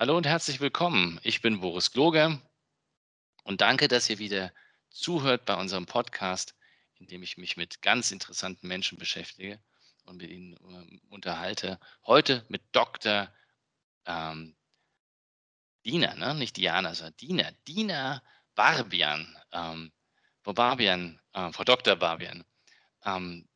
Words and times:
Hallo 0.00 0.16
und 0.16 0.26
herzlich 0.26 0.60
willkommen. 0.60 1.20
Ich 1.24 1.42
bin 1.42 1.60
Boris 1.60 1.92
Gloger 1.92 2.40
und 3.44 3.60
danke, 3.60 3.86
dass 3.86 4.08
ihr 4.08 4.18
wieder 4.18 4.50
zuhört 4.88 5.44
bei 5.44 5.54
unserem 5.54 5.84
Podcast, 5.84 6.54
in 6.94 7.06
dem 7.06 7.22
ich 7.22 7.36
mich 7.36 7.58
mit 7.58 7.82
ganz 7.82 8.10
interessanten 8.10 8.66
Menschen 8.66 8.96
beschäftige 8.96 9.60
und 10.06 10.16
mit 10.16 10.30
ihnen 10.30 10.54
äh, 10.54 11.00
unterhalte. 11.10 11.78
Heute 12.06 12.46
mit 12.48 12.62
Dr. 12.72 13.30
Ähm, 14.06 14.56
Dina, 15.84 16.14
ne? 16.14 16.34
nicht 16.34 16.56
Diana, 16.56 16.94
sondern 16.94 17.18
Dina, 17.18 17.50
Dina 17.68 18.22
Barbian, 18.54 19.36
ähm, 19.52 19.92
Frau 20.40 20.54
Barbian, 20.54 21.20
äh, 21.34 21.52
Frau 21.52 21.64
Dr. 21.64 21.96
Barbian. 21.96 22.42
Ähm, 23.04 23.46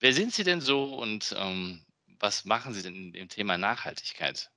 wer 0.00 0.14
sind 0.14 0.32
Sie 0.32 0.44
denn 0.44 0.62
so 0.62 0.94
und 0.94 1.34
ähm, 1.36 1.84
was 2.06 2.46
machen 2.46 2.72
Sie 2.72 2.82
denn 2.82 3.12
im 3.12 3.28
Thema 3.28 3.58
Nachhaltigkeit? 3.58 4.50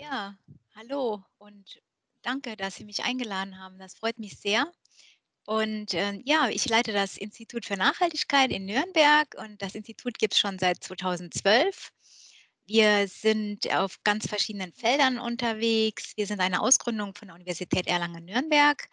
Ja, 0.00 0.34
hallo 0.74 1.22
und 1.36 1.78
danke, 2.22 2.56
dass 2.56 2.76
Sie 2.76 2.86
mich 2.86 3.04
eingeladen 3.04 3.58
haben. 3.58 3.78
Das 3.78 3.94
freut 3.94 4.18
mich 4.18 4.38
sehr. 4.38 4.72
Und 5.44 5.92
äh, 5.92 6.14
ja, 6.24 6.48
ich 6.48 6.66
leite 6.66 6.92
das 6.94 7.18
Institut 7.18 7.66
für 7.66 7.76
Nachhaltigkeit 7.76 8.50
in 8.50 8.64
Nürnberg 8.64 9.34
und 9.36 9.60
das 9.60 9.74
Institut 9.74 10.18
gibt 10.18 10.32
es 10.32 10.40
schon 10.40 10.58
seit 10.58 10.82
2012. 10.82 11.90
Wir 12.66 13.08
sind 13.08 13.70
auf 13.74 14.02
ganz 14.02 14.26
verschiedenen 14.26 14.72
Feldern 14.72 15.18
unterwegs. 15.18 16.14
Wir 16.16 16.26
sind 16.26 16.40
eine 16.40 16.62
Ausgründung 16.62 17.14
von 17.14 17.28
der 17.28 17.34
Universität 17.34 17.86
Erlangen-Nürnberg 17.86 18.88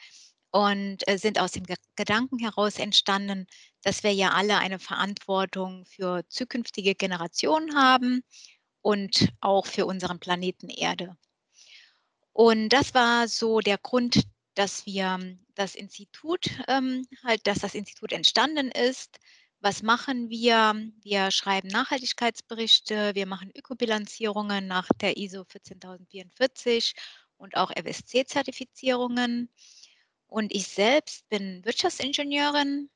und 0.52 1.08
äh, 1.08 1.18
sind 1.18 1.40
aus 1.40 1.54
dem 1.54 1.64
Ge 1.64 1.78
Gedanken 1.96 2.40
heraus 2.40 2.80
entstanden, 2.80 3.48
dass 3.82 4.04
wir 4.04 4.14
ja 4.14 4.32
alle 4.32 4.58
eine 4.58 4.80
Verantwortung 4.80 5.86
für 5.86 6.28
zukünftige 6.28 6.96
Generationen 6.96 7.76
haben 7.78 8.24
und 8.82 9.30
auch 9.42 9.66
für 9.66 9.86
unseren 9.86 10.20
Planeten 10.20 10.70
Erde. 10.70 11.18
Und 12.34 12.70
das 12.70 12.94
war 12.94 13.28
so 13.28 13.60
der 13.60 13.78
Grund, 13.78 14.24
dass 14.54 14.86
wir 14.86 15.20
das 15.56 15.76
Institut, 15.76 16.50
ähm, 16.68 17.06
halt, 17.24 17.46
dass 17.48 17.60
das 17.60 17.76
Institut 17.76 18.12
entstanden 18.12 18.72
ist. 18.72 19.20
Was 19.60 19.82
machen 19.82 20.30
wir? 20.30 20.76
Wir 21.02 21.32
schreiben 21.32 21.68
Nachhaltigkeitsberichte, 21.68 23.16
wir 23.16 23.26
machen 23.26 23.52
Ökobilanzierungen 23.56 24.68
nach 24.68 24.88
der 25.02 25.18
ISO 25.18 25.46
14044 25.46 26.94
und 27.38 27.56
auch 27.56 27.72
FSC-Zertifizierungen. 27.72 29.50
Und 30.28 30.54
ich 30.54 30.68
selbst 30.68 31.28
bin 31.30 31.64
Wirtschaftsingenieurin, 31.66 32.68
ähm, 32.68 32.90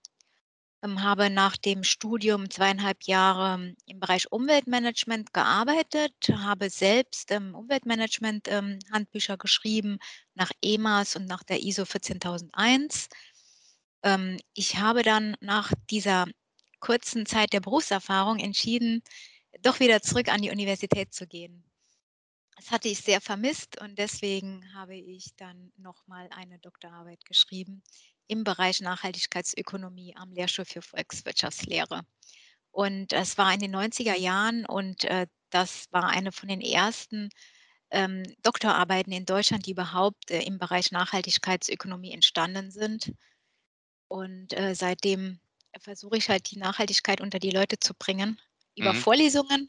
habe 0.84 1.30
nach 1.30 1.58
dem 1.58 1.84
Studium 1.84 2.50
zweieinhalb 2.50 3.04
Jahre 3.04 3.76
im 3.86 4.00
Bereich 4.00 4.32
Umweltmanagement 4.32 5.32
gearbeitet, 5.34 6.14
habe 6.30 6.70
selbst 6.72 7.32
ähm, 7.32 7.54
Umweltmanagement-Handbücher 7.54 9.34
ähm, 9.34 9.40
geschrieben 9.40 10.00
nach 10.34 10.52
EMAS 10.62 11.16
und 11.16 11.28
nach 11.28 11.44
der 11.44 11.62
ISO 11.62 11.86
14001. 11.86 13.10
Ähm, 14.04 14.40
ich 14.54 14.78
habe 14.78 15.04
dann 15.04 15.38
nach 15.40 15.72
dieser 15.92 16.26
kurzen 16.80 17.28
Zeit 17.28 17.54
der 17.54 17.60
Berufserfahrung 17.60 18.40
entschieden, 18.40 19.04
doch 19.62 19.80
wieder 19.80 20.02
zurück 20.02 20.30
an 20.30 20.42
die 20.42 20.50
Universität 20.50 21.14
zu 21.14 21.28
gehen. 21.28 21.64
Das 22.56 22.72
hatte 22.72 22.90
ich 22.90 23.02
sehr 23.02 23.22
vermisst 23.22 23.80
und 23.82 24.00
deswegen 24.00 24.74
habe 24.74 24.96
ich 24.96 25.36
dann 25.36 25.72
nochmal 25.78 26.28
eine 26.32 26.58
Doktorarbeit 26.60 27.24
geschrieben 27.26 27.84
im 28.32 28.46
Bereich 28.46 28.80
Nachhaltigkeitsökonomie 28.80 30.16
am 30.16 30.32
Lehrstuhl 30.32 30.64
für 30.64 30.82
Volkswirtschaftslehre. 30.82 32.04
Und 32.72 33.12
das 33.12 33.38
war 33.38 33.54
in 33.54 33.60
den 33.60 33.76
90er 33.76 34.18
Jahren 34.18 34.66
und 34.66 35.04
äh, 35.04 35.28
das 35.50 35.88
war 35.92 36.08
eine 36.08 36.32
von 36.32 36.48
den 36.48 36.62
ersten 36.62 37.30
ähm, 37.92 38.24
Doktorarbeiten 38.42 39.12
in 39.12 39.26
Deutschland, 39.26 39.66
die 39.66 39.72
überhaupt 39.72 40.32
äh, 40.32 40.44
im 40.44 40.60
Bereich 40.60 40.94
Nachhaltigkeitsökonomie 40.94 42.14
entstanden 42.14 42.72
sind. 42.72 43.14
Und 44.08 44.54
äh, 44.54 44.76
seitdem 44.76 45.42
versuche 45.82 46.18
ich 46.18 46.30
halt 46.30 46.52
die 46.52 46.58
Nachhaltigkeit 46.58 47.20
unter 47.20 47.40
die 47.40 47.52
Leute 47.52 47.80
zu 47.80 47.94
bringen 47.94 48.40
über 48.76 48.94
mhm. 48.94 48.98
Vorlesungen. 48.98 49.68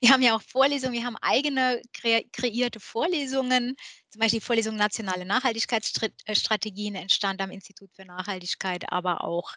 Wir 0.00 0.10
haben 0.10 0.22
ja 0.22 0.36
auch 0.36 0.42
Vorlesungen, 0.42 0.94
wir 0.94 1.04
haben 1.04 1.16
eigene 1.16 1.82
kre 1.92 2.24
kreierte 2.32 2.80
Vorlesungen. 2.80 3.76
Zum 4.10 4.20
Beispiel 4.20 4.40
die 4.40 4.44
Vorlesung 4.44 4.76
Nationale 4.76 5.24
Nachhaltigkeitsstrategien 5.24 6.94
entstand 6.94 7.40
am 7.40 7.50
Institut 7.50 7.90
für 7.94 8.04
Nachhaltigkeit, 8.04 8.90
aber 8.92 9.24
auch 9.24 9.54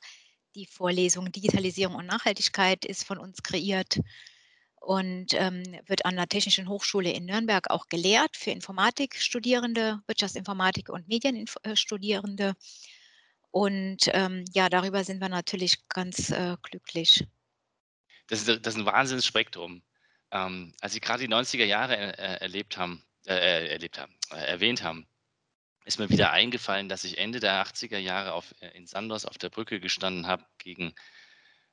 die 0.55 0.65
Vorlesung 0.65 1.31
Digitalisierung 1.31 1.95
und 1.95 2.07
Nachhaltigkeit 2.07 2.83
ist 2.85 3.05
von 3.05 3.17
uns 3.17 3.41
kreiert 3.43 3.99
und 4.81 5.33
ähm, 5.35 5.63
wird 5.85 6.05
an 6.05 6.15
der 6.15 6.27
Technischen 6.27 6.67
Hochschule 6.67 7.11
in 7.11 7.25
Nürnberg 7.25 7.69
auch 7.69 7.87
gelehrt 7.87 8.35
für 8.35 8.49
Informatikstudierende, 8.49 10.01
Wirtschaftsinformatik 10.07 10.89
und 10.89 11.07
Medienstudierende. 11.07 12.55
Und 13.51 14.09
ähm, 14.13 14.43
ja, 14.53 14.69
darüber 14.69 15.03
sind 15.03 15.21
wir 15.21 15.29
natürlich 15.29 15.87
ganz 15.87 16.31
äh, 16.31 16.57
glücklich 16.63 17.27
das 18.31 18.47
ist, 18.47 18.65
das 18.65 18.75
ist 18.75 18.79
ein 18.79 18.85
Wahnsinnsspektrum. 18.85 19.81
Ähm, 20.31 20.73
als 20.79 20.93
Sie 20.93 21.01
gerade 21.01 21.27
die 21.27 21.33
90er 21.33 21.65
Jahre 21.65 21.97
äh, 22.17 22.37
erlebt 22.39 22.77
haben, 22.77 23.03
äh, 23.27 23.33
äh, 23.35 23.67
erlebt 23.67 23.99
haben, 23.99 24.15
äh, 24.31 24.37
erwähnt 24.37 24.83
haben, 24.83 25.05
ist 25.83 25.99
mir 25.99 26.09
wieder 26.09 26.31
eingefallen, 26.31 26.87
dass 26.87 27.03
ich 27.03 27.17
Ende 27.17 27.41
der 27.41 27.61
80er 27.61 27.97
Jahre 27.97 28.31
auf, 28.31 28.55
äh, 28.61 28.69
in 28.69 28.87
Sandos 28.87 29.25
auf 29.25 29.37
der 29.37 29.49
Brücke 29.49 29.81
gestanden 29.81 30.27
habe 30.27 30.45
gegen, 30.59 30.93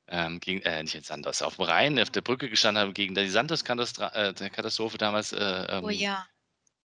ähm, 0.07 0.41
gegen 0.41 0.61
äh, 0.63 0.83
nicht 0.83 0.95
in 0.95 1.03
Sandos, 1.03 1.41
auf 1.41 1.55
dem 1.55 1.63
Rhein 1.63 1.97
auf 1.97 2.09
der 2.09 2.21
Brücke 2.21 2.49
gestanden 2.49 2.81
habe 2.81 2.91
gegen 2.91 3.15
die 3.15 3.29
Sandos-Katastrophe 3.29 4.97
damals 4.97 5.31
ähm, 5.31 5.85
oh 5.85 5.89
ja. 5.89 6.27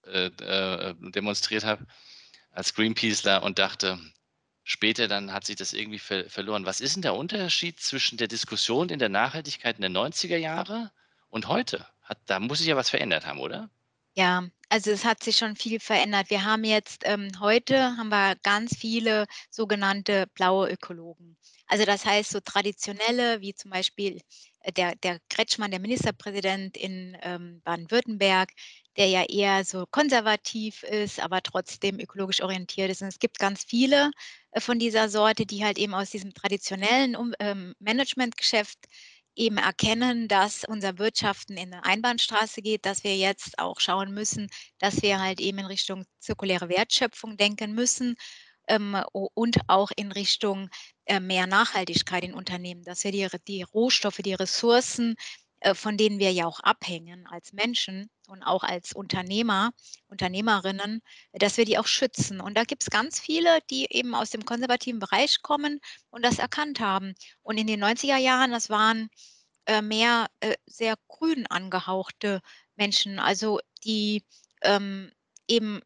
demonstriert 0.03 1.63
habe 1.63 1.85
als 2.49 2.73
Greenpeaceler 2.73 3.43
und 3.43 3.59
dachte, 3.59 3.99
Später 4.71 5.07
dann 5.07 5.33
hat 5.33 5.47
sich 5.47 5.55
das 5.55 5.73
irgendwie 5.73 5.97
ver 5.97 6.29
verloren. 6.29 6.63
Was 6.63 6.79
ist 6.79 6.95
denn 6.95 7.01
der 7.01 7.15
Unterschied 7.15 7.79
zwischen 7.79 8.19
der 8.19 8.27
Diskussion 8.27 8.89
in 8.89 8.99
der 8.99 9.09
Nachhaltigkeit 9.09 9.77
in 9.77 9.81
den 9.81 9.97
90er 9.97 10.37
Jahre 10.37 10.91
und 11.29 11.47
heute? 11.47 11.87
Hat, 12.03 12.19
da 12.27 12.39
muss 12.39 12.59
sich 12.59 12.67
ja 12.67 12.75
was 12.75 12.91
verändert 12.91 13.25
haben, 13.25 13.39
oder? 13.39 13.71
Ja, 14.15 14.43
also 14.69 14.91
es 14.91 15.05
hat 15.05 15.23
sich 15.23 15.37
schon 15.37 15.55
viel 15.55 15.79
verändert. 15.79 16.29
Wir 16.29 16.45
haben 16.45 16.63
jetzt 16.63 17.01
ähm, 17.05 17.31
heute 17.39 17.97
haben 17.97 18.09
wir 18.09 18.35
ganz 18.43 18.77
viele 18.77 19.25
sogenannte 19.49 20.27
blaue 20.35 20.69
Ökologen. 20.69 21.35
Also 21.65 21.85
das 21.85 22.05
heißt 22.05 22.29
so 22.29 22.39
traditionelle, 22.39 23.41
wie 23.41 23.55
zum 23.55 23.71
Beispiel 23.71 24.21
äh, 24.59 24.71
der, 24.71 24.95
der 24.97 25.19
Kretschmann, 25.29 25.71
der 25.71 25.79
Ministerpräsident 25.79 26.77
in 26.77 27.17
ähm, 27.23 27.61
Baden-Württemberg, 27.63 28.51
der 28.99 29.07
ja 29.07 29.23
eher 29.23 29.63
so 29.65 29.85
konservativ 29.89 30.83
ist, 30.83 31.21
aber 31.21 31.41
trotzdem 31.41 31.99
ökologisch 31.99 32.43
orientiert 32.43 32.91
ist. 32.91 33.01
Und 33.01 33.07
es 33.07 33.19
gibt 33.19 33.39
ganz 33.39 33.63
viele 33.63 34.11
äh, 34.51 34.61
von 34.61 34.77
dieser 34.77 35.09
Sorte, 35.09 35.45
die 35.45 35.63
halt 35.63 35.79
eben 35.79 35.95
aus 35.95 36.11
diesem 36.11 36.33
traditionellen 36.33 37.17
ähm, 37.39 37.73
Managementgeschäft 37.79 38.77
eben 39.35 39.57
erkennen, 39.57 40.27
dass 40.27 40.65
unser 40.65 40.97
Wirtschaften 40.99 41.55
in 41.55 41.73
eine 41.73 41.85
Einbahnstraße 41.85 42.61
geht, 42.61 42.85
dass 42.85 43.05
wir 43.05 43.15
jetzt 43.15 43.57
auch 43.57 43.79
schauen 43.79 44.13
müssen, 44.13 44.49
dass 44.79 45.01
wir 45.01 45.21
halt 45.21 45.39
eben 45.39 45.59
in 45.59 45.65
Richtung 45.65 46.03
zirkuläre 46.19 46.67
Wertschöpfung 46.67 47.37
denken 47.37 47.73
müssen 47.73 48.15
ähm, 48.67 49.01
und 49.13 49.57
auch 49.67 49.91
in 49.95 50.11
Richtung 50.11 50.69
äh, 51.05 51.21
mehr 51.21 51.47
Nachhaltigkeit 51.47 52.25
in 52.25 52.33
Unternehmen, 52.33 52.83
dass 52.83 53.05
wir 53.05 53.11
die, 53.13 53.27
die 53.47 53.63
Rohstoffe, 53.63 54.17
die 54.17 54.33
Ressourcen, 54.33 55.15
von 55.73 55.97
denen 55.97 56.19
wir 56.19 56.31
ja 56.31 56.45
auch 56.45 56.59
abhängen 56.61 57.27
als 57.27 57.53
Menschen 57.53 58.09
und 58.27 58.43
auch 58.43 58.63
als 58.63 58.93
Unternehmer, 58.93 59.71
Unternehmerinnen, 60.07 61.01
dass 61.33 61.57
wir 61.57 61.65
die 61.65 61.77
auch 61.77 61.87
schützen. 61.87 62.39
Und 62.39 62.55
da 62.55 62.63
gibt 62.63 62.83
es 62.83 62.89
ganz 62.89 63.19
viele, 63.19 63.59
die 63.69 63.87
eben 63.89 64.15
aus 64.15 64.29
dem 64.29 64.45
konservativen 64.45 64.99
Bereich 64.99 65.41
kommen 65.41 65.79
und 66.09 66.23
das 66.23 66.39
erkannt 66.39 66.79
haben. 66.79 67.13
Und 67.41 67.57
in 67.57 67.67
den 67.67 67.83
90er 67.83 68.17
Jahren, 68.17 68.51
das 68.51 68.69
waren 68.69 69.09
äh, 69.65 69.81
mehr 69.81 70.27
äh, 70.39 70.55
sehr 70.65 70.95
grün 71.07 71.45
angehauchte 71.47 72.41
Menschen, 72.75 73.19
also 73.19 73.59
die 73.83 74.23
ähm, 74.61 75.11
eben 75.47 75.81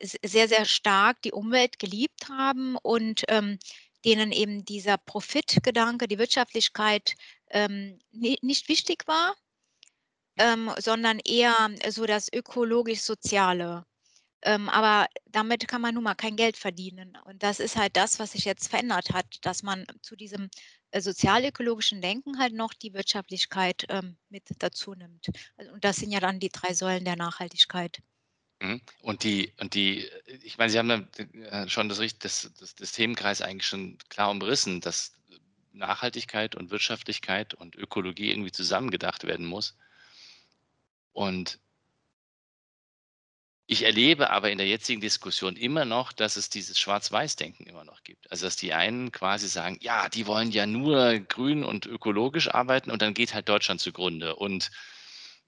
sehr, 0.00 0.48
sehr 0.48 0.64
stark 0.64 1.20
die 1.22 1.32
Umwelt 1.32 1.78
geliebt 1.78 2.28
haben 2.28 2.76
und 2.76 3.24
ähm, 3.28 3.58
denen 4.04 4.32
eben 4.32 4.64
dieser 4.64 4.96
Profitgedanke, 4.96 6.08
die 6.08 6.18
Wirtschaftlichkeit 6.18 7.14
ähm, 7.50 7.98
nicht 8.12 8.68
wichtig 8.68 9.06
war. 9.06 9.34
ähm, 10.38 10.72
sondern 10.78 11.18
eher 11.20 11.54
so 11.90 12.06
das 12.06 12.32
ökologisch-soziale. 12.32 13.84
Ähm, 14.42 14.68
aber 14.70 15.06
damit 15.26 15.68
kann 15.68 15.82
man 15.82 15.94
nun 15.94 16.04
mal 16.04 16.14
kein 16.14 16.36
Geld 16.36 16.56
verdienen. 16.56 17.18
Und 17.24 17.42
das 17.42 17.60
ist 17.60 17.76
halt 17.76 17.96
das, 17.96 18.18
was 18.18 18.32
sich 18.32 18.44
jetzt 18.46 18.68
verändert 18.68 19.10
hat, 19.12 19.26
dass 19.42 19.62
man 19.62 19.84
zu 20.02 20.16
diesem 20.16 20.48
äh, 20.92 21.00
sozialökologischen 21.02 22.00
Denken 22.00 22.38
halt 22.38 22.54
noch 22.54 22.72
die 22.74 22.94
Wirtschaftlichkeit 22.94 23.84
ähm, 23.90 24.16
mit 24.30 24.44
dazu 24.58 24.94
nimmt. 24.94 25.26
Also, 25.58 25.72
und 25.72 25.84
das 25.84 25.96
sind 25.96 26.10
ja 26.10 26.20
dann 26.20 26.40
die 26.40 26.48
drei 26.48 26.72
Säulen 26.74 27.04
der 27.04 27.16
Nachhaltigkeit. 27.16 28.00
Mhm. 28.62 28.80
Und 29.02 29.24
die, 29.24 29.52
und 29.60 29.74
die, 29.74 30.08
ich 30.42 30.56
meine, 30.58 30.70
Sie 30.70 30.78
haben 30.78 30.88
dann 30.88 31.08
äh, 31.16 31.68
schon 31.68 31.88
das, 31.90 31.98
das, 32.18 32.50
das, 32.58 32.74
das 32.74 32.92
Themenkreis 32.92 33.42
eigentlich 33.42 33.66
schon 33.66 33.98
klar 34.08 34.30
umrissen, 34.30 34.80
dass 34.80 35.12
Nachhaltigkeit 35.72 36.54
und 36.54 36.70
Wirtschaftlichkeit 36.70 37.54
und 37.54 37.76
Ökologie 37.76 38.30
irgendwie 38.30 38.52
zusammengedacht 38.52 39.24
werden 39.24 39.46
muss. 39.46 39.76
Und 41.12 41.58
ich 43.66 43.84
erlebe 43.84 44.30
aber 44.30 44.50
in 44.50 44.58
der 44.58 44.66
jetzigen 44.66 45.00
Diskussion 45.00 45.54
immer 45.54 45.84
noch, 45.84 46.12
dass 46.12 46.36
es 46.36 46.50
dieses 46.50 46.76
Schwarz-Weiß-Denken 46.76 47.66
immer 47.66 47.84
noch 47.84 48.02
gibt. 48.02 48.28
Also 48.28 48.46
dass 48.46 48.56
die 48.56 48.74
einen 48.74 49.12
quasi 49.12 49.46
sagen, 49.46 49.78
ja, 49.80 50.08
die 50.08 50.26
wollen 50.26 50.50
ja 50.50 50.66
nur 50.66 51.20
grün 51.20 51.62
und 51.62 51.86
ökologisch 51.86 52.48
arbeiten 52.48 52.90
und 52.90 53.00
dann 53.00 53.14
geht 53.14 53.32
halt 53.32 53.48
Deutschland 53.48 53.80
zugrunde. 53.80 54.34
Und 54.34 54.72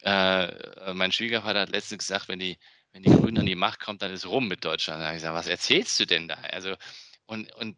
äh, 0.03 0.93
mein 0.95 1.11
Schwiegervater 1.11 1.63
hat 1.63 1.71
letztens 1.71 1.99
gesagt, 1.99 2.29
wenn 2.29 2.39
die, 2.39 2.59
wenn 2.93 3.03
die 3.03 3.11
Grünen 3.11 3.39
an 3.39 3.47
die 3.47 3.57
Macht 3.57 3.81
kommt, 3.81 4.03
dann 4.03 4.13
ist 4.13 4.27
rum 4.27 4.47
mit 4.47 4.65
Deutschland. 4.65 5.01
Da 5.01 5.07
habe 5.07 5.17
ich 5.17 5.23
gesagt, 5.23 5.37
was 5.37 5.49
erzählst 5.49 5.99
du 5.99 6.07
denn 6.07 6.29
da? 6.29 6.35
Also, 6.35 6.77
und, 7.27 7.53
und 7.57 7.77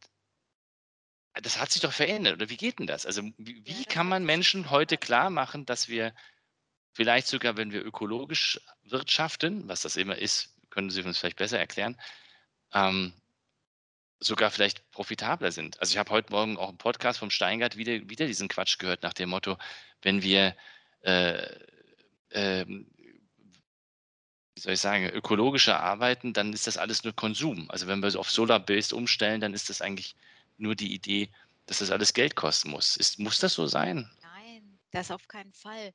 das 1.43 1.61
hat 1.61 1.71
sich 1.71 1.83
doch 1.83 1.93
verändert. 1.93 2.35
Oder 2.35 2.49
wie 2.49 2.57
geht 2.57 2.79
denn 2.79 2.87
das? 2.87 3.07
Also 3.07 3.23
wie, 3.39 3.63
wie 3.65 3.85
kann 3.85 4.09
man 4.09 4.25
Menschen 4.25 4.71
heute 4.71 4.97
klar 4.97 5.31
machen, 5.31 5.67
dass 5.67 5.89
wir 5.89 6.15
Vielleicht 6.95 7.27
sogar, 7.27 7.57
wenn 7.57 7.73
wir 7.73 7.85
ökologisch 7.85 8.61
wirtschaften, 8.85 9.67
was 9.69 9.83
das 9.83 9.97
immer 9.97 10.17
ist, 10.17 10.55
können 10.71 10.91
Sie 10.91 11.03
uns 11.03 11.19
vielleicht 11.19 11.37
besser 11.37 11.59
erklären, 11.59 12.01
ähm, 12.73 13.13
sogar 14.21 14.53
vielleicht 14.53 14.89
profitabler 14.93 15.51
sind. 15.51 15.81
Also 15.81 15.93
ich 15.93 15.99
habe 15.99 16.11
heute 16.11 16.31
Morgen 16.31 16.57
auch 16.57 16.69
einen 16.69 16.79
Podcast 16.79 17.19
vom 17.19 17.31
Steingart 17.31 17.77
wieder, 17.77 18.09
wieder 18.09 18.29
diesen 18.29 18.47
Quatsch 18.47 18.79
gehört 18.79 19.03
nach 19.03 19.13
dem 19.13 19.31
Motto, 19.31 19.59
wenn 20.03 20.23
wir, 20.23 20.57
äh, 21.01 21.43
äh, 22.29 22.65
wie 22.67 22.87
soll 24.61 24.75
ich 24.75 24.81
sagen, 24.81 25.11
ökologischer 25.11 25.81
arbeiten, 25.81 26.33
dann 26.33 26.53
ist 26.53 26.69
das 26.69 26.79
alles 26.79 27.03
nur 27.03 27.13
Konsum. 27.13 27.69
Also 27.73 27.89
wenn 27.89 28.05
wir 28.05 28.19
auf 28.21 28.31
Solar-Based 28.31 28.93
umstellen, 28.93 29.41
dann 29.41 29.53
ist 29.53 29.69
das 29.69 29.83
eigentlich 29.83 30.15
nur 30.57 30.75
die 30.75 30.95
Idee, 30.95 31.31
dass 31.67 31.79
das 31.79 31.91
alles 31.91 32.13
Geld 32.13 32.37
kosten 32.37 32.71
muss. 32.71 32.97
Ist, 32.97 33.19
muss 33.19 33.39
das 33.39 33.55
so 33.55 33.67
sein? 33.67 34.11
Nein, 34.23 34.79
das 34.91 35.11
auf 35.11 35.27
keinen 35.29 35.53
Fall 35.53 35.93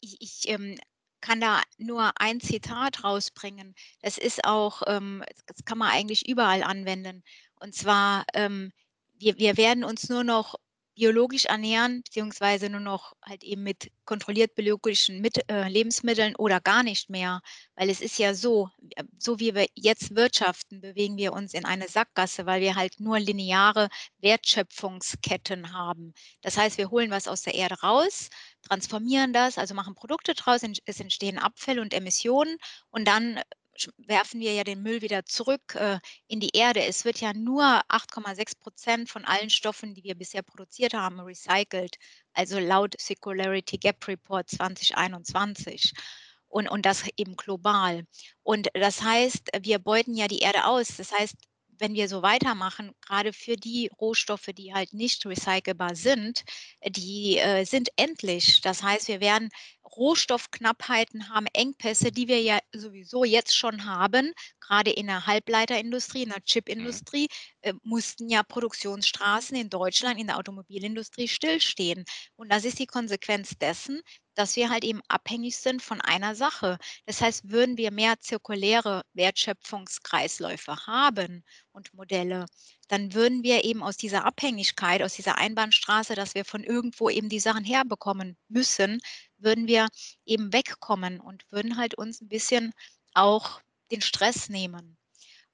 ich, 0.00 0.20
ich 0.20 0.48
ähm, 0.48 0.78
kann 1.20 1.40
da 1.40 1.62
nur 1.78 2.12
ein 2.20 2.40
Zitat 2.40 3.04
rausbringen. 3.04 3.74
Das 4.00 4.18
ist 4.18 4.44
auch, 4.44 4.82
ähm, 4.86 5.22
das 5.46 5.64
kann 5.64 5.78
man 5.78 5.90
eigentlich 5.90 6.28
überall 6.28 6.62
anwenden. 6.62 7.22
Und 7.56 7.74
zwar, 7.74 8.24
ähm, 8.34 8.72
wir, 9.18 9.38
wir 9.38 9.56
werden 9.56 9.84
uns 9.84 10.08
nur 10.08 10.24
noch 10.24 10.54
biologisch 10.94 11.46
ernähren, 11.46 12.02
beziehungsweise 12.02 12.68
nur 12.68 12.80
noch 12.80 13.14
halt 13.22 13.42
eben 13.44 13.62
mit 13.62 13.90
kontrolliert 14.04 14.54
biologischen 14.54 15.20
mit, 15.20 15.48
äh, 15.50 15.68
Lebensmitteln 15.68 16.34
oder 16.36 16.60
gar 16.60 16.82
nicht 16.82 17.10
mehr. 17.10 17.40
Weil 17.76 17.90
es 17.90 18.00
ist 18.00 18.18
ja 18.18 18.34
so, 18.34 18.68
äh, 18.96 19.04
so 19.18 19.38
wie 19.40 19.54
wir 19.54 19.66
jetzt 19.74 20.14
wirtschaften, 20.16 20.80
bewegen 20.80 21.16
wir 21.16 21.32
uns 21.32 21.54
in 21.54 21.64
eine 21.64 21.88
Sackgasse, 21.88 22.46
weil 22.46 22.60
wir 22.60 22.74
halt 22.74 23.00
nur 23.00 23.18
lineare 23.18 23.88
Wertschöpfungsketten 24.18 25.72
haben. 25.72 26.12
Das 26.42 26.56
heißt, 26.56 26.78
wir 26.78 26.90
holen 26.90 27.10
was 27.10 27.28
aus 27.28 27.42
der 27.42 27.54
Erde 27.54 27.80
raus, 27.80 28.28
transformieren 28.62 29.32
das, 29.32 29.58
also 29.58 29.74
machen 29.74 29.94
Produkte 29.94 30.34
draus, 30.34 30.62
es 30.84 31.00
entstehen 31.00 31.38
Abfälle 31.38 31.80
und 31.80 31.94
Emissionen 31.94 32.56
und 32.90 33.06
dann 33.06 33.40
werfen 33.98 34.40
wir 34.40 34.52
ja 34.52 34.64
den 34.64 34.82
Müll 34.82 35.02
wieder 35.02 35.24
zurück 35.24 35.74
äh, 35.74 35.98
in 36.26 36.40
die 36.40 36.50
Erde. 36.54 36.84
Es 36.84 37.04
wird 37.04 37.20
ja 37.20 37.32
nur 37.32 37.64
8,6 37.64 38.58
Prozent 38.58 39.08
von 39.08 39.24
allen 39.24 39.50
Stoffen, 39.50 39.94
die 39.94 40.04
wir 40.04 40.14
bisher 40.14 40.42
produziert 40.42 40.94
haben, 40.94 41.20
recycelt. 41.20 41.96
Also 42.32 42.58
laut 42.58 42.94
Circularity 43.00 43.78
Gap 43.78 44.06
Report 44.08 44.48
2021. 44.48 45.92
Und, 46.48 46.68
und 46.68 46.84
das 46.84 47.04
eben 47.16 47.36
global. 47.36 48.04
Und 48.42 48.68
das 48.74 49.02
heißt, 49.02 49.50
wir 49.60 49.78
beuten 49.78 50.14
ja 50.14 50.26
die 50.26 50.40
Erde 50.40 50.64
aus. 50.64 50.96
Das 50.96 51.12
heißt, 51.12 51.36
wenn 51.80 51.94
wir 51.94 52.08
so 52.08 52.22
weitermachen, 52.22 52.92
gerade 53.00 53.32
für 53.32 53.56
die 53.56 53.90
Rohstoffe, 54.00 54.50
die 54.54 54.72
halt 54.72 54.92
nicht 54.92 55.26
recycelbar 55.26 55.96
sind, 55.96 56.44
die 56.86 57.38
äh, 57.38 57.64
sind 57.64 57.88
endlich. 57.96 58.60
Das 58.60 58.82
heißt, 58.82 59.08
wir 59.08 59.20
werden 59.20 59.50
Rohstoffknappheiten 59.96 61.28
haben, 61.28 61.46
Engpässe, 61.52 62.12
die 62.12 62.28
wir 62.28 62.40
ja 62.40 62.58
sowieso 62.72 63.24
jetzt 63.24 63.56
schon 63.56 63.84
haben, 63.84 64.32
gerade 64.60 64.90
in 64.90 65.06
der 65.06 65.26
Halbleiterindustrie, 65.26 66.22
in 66.22 66.30
der 66.30 66.44
Chipindustrie, 66.44 67.28
äh, 67.62 67.74
mussten 67.82 68.28
ja 68.28 68.42
Produktionsstraßen 68.42 69.56
in 69.56 69.70
Deutschland 69.70 70.18
in 70.20 70.28
der 70.28 70.38
Automobilindustrie 70.38 71.28
stillstehen. 71.28 72.04
Und 72.36 72.50
das 72.52 72.64
ist 72.64 72.78
die 72.78 72.86
Konsequenz 72.86 73.58
dessen, 73.58 74.00
dass 74.34 74.56
wir 74.56 74.70
halt 74.70 74.84
eben 74.84 75.00
abhängig 75.08 75.56
sind 75.56 75.82
von 75.82 76.00
einer 76.00 76.34
Sache. 76.34 76.78
Das 77.06 77.20
heißt, 77.20 77.50
würden 77.50 77.76
wir 77.76 77.90
mehr 77.90 78.20
zirkuläre 78.20 79.02
Wertschöpfungskreisläufe 79.14 80.86
haben 80.86 81.44
und 81.72 81.92
Modelle, 81.94 82.46
dann 82.90 83.14
würden 83.14 83.44
wir 83.44 83.64
eben 83.64 83.84
aus 83.84 83.96
dieser 83.96 84.24
Abhängigkeit, 84.24 85.00
aus 85.00 85.14
dieser 85.14 85.38
Einbahnstraße, 85.38 86.16
dass 86.16 86.34
wir 86.34 86.44
von 86.44 86.64
irgendwo 86.64 87.08
eben 87.08 87.28
die 87.28 87.38
Sachen 87.38 87.64
herbekommen 87.64 88.36
müssen, 88.48 89.00
würden 89.38 89.68
wir 89.68 89.86
eben 90.26 90.52
wegkommen 90.52 91.20
und 91.20 91.44
würden 91.52 91.76
halt 91.76 91.94
uns 91.94 92.20
ein 92.20 92.26
bisschen 92.28 92.72
auch 93.14 93.60
den 93.92 94.00
Stress 94.00 94.48
nehmen. 94.48 94.98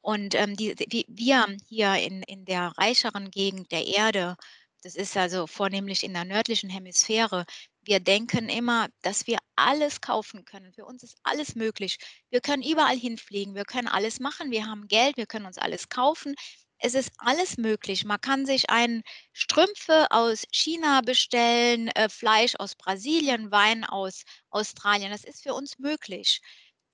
Und 0.01 0.35
ähm, 0.35 0.57
die, 0.57 0.75
die, 0.77 1.05
wir 1.09 1.47
hier 1.69 1.97
in, 1.97 2.23
in 2.23 2.47
der 2.47 2.73
reicheren 2.79 3.31
Gegend 3.31 3.71
der 3.71 3.87
Erde, 3.87 4.37
das 4.83 4.95
ist 4.95 5.15
also 5.15 5.47
vornehmlich 5.47 6.05
in 6.05 6.15
der 6.15 6.25
nördlichen 6.25 6.71
Hemisphäre, 6.71 7.45
wir 7.83 8.01
denken 8.01 8.49
immer, 8.49 8.89
dass 9.03 9.27
wir 9.27 9.39
alles 9.57 10.01
kaufen 10.01 10.47
können. 10.47 10.73
Für 10.73 10.87
uns 10.87 11.03
ist 11.03 11.19
alles 11.23 11.55
möglich. 11.55 11.99
Wir 12.31 12.41
können 12.41 12.63
überall 12.63 12.97
hinfliegen, 12.97 13.55
wir 13.55 13.65
können 13.65 13.89
alles 13.89 14.21
machen, 14.21 14.51
wir 14.51 14.67
haben 14.67 14.89
Geld, 14.89 15.19
wir 15.19 15.27
können 15.27 15.47
uns 15.47 15.59
alles 15.59 15.91
kaufen. 15.91 16.35
Es 16.79 16.95
ist 16.95 17.11
alles 17.19 17.57
möglich. 17.57 18.05
Man 18.05 18.21
kann 18.21 18.47
sich 18.47 18.71
ein 18.71 19.03
Strümpfe 19.33 20.07
aus 20.11 20.45
China 20.53 21.01
bestellen, 21.01 21.89
äh, 21.89 22.09
Fleisch 22.09 22.55
aus 22.59 22.75
Brasilien, 22.75 23.51
Wein 23.51 23.85
aus 23.85 24.25
Australien. 24.51 25.11
Das 25.11 25.25
ist 25.25 25.43
für 25.43 25.55
uns 25.55 25.79
möglich. 25.79 26.41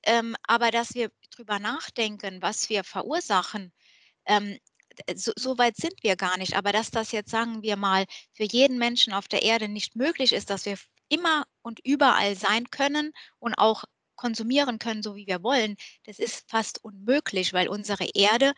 Ähm, 0.04 0.36
aber 0.46 0.70
dass 0.70 0.94
wir 0.94 1.10
drüber 1.30 1.58
nachdenken, 1.58 2.42
was 2.42 2.68
wir 2.68 2.84
verursachen, 2.84 3.72
ähm, 4.26 4.58
so, 5.14 5.32
so, 5.36 5.58
weit 5.58 5.76
sind 5.76 6.02
wir 6.02 6.16
gar 6.16 6.36
nicht. 6.38 6.56
Aber 6.56 6.72
dass 6.72 6.90
das 6.90 7.12
jetzt, 7.12 7.30
sagen 7.30 7.62
wir 7.62 7.76
mal, 7.76 8.04
für 8.34 8.44
jeden 8.44 8.78
Menschen 8.78 9.12
auf 9.12 9.28
der 9.28 9.42
Erde 9.42 9.68
nicht 9.68 9.96
möglich 9.96 10.32
ist, 10.32 10.50
dass 10.50 10.66
wir 10.66 10.78
immer 11.08 11.44
und 11.62 11.80
überall 11.84 12.36
sein 12.36 12.70
können 12.70 13.12
und 13.38 13.54
auch 13.54 13.84
konsumieren 14.16 14.78
können, 14.78 15.02
so 15.02 15.16
wie 15.16 15.26
wir 15.26 15.42
wollen, 15.42 15.76
das 16.04 16.18
ist 16.18 16.48
fast 16.48 16.84
unmöglich, 16.84 17.52
weil 17.52 17.68
unsere 17.68 18.06
Erde 18.14 18.52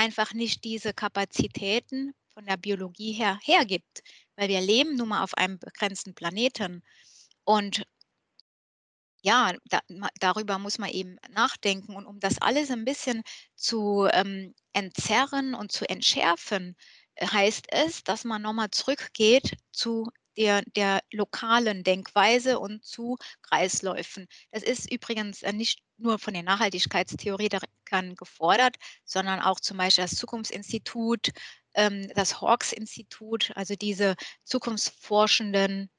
einfach 0.00 0.32
nicht 0.32 0.64
diese 0.64 0.94
Kapazitäten 0.94 2.14
von 2.32 2.46
der 2.46 2.56
Biologie 2.56 3.12
her 3.12 3.38
hergibt, 3.42 4.02
weil 4.36 4.48
wir 4.48 4.62
leben 4.62 4.96
nun 4.96 5.08
mal 5.08 5.22
auf 5.22 5.34
einem 5.34 5.58
begrenzten 5.58 6.14
Planeten. 6.14 6.82
Und 7.44 7.84
ja, 9.22 9.52
da, 9.66 9.80
darüber 10.18 10.58
muss 10.58 10.78
man 10.78 10.88
eben 10.88 11.18
nachdenken. 11.30 11.94
Und 11.96 12.06
um 12.06 12.18
das 12.18 12.40
alles 12.40 12.70
ein 12.70 12.86
bisschen 12.86 13.22
zu 13.56 14.08
ähm, 14.10 14.54
entzerren 14.72 15.54
und 15.54 15.70
zu 15.70 15.86
entschärfen, 15.86 16.76
äh, 17.16 17.26
heißt 17.26 17.66
es, 17.70 18.02
dass 18.02 18.24
man 18.24 18.40
nochmal 18.40 18.70
zurückgeht 18.70 19.56
zu 19.70 20.08
der, 20.40 20.62
der 20.74 21.00
lokalen 21.12 21.84
Denkweise 21.84 22.58
und 22.58 22.82
zu 22.82 23.18
Kreisläufen. 23.42 24.26
Das 24.50 24.62
ist 24.62 24.90
übrigens 24.90 25.42
äh, 25.42 25.52
nicht 25.52 25.80
nur 25.98 26.18
von 26.18 26.32
den 26.32 26.46
Nachhaltigkeitstheoretikern 26.46 28.14
gefordert, 28.16 28.76
sondern 29.04 29.40
auch 29.40 29.60
zum 29.60 29.76
Beispiel 29.76 30.04
das 30.04 30.16
Zukunftsinstitut, 30.16 31.28
ähm, 31.74 32.10
das 32.14 32.40
Hawks-Institut, 32.40 33.52
also 33.54 33.74
diese 33.74 34.16
zukunftsforschenden 34.44 35.90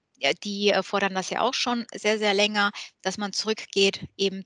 die 0.43 0.69
äh, 0.69 0.83
fordern 0.83 1.15
das 1.15 1.31
ja 1.31 1.41
auch 1.41 1.55
schon 1.55 1.85
sehr, 1.95 2.19
sehr 2.19 2.35
länger, 2.35 2.71
dass 3.01 3.17
man 3.17 3.33
zurückgeht 3.33 4.07
eben 4.17 4.45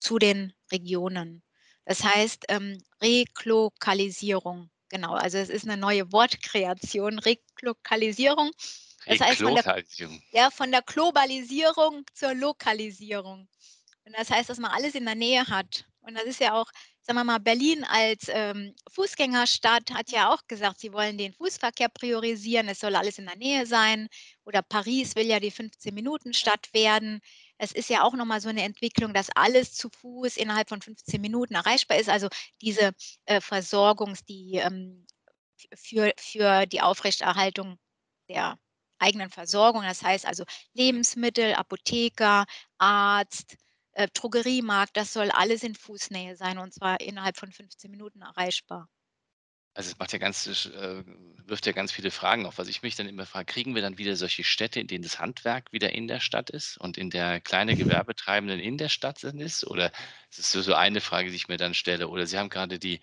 zu 0.00 0.18
den 0.18 0.52
Regionen. 0.72 1.44
Das 1.84 2.02
heißt, 2.02 2.46
ähm, 2.48 2.82
Reklokalisierung, 3.00 4.70
genau, 4.88 5.14
also 5.14 5.38
es 5.38 5.48
ist 5.48 5.64
eine 5.64 5.76
neue 5.76 6.10
Wortkreation, 6.12 7.20
Reklokalisierung. 7.20 8.50
Das 9.06 9.20
heißt 9.20 9.40
von 9.40 9.54
der, 9.54 9.84
ja, 10.32 10.50
von 10.50 10.70
der 10.70 10.82
Globalisierung 10.82 12.04
zur 12.14 12.34
Lokalisierung. 12.34 13.48
Und 14.04 14.16
das 14.16 14.30
heißt, 14.30 14.48
dass 14.48 14.58
man 14.58 14.70
alles 14.70 14.94
in 14.94 15.04
der 15.04 15.14
Nähe 15.14 15.46
hat. 15.46 15.84
Und 16.02 16.14
das 16.14 16.24
ist 16.24 16.40
ja 16.40 16.54
auch, 16.54 16.70
sagen 17.02 17.18
wir 17.18 17.24
mal, 17.24 17.38
Berlin 17.38 17.84
als 17.84 18.26
ähm, 18.28 18.74
Fußgängerstadt 18.90 19.92
hat 19.92 20.10
ja 20.10 20.32
auch 20.32 20.46
gesagt, 20.48 20.80
sie 20.80 20.92
wollen 20.92 21.16
den 21.16 21.32
Fußverkehr 21.32 21.88
priorisieren, 21.88 22.68
es 22.68 22.80
soll 22.80 22.96
alles 22.96 23.18
in 23.18 23.26
der 23.26 23.36
Nähe 23.36 23.66
sein. 23.66 24.08
Oder 24.44 24.62
Paris 24.62 25.14
will 25.14 25.26
ja 25.26 25.38
die 25.38 25.52
15-Minuten-Stadt 25.52 26.72
werden. 26.74 27.20
das 27.58 27.72
ist 27.72 27.88
ja 27.88 28.02
auch 28.02 28.14
nochmal 28.14 28.40
so 28.40 28.48
eine 28.48 28.62
Entwicklung, 28.62 29.14
dass 29.14 29.30
alles 29.30 29.74
zu 29.74 29.88
Fuß 29.90 30.36
innerhalb 30.36 30.68
von 30.68 30.82
15 30.82 31.20
Minuten 31.20 31.54
erreichbar 31.54 31.98
ist. 31.98 32.08
Also 32.08 32.28
diese 32.60 32.92
äh, 33.26 33.40
Versorgungs, 33.40 34.24
die 34.24 34.56
ähm, 34.56 35.06
für, 35.74 36.12
für 36.16 36.66
die 36.66 36.80
Aufrechterhaltung 36.80 37.78
der 38.28 38.58
eigenen 39.02 39.30
Versorgung. 39.30 39.82
Das 39.82 40.02
heißt 40.02 40.26
also 40.26 40.44
Lebensmittel, 40.74 41.54
Apotheker, 41.54 42.46
Arzt, 42.78 43.56
äh, 43.92 44.08
Drogeriemarkt, 44.14 44.96
das 44.96 45.12
soll 45.12 45.30
alles 45.30 45.62
in 45.62 45.74
Fußnähe 45.74 46.36
sein 46.36 46.58
und 46.58 46.72
zwar 46.72 47.00
innerhalb 47.00 47.36
von 47.36 47.52
15 47.52 47.90
Minuten 47.90 48.22
erreichbar. 48.22 48.88
Also 49.74 49.90
es 49.90 49.98
macht 49.98 50.12
ja 50.12 50.18
ganz, 50.18 50.46
äh, 50.66 51.02
wirft 51.46 51.64
ja 51.64 51.72
ganz 51.72 51.92
viele 51.92 52.10
Fragen 52.10 52.44
auf. 52.44 52.58
Was 52.58 52.68
ich 52.68 52.82
mich 52.82 52.94
dann 52.94 53.08
immer 53.08 53.24
frage, 53.24 53.46
kriegen 53.46 53.74
wir 53.74 53.80
dann 53.80 53.96
wieder 53.96 54.16
solche 54.16 54.44
Städte, 54.44 54.80
in 54.80 54.86
denen 54.86 55.02
das 55.02 55.18
Handwerk 55.18 55.72
wieder 55.72 55.92
in 55.92 56.08
der 56.08 56.20
Stadt 56.20 56.50
ist 56.50 56.76
und 56.76 56.98
in 56.98 57.08
der 57.08 57.40
kleine 57.40 57.74
Gewerbetreibenden 57.74 58.60
in 58.60 58.76
der 58.76 58.90
Stadt 58.90 59.24
ist? 59.24 59.66
Oder 59.66 59.90
ist 60.30 60.38
es 60.38 60.52
so 60.52 60.74
eine 60.74 61.00
Frage, 61.00 61.30
die 61.30 61.36
ich 61.36 61.48
mir 61.48 61.56
dann 61.56 61.72
stelle? 61.72 62.08
Oder 62.08 62.26
Sie 62.26 62.38
haben 62.38 62.50
gerade 62.50 62.78
die, 62.78 63.00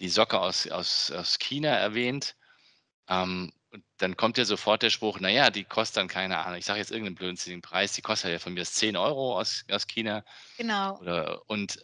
die 0.00 0.08
Socke 0.10 0.38
aus, 0.38 0.66
aus, 0.68 1.10
aus 1.10 1.38
China 1.38 1.70
erwähnt. 1.70 2.36
Ähm, 3.08 3.52
und 3.72 3.84
dann 3.98 4.16
kommt 4.16 4.36
ja 4.38 4.44
sofort 4.44 4.82
der 4.82 4.90
Spruch, 4.90 5.18
naja, 5.18 5.50
die 5.50 5.64
kostet 5.64 5.96
dann 5.96 6.08
keine 6.08 6.38
Ahnung, 6.38 6.58
ich 6.58 6.66
sage 6.66 6.78
jetzt 6.78 6.90
irgendeinen 6.90 7.16
blödsinnigen 7.16 7.62
Preis, 7.62 7.92
die 7.92 8.02
kostet 8.02 8.30
ja 8.30 8.38
von 8.38 8.52
mir 8.52 8.64
10 8.64 8.96
Euro 8.96 9.38
aus, 9.38 9.64
aus 9.70 9.86
China. 9.86 10.24
Genau. 10.58 10.98
Oder, 10.98 11.42
und 11.48 11.78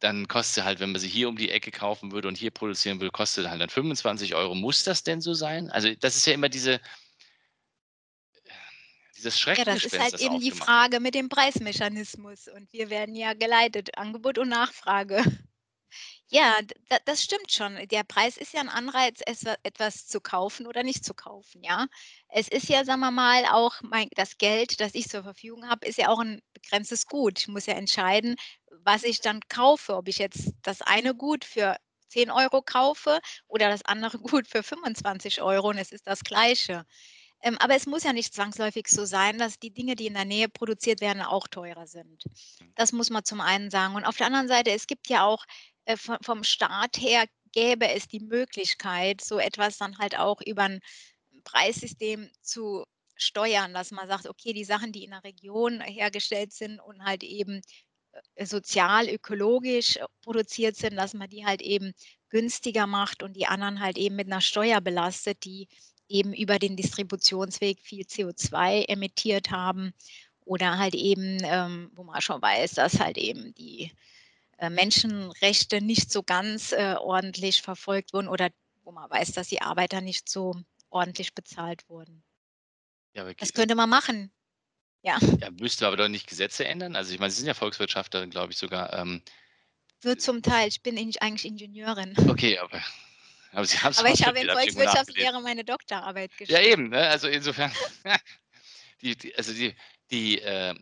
dann 0.00 0.26
kostet 0.26 0.54
sie 0.54 0.64
halt, 0.64 0.80
wenn 0.80 0.92
man 0.92 1.00
sie 1.00 1.08
hier 1.08 1.28
um 1.28 1.36
die 1.36 1.50
Ecke 1.50 1.70
kaufen 1.70 2.12
würde 2.12 2.28
und 2.28 2.36
hier 2.36 2.50
produzieren 2.50 3.00
will, 3.00 3.10
kostet 3.10 3.48
halt 3.48 3.60
dann 3.60 3.68
25 3.68 4.34
Euro. 4.34 4.54
Muss 4.54 4.84
das 4.84 5.02
denn 5.02 5.20
so 5.20 5.34
sein? 5.34 5.70
Also 5.70 5.94
das 5.94 6.16
ist 6.16 6.26
ja 6.26 6.32
immer 6.32 6.48
diese, 6.48 6.80
dieses 9.16 9.42
Ja, 9.44 9.64
das 9.64 9.84
ist 9.84 9.98
halt 9.98 10.20
eben 10.20 10.40
die 10.40 10.50
Frage 10.50 11.00
mit 11.00 11.14
dem 11.14 11.28
Preismechanismus. 11.28 12.48
Und 12.48 12.72
wir 12.72 12.90
werden 12.90 13.14
ja 13.14 13.34
geleitet, 13.34 13.96
Angebot 13.96 14.38
und 14.38 14.48
Nachfrage. 14.48 15.22
Ja, 16.28 16.56
das 17.04 17.22
stimmt 17.22 17.52
schon. 17.52 17.76
Der 17.88 18.02
Preis 18.04 18.36
ist 18.36 18.52
ja 18.52 18.60
ein 18.60 18.68
Anreiz, 18.68 19.20
etwas 19.62 20.06
zu 20.06 20.20
kaufen 20.20 20.66
oder 20.66 20.82
nicht 20.82 21.04
zu 21.04 21.14
kaufen, 21.14 21.62
ja. 21.62 21.86
Es 22.28 22.48
ist 22.48 22.68
ja, 22.68 22.84
sagen 22.84 23.00
wir 23.00 23.10
mal, 23.10 23.44
auch 23.46 23.74
mein 23.82 24.08
das 24.16 24.38
Geld, 24.38 24.80
das 24.80 24.94
ich 24.94 25.08
zur 25.08 25.22
Verfügung 25.22 25.68
habe, 25.68 25.86
ist 25.86 25.98
ja 25.98 26.08
auch 26.08 26.18
ein 26.20 26.40
begrenztes 26.52 27.06
Gut. 27.06 27.38
Ich 27.38 27.48
muss 27.48 27.66
ja 27.66 27.74
entscheiden, 27.74 28.36
was 28.84 29.04
ich 29.04 29.20
dann 29.20 29.40
kaufe, 29.48 29.96
ob 29.96 30.08
ich 30.08 30.18
jetzt 30.18 30.52
das 30.62 30.82
eine 30.82 31.14
Gut 31.14 31.44
für 31.44 31.76
10 32.08 32.30
Euro 32.30 32.62
kaufe 32.62 33.20
oder 33.46 33.68
das 33.68 33.84
andere 33.84 34.18
Gut 34.38 34.46
für 34.48 34.62
25 34.62 35.42
Euro 35.42 35.68
und 35.70 35.78
es 35.78 35.92
ist 35.92 36.06
das 36.06 36.24
Gleiche. 36.24 36.84
Ähm, 37.42 37.58
aber 37.58 37.74
es 37.74 37.86
muss 37.86 38.04
ja 38.04 38.14
nicht 38.14 38.32
zwangsläufig 38.32 38.88
so 38.88 39.04
sein, 39.04 39.36
dass 39.38 39.58
die 39.58 39.70
Dinge, 39.70 39.96
die 39.96 40.06
in 40.06 40.14
der 40.14 40.24
Nähe 40.24 40.48
produziert 40.48 41.02
werden, 41.02 41.22
auch 41.22 41.46
teurer 41.46 41.86
sind. 41.86 42.24
Mhm. 42.58 42.72
Das 42.74 42.92
muss 42.92 43.10
man 43.10 43.24
zum 43.24 43.40
einen 43.42 43.70
sagen. 43.70 43.94
Und 43.96 44.04
auf 44.04 44.16
der 44.16 44.26
anderen 44.26 44.48
Seite, 44.48 44.70
es 44.70 44.86
gibt 44.86 45.08
ja 45.08 45.24
auch 45.26 45.44
äh, 45.84 45.96
vom 45.96 46.44
Staat 46.44 46.98
her 46.98 47.26
gäbe 47.52 47.88
es 47.88 48.08
die 48.08 48.20
Möglichkeit, 48.20 49.20
so 49.22 49.38
etwas 49.38 49.78
dann 49.78 49.98
halt 49.98 50.18
auch 50.18 50.40
über 50.40 50.62
ein 50.62 50.80
Preissystem 51.44 52.30
zu 52.42 52.84
steuern, 53.16 53.74
dass 53.74 53.90
man 53.92 54.08
sagt, 54.08 54.26
okay, 54.26 54.52
die 54.52 54.64
Sachen, 54.64 54.92
die 54.92 55.04
in 55.04 55.10
der 55.10 55.24
Region 55.24 55.80
hergestellt 55.80 56.52
sind 56.52 56.80
und 56.80 57.04
halt 57.04 57.22
eben 57.22 57.60
äh, 58.34 58.46
sozial, 58.46 59.08
ökologisch 59.08 59.96
äh, 59.96 60.04
produziert 60.22 60.76
sind, 60.76 60.96
dass 60.96 61.14
man 61.14 61.28
die 61.30 61.46
halt 61.46 61.62
eben 61.62 61.92
günstiger 62.28 62.86
macht 62.86 63.22
und 63.22 63.34
die 63.34 63.46
anderen 63.46 63.80
halt 63.80 63.98
eben 63.98 64.16
mit 64.16 64.26
einer 64.26 64.40
Steuer 64.40 64.80
belastet, 64.80 65.44
die 65.44 65.68
eben 66.08 66.32
über 66.32 66.58
den 66.58 66.76
Distributionsweg 66.76 67.80
viel 67.80 68.04
CO2 68.04 68.88
emittiert 68.88 69.50
haben 69.50 69.94
oder 70.44 70.78
halt 70.78 70.94
eben, 70.94 71.38
ähm, 71.44 71.90
wo 71.94 72.04
man 72.04 72.20
schon 72.20 72.42
weiß, 72.42 72.72
dass 72.72 73.00
halt 73.00 73.16
eben 73.16 73.54
die 73.54 73.92
Menschenrechte 74.70 75.80
nicht 75.80 76.10
so 76.10 76.22
ganz 76.22 76.72
äh, 76.72 76.94
ordentlich 76.98 77.62
verfolgt 77.62 78.12
wurden 78.12 78.28
oder 78.28 78.50
wo 78.84 78.92
man 78.92 79.10
weiß, 79.10 79.32
dass 79.32 79.48
die 79.48 79.62
Arbeiter 79.62 80.00
nicht 80.00 80.28
so 80.28 80.54
ordentlich 80.90 81.34
bezahlt 81.34 81.88
wurden. 81.88 82.22
Ja, 83.14 83.32
das 83.32 83.52
könnte 83.52 83.74
man 83.74 83.88
machen. 83.88 84.32
Ja. 85.02 85.18
Ja, 85.40 85.50
müsste 85.50 85.86
aber 85.86 85.96
doch 85.96 86.08
nicht 86.08 86.26
Gesetze 86.26 86.64
ändern. 86.64 86.96
Also 86.96 87.12
ich 87.12 87.20
meine, 87.20 87.30
Sie 87.30 87.38
sind 87.38 87.46
ja 87.46 87.54
Volkswirtschaftlerin, 87.54 88.30
glaube 88.30 88.52
ich 88.52 88.58
sogar. 88.58 88.92
Ähm, 88.94 89.22
Nur 90.02 90.18
zum 90.18 90.42
Teil. 90.42 90.68
Ich 90.68 90.82
bin 90.82 90.96
eigentlich 90.96 91.44
Ingenieurin. 91.44 92.14
Okay, 92.28 92.58
aber, 92.58 92.82
aber 93.52 93.66
Sie 93.66 93.78
haben 93.78 93.90
es 93.90 93.98
Aber 93.98 94.08
ich 94.08 94.24
habe 94.24 94.40
in 94.40 94.48
Volkswirtschaftslehre 94.48 95.42
meine 95.42 95.64
Doktorarbeit 95.64 96.36
geschrieben. 96.36 96.62
Ja, 96.62 96.66
eben. 96.66 96.88
Ne? 96.88 97.08
Also 97.08 97.28
insofern, 97.28 97.70
die, 99.02 99.14
die, 99.14 99.34
also 99.36 99.52
die, 99.52 99.74
die 100.10 100.40
äh, 100.40 100.74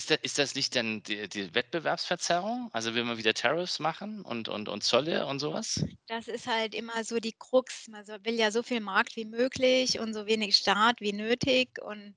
ist, 0.00 0.10
da, 0.10 0.14
ist 0.22 0.38
das 0.38 0.54
nicht 0.54 0.74
dann 0.76 1.02
die, 1.02 1.28
die, 1.28 1.54
Wettbewerbsverzerrung? 1.54 2.70
Also 2.72 2.94
will 2.94 3.04
man 3.04 3.18
wieder 3.18 3.34
Tariffs 3.34 3.78
machen 3.80 4.22
und, 4.22 4.48
und, 4.48 4.68
und 4.68 4.82
Zölle 4.82 5.26
und 5.26 5.40
sowas? 5.40 5.84
Das 6.06 6.26
ist 6.26 6.46
halt 6.46 6.74
immer 6.74 7.04
so 7.04 7.20
die 7.20 7.34
Krux. 7.38 7.86
Man 7.88 8.06
will 8.06 8.34
ja 8.34 8.50
so 8.50 8.62
viel 8.62 8.80
Markt 8.80 9.16
wie 9.16 9.26
möglich 9.26 10.00
und 10.00 10.14
so 10.14 10.24
wenig 10.26 10.56
Staat 10.56 11.02
wie 11.02 11.12
nötig. 11.12 11.78
Und 11.82 12.14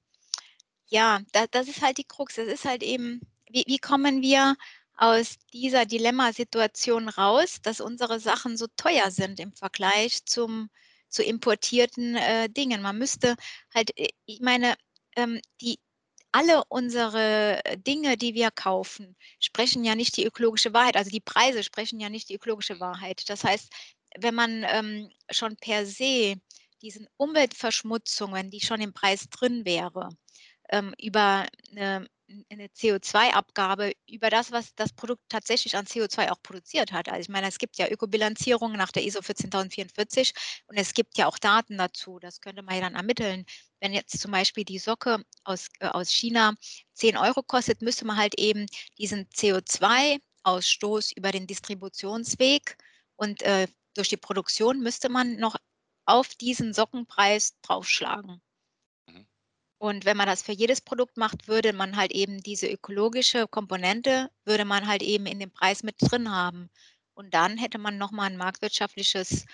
ja, 0.87 1.19
das, 1.33 1.47
das 1.51 1.67
ist 1.67 1.81
halt 1.81 1.97
die 1.97 2.05
Krux. 2.05 2.35
Das 2.35 2.47
ist 2.47 2.63
halt 2.63 2.83
eben, 2.83 3.19
wie, 3.49 3.65
wie 3.67 3.79
kommen 3.79 4.21
wir 4.21 4.55
aus 4.95 5.37
dieser 5.51 5.85
Dilemmasituation 5.85 7.09
raus, 7.09 7.57
dass 7.61 7.81
unsere 7.81 8.21
Sachen 8.21 8.55
so 8.55 8.67
teuer 8.77 9.11
sind 9.11 9.41
im 9.41 9.51
Vergleich 9.51 10.23
zum, 10.25 10.69
zu 11.09 11.21
importierten 11.21 12.15
äh, 12.15 12.49
Dingen. 12.49 12.81
Man 12.81 12.97
müsste 12.97 13.35
halt, 13.75 13.97
äh, 13.99 14.09
ich 14.25 14.39
meine, 14.39 14.75
ähm, 15.17 15.41
die, 15.59 15.79
alle 16.33 16.63
unsere 16.69 17.63
äh, 17.65 17.77
Dinge, 17.77 18.17
die 18.17 18.33
wir 18.33 18.51
kaufen, 18.51 19.15
sprechen 19.39 19.85
ja 19.85 19.95
nicht 19.95 20.17
die 20.17 20.25
ökologische 20.25 20.73
Wahrheit. 20.73 20.97
Also 20.97 21.11
die 21.11 21.21
Preise 21.21 21.63
sprechen 21.63 21.99
ja 21.99 22.09
nicht 22.09 22.29
die 22.29 22.35
ökologische 22.35 22.79
Wahrheit. 22.79 23.23
Das 23.29 23.43
heißt, 23.43 23.71
wenn 24.19 24.35
man 24.35 24.65
ähm, 24.67 25.09
schon 25.31 25.55
per 25.57 25.85
se 25.85 26.35
diesen 26.81 27.07
Umweltverschmutzungen, 27.17 28.51
die 28.51 28.61
schon 28.61 28.81
im 28.81 28.93
Preis 28.93 29.29
drin 29.29 29.65
wäre, 29.65 30.09
ähm, 30.73 30.93
über 30.99 31.45
eine 31.71 32.07
eine 32.49 32.67
CO2-Abgabe 32.67 33.93
über 34.09 34.29
das, 34.29 34.51
was 34.51 34.73
das 34.75 34.93
Produkt 34.93 35.23
tatsächlich 35.29 35.75
an 35.75 35.85
CO2 35.85 36.31
auch 36.31 36.41
produziert 36.41 36.91
hat. 36.91 37.09
Also 37.09 37.21
ich 37.21 37.29
meine, 37.29 37.47
es 37.47 37.57
gibt 37.57 37.77
ja 37.77 37.87
Ökobilanzierungen 37.89 38.77
nach 38.77 38.91
der 38.91 39.03
ISO 39.03 39.21
14044 39.21 40.33
und 40.67 40.77
es 40.77 40.93
gibt 40.93 41.17
ja 41.17 41.27
auch 41.27 41.37
Daten 41.37 41.77
dazu. 41.77 42.19
Das 42.19 42.41
könnte 42.41 42.63
man 42.63 42.75
ja 42.75 42.81
dann 42.81 42.95
ermitteln. 42.95 43.45
Wenn 43.79 43.93
jetzt 43.93 44.19
zum 44.19 44.31
Beispiel 44.31 44.63
die 44.65 44.79
Socke 44.79 45.23
aus, 45.43 45.67
äh, 45.79 45.87
aus 45.87 46.09
China 46.11 46.53
10 46.93 47.17
Euro 47.17 47.43
kostet, 47.43 47.81
müsste 47.81 48.05
man 48.05 48.17
halt 48.17 48.39
eben 48.39 48.65
diesen 48.97 49.27
CO2-Ausstoß 49.29 51.15
über 51.15 51.31
den 51.31 51.47
Distributionsweg 51.47 52.77
und 53.15 53.41
äh, 53.43 53.67
durch 53.93 54.09
die 54.09 54.17
Produktion 54.17 54.79
müsste 54.79 55.09
man 55.09 55.35
noch 55.35 55.55
auf 56.05 56.35
diesen 56.35 56.73
Sockenpreis 56.73 57.53
draufschlagen. 57.61 58.41
Und 59.83 60.05
wenn 60.05 60.15
man 60.15 60.27
das 60.27 60.41
für 60.41 60.53
jedes 60.53 60.79
Produkt 60.79 61.17
macht, 61.17 61.49
würde 61.49 61.73
man 61.73 61.97
halt 61.97 62.13
eben 62.13 62.41
diese 62.41 62.71
ökologische 62.71 63.49
Komponente, 63.49 64.31
würde 64.45 64.63
man 64.63 64.87
halt 64.87 65.03
eben 65.03 65.25
in 65.25 65.41
dem 65.41 65.51
Preis 65.51 65.83
mit 65.83 65.97
drin 65.99 66.31
haben. 66.31 66.69
Und 67.15 67.33
dann 67.33 67.57
hätte 67.57 67.79
man 67.79 67.97
nochmal 67.97 68.27
ein 68.27 68.37
marktwirtschaftliches 68.37 69.45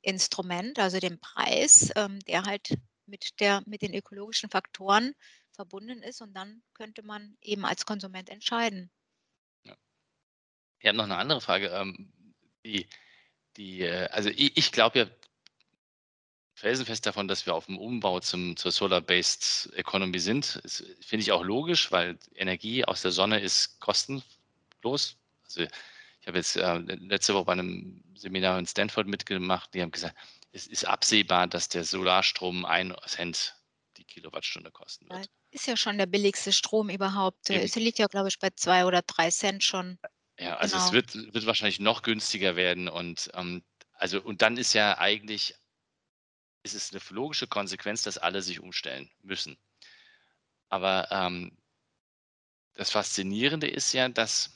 Instrument, 0.00 0.78
also 0.78 1.00
den 1.00 1.18
Preis, 1.18 1.90
ähm, 1.96 2.20
der 2.28 2.44
halt 2.44 2.78
mit, 3.06 3.40
der, 3.40 3.64
mit 3.66 3.82
den 3.82 3.92
ökologischen 3.92 4.50
Faktoren 4.50 5.16
verbunden 5.50 6.00
ist. 6.04 6.22
Und 6.22 6.32
dann 6.32 6.62
könnte 6.74 7.02
man 7.02 7.36
eben 7.40 7.64
als 7.64 7.84
Konsument 7.84 8.30
entscheiden. 8.30 8.88
Ja. 9.64 9.76
Ich 10.78 10.86
habe 10.86 10.96
noch 10.96 11.06
eine 11.06 11.16
andere 11.16 11.40
Frage. 11.40 11.70
Ähm, 11.70 12.12
die, 12.64 12.88
die, 13.56 13.80
äh, 13.80 14.06
also 14.10 14.28
ich, 14.28 14.56
ich 14.56 14.70
glaube 14.70 15.00
ja 15.00 15.06
felsenfest 16.62 17.04
davon, 17.06 17.26
dass 17.26 17.44
wir 17.44 17.56
auf 17.56 17.66
dem 17.66 17.76
Umbau 17.76 18.20
zum, 18.20 18.56
zur 18.56 18.70
Solar-Based 18.70 19.72
Economy 19.74 20.20
sind. 20.20 20.60
Das 20.62 20.84
finde 21.00 21.22
ich 21.22 21.32
auch 21.32 21.42
logisch, 21.42 21.90
weil 21.90 22.16
Energie 22.36 22.84
aus 22.84 23.02
der 23.02 23.10
Sonne 23.10 23.40
ist 23.40 23.80
kostenlos. 23.80 25.16
Also 25.44 25.62
ich 25.62 26.28
habe 26.28 26.38
jetzt 26.38 26.56
äh, 26.56 26.78
letzte 26.78 27.34
Woche 27.34 27.46
bei 27.46 27.52
einem 27.54 28.04
Seminar 28.14 28.60
in 28.60 28.66
Stanford 28.66 29.08
mitgemacht, 29.08 29.74
die 29.74 29.82
haben 29.82 29.90
gesagt, 29.90 30.16
es 30.52 30.68
ist 30.68 30.84
absehbar, 30.84 31.48
dass 31.48 31.68
der 31.68 31.82
Solarstrom 31.82 32.64
ein 32.64 32.94
Cent 33.06 33.56
die 33.96 34.04
Kilowattstunde 34.04 34.70
kosten 34.70 35.08
wird. 35.08 35.26
Ist 35.50 35.66
ja 35.66 35.76
schon 35.76 35.98
der 35.98 36.06
billigste 36.06 36.52
Strom 36.52 36.90
überhaupt. 36.90 37.50
Eben. 37.50 37.64
Es 37.64 37.74
liegt 37.74 37.98
ja, 37.98 38.06
glaube 38.06 38.28
ich, 38.28 38.38
bei 38.38 38.50
zwei 38.50 38.84
oder 38.84 39.02
drei 39.02 39.30
Cent 39.30 39.64
schon. 39.64 39.98
Ja, 40.38 40.58
also 40.58 40.76
genau. 40.76 40.86
es 40.86 40.92
wird, 40.92 41.34
wird 41.34 41.46
wahrscheinlich 41.46 41.80
noch 41.80 42.02
günstiger 42.02 42.54
werden 42.54 42.88
und 42.88 43.30
ähm, 43.34 43.64
also 43.94 44.20
und 44.20 44.42
dann 44.42 44.56
ist 44.56 44.72
ja 44.74 44.98
eigentlich 44.98 45.56
ist 46.62 46.74
es 46.74 46.92
eine 46.92 47.00
logische 47.10 47.46
Konsequenz, 47.46 48.02
dass 48.02 48.18
alle 48.18 48.42
sich 48.42 48.60
umstellen 48.60 49.10
müssen. 49.22 49.56
Aber 50.68 51.08
ähm, 51.10 51.56
das 52.74 52.90
Faszinierende 52.90 53.68
ist 53.68 53.92
ja, 53.92 54.08
dass 54.08 54.50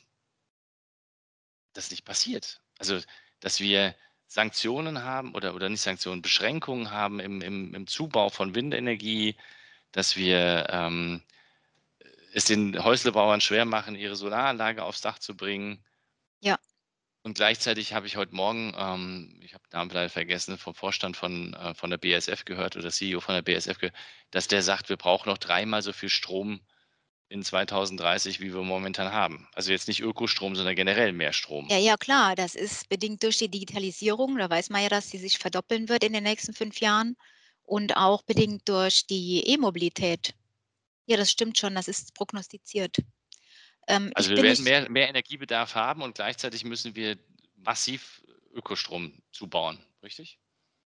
das 1.72 1.90
nicht 1.90 2.04
passiert. 2.04 2.62
Also, 2.78 3.00
dass 3.40 3.60
wir 3.60 3.94
Sanktionen 4.26 5.02
haben 5.02 5.34
oder, 5.34 5.54
oder 5.54 5.68
nicht 5.68 5.82
Sanktionen, 5.82 6.22
Beschränkungen 6.22 6.90
haben 6.90 7.20
im, 7.20 7.42
im, 7.42 7.74
im 7.74 7.86
Zubau 7.86 8.28
von 8.30 8.54
Windenergie, 8.54 9.36
dass 9.92 10.16
wir 10.16 10.66
ähm, 10.70 11.22
es 12.32 12.46
den 12.46 12.82
Häuslebauern 12.82 13.40
schwer 13.40 13.64
machen, 13.64 13.94
ihre 13.94 14.16
Solaranlage 14.16 14.82
aufs 14.82 15.00
Dach 15.00 15.18
zu 15.18 15.36
bringen. 15.36 15.84
Ja. 16.40 16.58
Und 17.26 17.34
gleichzeitig 17.34 17.92
habe 17.92 18.06
ich 18.06 18.16
heute 18.16 18.36
Morgen, 18.36 18.72
ähm, 18.78 19.40
ich 19.42 19.52
habe 19.52 19.64
den 19.64 19.76
Namen 19.76 19.90
leider 19.90 20.10
vergessen, 20.10 20.58
vom 20.58 20.76
Vorstand 20.76 21.16
von, 21.16 21.54
äh, 21.54 21.74
von 21.74 21.90
der 21.90 21.98
BSF 21.98 22.44
gehört 22.44 22.76
oder 22.76 22.88
CEO 22.88 23.18
von 23.18 23.34
der 23.34 23.42
BSF 23.42 23.80
gehört, 23.80 23.96
dass 24.30 24.46
der 24.46 24.62
sagt, 24.62 24.90
wir 24.90 24.96
brauchen 24.96 25.28
noch 25.28 25.38
dreimal 25.38 25.82
so 25.82 25.92
viel 25.92 26.08
Strom 26.08 26.60
in 27.28 27.42
2030, 27.42 28.38
wie 28.38 28.54
wir 28.54 28.62
momentan 28.62 29.10
haben. 29.10 29.48
Also 29.54 29.72
jetzt 29.72 29.88
nicht 29.88 30.02
Ökostrom, 30.02 30.54
sondern 30.54 30.76
generell 30.76 31.12
mehr 31.12 31.32
Strom. 31.32 31.66
Ja, 31.68 31.78
ja, 31.78 31.96
klar. 31.96 32.36
Das 32.36 32.54
ist 32.54 32.88
bedingt 32.88 33.24
durch 33.24 33.38
die 33.38 33.48
Digitalisierung. 33.48 34.38
Da 34.38 34.48
weiß 34.48 34.70
man 34.70 34.84
ja, 34.84 34.88
dass 34.88 35.10
sie 35.10 35.18
sich 35.18 35.38
verdoppeln 35.38 35.88
wird 35.88 36.04
in 36.04 36.12
den 36.12 36.22
nächsten 36.22 36.54
fünf 36.54 36.78
Jahren. 36.78 37.16
Und 37.64 37.96
auch 37.96 38.22
bedingt 38.22 38.68
durch 38.68 39.04
die 39.04 39.42
E-Mobilität. 39.48 40.32
Ja, 41.06 41.16
das 41.16 41.32
stimmt 41.32 41.58
schon. 41.58 41.74
Das 41.74 41.88
ist 41.88 42.14
prognostiziert. 42.14 42.98
Ähm, 43.86 44.10
also 44.14 44.30
wir 44.30 44.42
werden 44.42 44.64
mehr, 44.64 44.90
mehr 44.90 45.08
Energiebedarf 45.08 45.74
haben 45.74 46.02
und 46.02 46.14
gleichzeitig 46.14 46.64
müssen 46.64 46.94
wir 46.96 47.18
massiv 47.56 48.22
Ökostrom 48.52 49.22
zubauen, 49.32 49.78
richtig? 50.02 50.38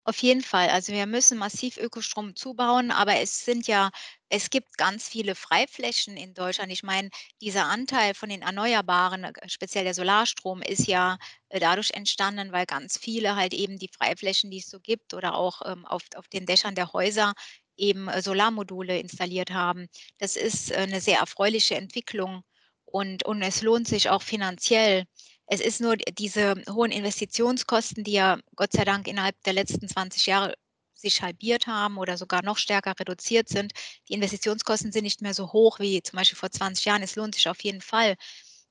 Auf 0.09 0.19
jeden 0.19 0.43
Fall. 0.43 0.69
Also 0.71 0.93
wir 0.93 1.05
müssen 1.07 1.37
massiv 1.37 1.79
Ökostrom 1.79 2.37
zubauen, 2.37 2.93
aber 2.93 3.17
es 3.17 3.45
sind 3.45 3.67
ja, 3.67 3.91
es 4.29 4.51
gibt 4.51 4.79
ganz 4.79 5.09
viele 5.09 5.35
Freiflächen 5.35 6.17
in 6.17 6.33
Deutschland. 6.33 6.71
Ich 6.71 6.85
meine, 6.85 7.11
dieser 7.41 7.65
Anteil 7.65 8.15
von 8.15 8.29
den 8.29 8.43
Erneuerbaren, 8.43 9.25
äh, 9.25 9.33
speziell 9.49 9.83
der 9.83 9.95
Solarstrom, 9.95 10.63
ist 10.63 10.87
ja 10.87 11.19
äh, 11.49 11.59
dadurch 11.59 11.91
entstanden, 11.91 12.53
weil 12.53 12.67
ganz 12.67 12.97
viele 12.99 13.35
halt 13.35 13.53
eben 13.53 13.79
die 13.81 13.89
Freiflächen, 13.89 14.49
die 14.53 14.59
es 14.59 14.71
so 14.71 14.79
gibt, 14.79 15.13
oder 15.13 15.35
auch 15.35 15.63
ähm, 15.65 15.85
auf, 15.85 16.03
auf 16.15 16.29
den 16.29 16.47
Dächern 16.47 16.77
der 16.77 16.93
Häuser 16.93 17.35
eben 17.77 18.07
äh, 18.07 18.23
Solarmodule 18.23 19.01
installiert 19.01 19.51
haben. 19.51 19.89
Das 20.19 20.37
ist 20.37 20.73
eine 20.73 21.01
sehr 21.01 21.19
erfreuliche 21.19 21.75
Entwicklung 21.75 22.45
und, 22.87 23.25
und 23.25 23.43
es 23.43 23.63
lohnt 23.63 23.89
sich 23.89 24.11
auch 24.11 24.23
finanziell. 24.23 25.05
Es 25.47 25.61
ist 25.61 25.81
nur 25.81 25.97
diese 25.97 26.55
hohen 26.71 26.91
Investitionskosten, 26.91 28.03
die 28.05 28.13
ja 28.13 28.39
Gott 28.57 28.73
sei 28.73 28.85
Dank 28.85 29.07
innerhalb 29.07 29.41
der 29.45 29.53
letzten 29.53 29.89
20 29.89 30.27
Jahre 30.27 30.55
sich 30.95 31.23
halbiert 31.23 31.67
haben 31.67 31.99
oder 31.99 32.17
sogar 32.17 32.43
noch 32.43 32.59
stärker 32.59 32.99
reduziert 32.99 33.49
sind. 33.49 33.73
Die 34.09 34.15
Investitionskosten 34.15 34.93
sind 34.93 35.05
nicht 35.05 35.23
mehr 35.23 35.35
so 35.35 35.53
hoch 35.53 35.79
wie 35.79 36.03
zum 36.03 36.17
Beispiel 36.17 36.39
vor 36.39 36.51
20 36.51 36.85
Jahren. 36.87 37.03
Es 37.03 37.17
lohnt 37.17 37.35
sich 37.35 37.49
auf 37.49 37.63
jeden 37.63 37.83
Fall. 37.83 38.17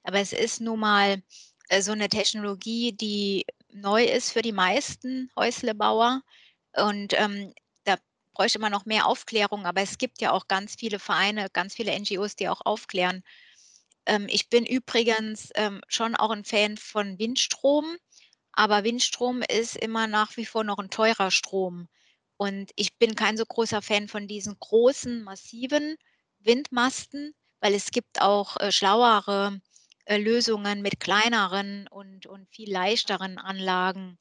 Aber 0.03 0.19
es 0.19 0.33
ist 0.33 0.61
nun 0.61 0.79
mal 0.79 1.21
äh, 1.69 1.81
so 1.81 1.91
eine 1.91 2.09
Technologie, 2.09 2.93
die 2.93 3.45
neu 3.71 4.03
ist 4.05 4.31
für 4.31 4.41
die 4.41 4.51
meisten 4.51 5.29
Häuslebauer. 5.37 6.21
Und 6.75 7.13
ähm, 7.13 7.53
da 7.85 7.97
bräuchte 8.33 8.59
man 8.59 8.71
noch 8.71 8.85
mehr 8.85 9.05
Aufklärung. 9.07 9.65
Aber 9.65 9.81
es 9.81 9.97
gibt 9.97 10.21
ja 10.21 10.31
auch 10.31 10.47
ganz 10.47 10.75
viele 10.75 10.99
Vereine, 10.99 11.49
ganz 11.51 11.75
viele 11.75 11.97
NGOs, 11.97 12.35
die 12.35 12.49
auch 12.49 12.61
aufklären. 12.65 13.23
Ähm, 14.05 14.27
ich 14.29 14.49
bin 14.49 14.65
übrigens 14.65 15.49
ähm, 15.55 15.81
schon 15.87 16.15
auch 16.15 16.31
ein 16.31 16.45
Fan 16.45 16.77
von 16.77 17.19
Windstrom, 17.19 17.97
aber 18.53 18.83
Windstrom 18.83 19.41
ist 19.41 19.75
immer 19.75 20.07
nach 20.07 20.37
wie 20.37 20.45
vor 20.45 20.63
noch 20.63 20.79
ein 20.79 20.89
teurer 20.89 21.31
Strom. 21.31 21.87
Und 22.37 22.71
ich 22.75 22.97
bin 22.97 23.15
kein 23.15 23.37
so 23.37 23.45
großer 23.45 23.81
Fan 23.81 24.07
von 24.07 24.27
diesen 24.27 24.57
großen, 24.59 25.23
massiven 25.23 25.95
Windmasten, 26.39 27.33
weil 27.61 27.73
es 27.73 27.91
gibt 27.91 28.21
auch 28.21 28.57
äh, 28.57 28.71
schlauere 28.71 29.59
äh, 30.05 30.17
Lösungen 30.17 30.81
mit 30.81 30.99
kleineren 30.99 31.87
und, 31.87 32.25
und 32.27 32.49
viel 32.49 32.71
leichteren 32.71 33.37
Anlagen, 33.37 34.17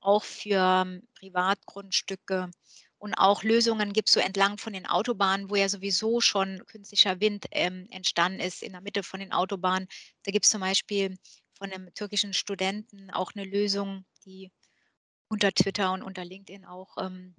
auch 0.00 0.24
für 0.24 0.84
ähm, 0.86 1.06
Privatgrundstücke 1.18 2.50
und 2.98 3.14
auch 3.14 3.42
Lösungen 3.44 3.92
gibt 3.92 4.08
es 4.08 4.14
so 4.14 4.20
entlang 4.20 4.58
von 4.58 4.72
den 4.72 4.86
Autobahnen, 4.86 5.50
wo 5.50 5.56
ja 5.56 5.68
sowieso 5.68 6.20
schon 6.20 6.64
künstlicher 6.66 7.20
Wind 7.20 7.46
ähm, 7.52 7.86
entstanden 7.90 8.40
ist 8.40 8.62
in 8.62 8.72
der 8.72 8.80
Mitte 8.80 9.02
von 9.02 9.20
den 9.20 9.32
Autobahnen. 9.32 9.88
Da 10.24 10.32
gibt 10.32 10.44
es 10.46 10.50
zum 10.50 10.60
Beispiel 10.60 11.16
von 11.54 11.72
einem 11.72 11.92
türkischen 11.94 12.32
Studenten 12.34 13.10
auch 13.10 13.32
eine 13.34 13.44
Lösung, 13.44 14.04
die 14.24 14.50
unter 15.28 15.52
Twitter 15.52 15.92
und 15.92 16.02
unter 16.02 16.24
LinkedIn 16.24 16.64
auch 16.64 16.96
ähm, 16.98 17.34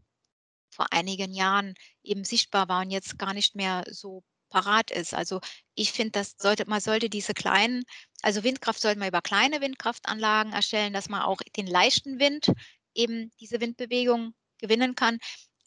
vor 0.72 0.88
einigen 0.92 1.34
Jahren 1.34 1.74
eben 2.04 2.24
sichtbar 2.24 2.70
war 2.70 2.82
und 2.82 2.92
jetzt 2.92 3.18
gar 3.18 3.34
nicht 3.34 3.56
mehr 3.56 3.84
so 3.90 4.24
parat 4.50 4.92
ist. 4.92 5.14
Also 5.14 5.42
ich 5.76 5.92
finde, 5.92 6.12
das 6.12 6.36
sollte, 6.38 6.66
man 6.68 6.82
sollte 6.82 7.10
diese 7.10 7.34
kleinen, 7.34 7.84
also 8.22 8.44
Windkraft 8.44 8.82
sollte 8.82 9.00
man 9.00 9.10
über 9.10 9.22
kleine 9.22 9.62
Windkraftanlagen 9.62 10.54
erstellen, 10.54 10.94
dass 10.94 11.10
man 11.10 11.22
auch 11.22 11.40
den 11.58 11.68
leichten 11.68 12.20
Wind 12.20 12.52
eben 12.94 13.32
diese 13.40 13.62
Windbewegung 13.62 14.34
gewinnen 14.58 14.96
kann. 14.96 15.20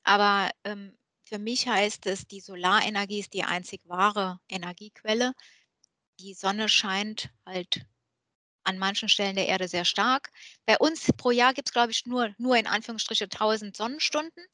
Aber 0.04 0.50
ähm, 0.64 0.96
für 1.24 1.38
mich 1.38 1.66
heißt 1.66 2.06
es, 2.06 2.26
die 2.26 2.40
Solarenergie 2.40 3.20
ist 3.20 3.32
die 3.32 3.44
einzig 3.44 3.82
wahre 3.86 4.40
Energiequelle. 4.48 5.32
Die 6.20 6.34
Sonne 6.34 6.68
scheint 6.68 7.30
halt 7.46 7.86
an 8.64 8.78
manchen 8.78 9.08
Stellen 9.08 9.36
der 9.36 9.48
Erde 9.48 9.68
sehr 9.68 9.84
stark. 9.84 10.30
Bei 10.66 10.78
uns 10.78 11.10
pro 11.16 11.30
Jahr 11.30 11.54
gibt 11.54 11.68
es, 11.68 11.72
glaube 11.72 11.90
ich, 11.90 12.06
nur, 12.06 12.34
nur 12.38 12.56
in 12.56 12.66
Anführungsstriche 12.66 13.24
1000 13.24 13.76
Sonnenstunden. 13.76 14.44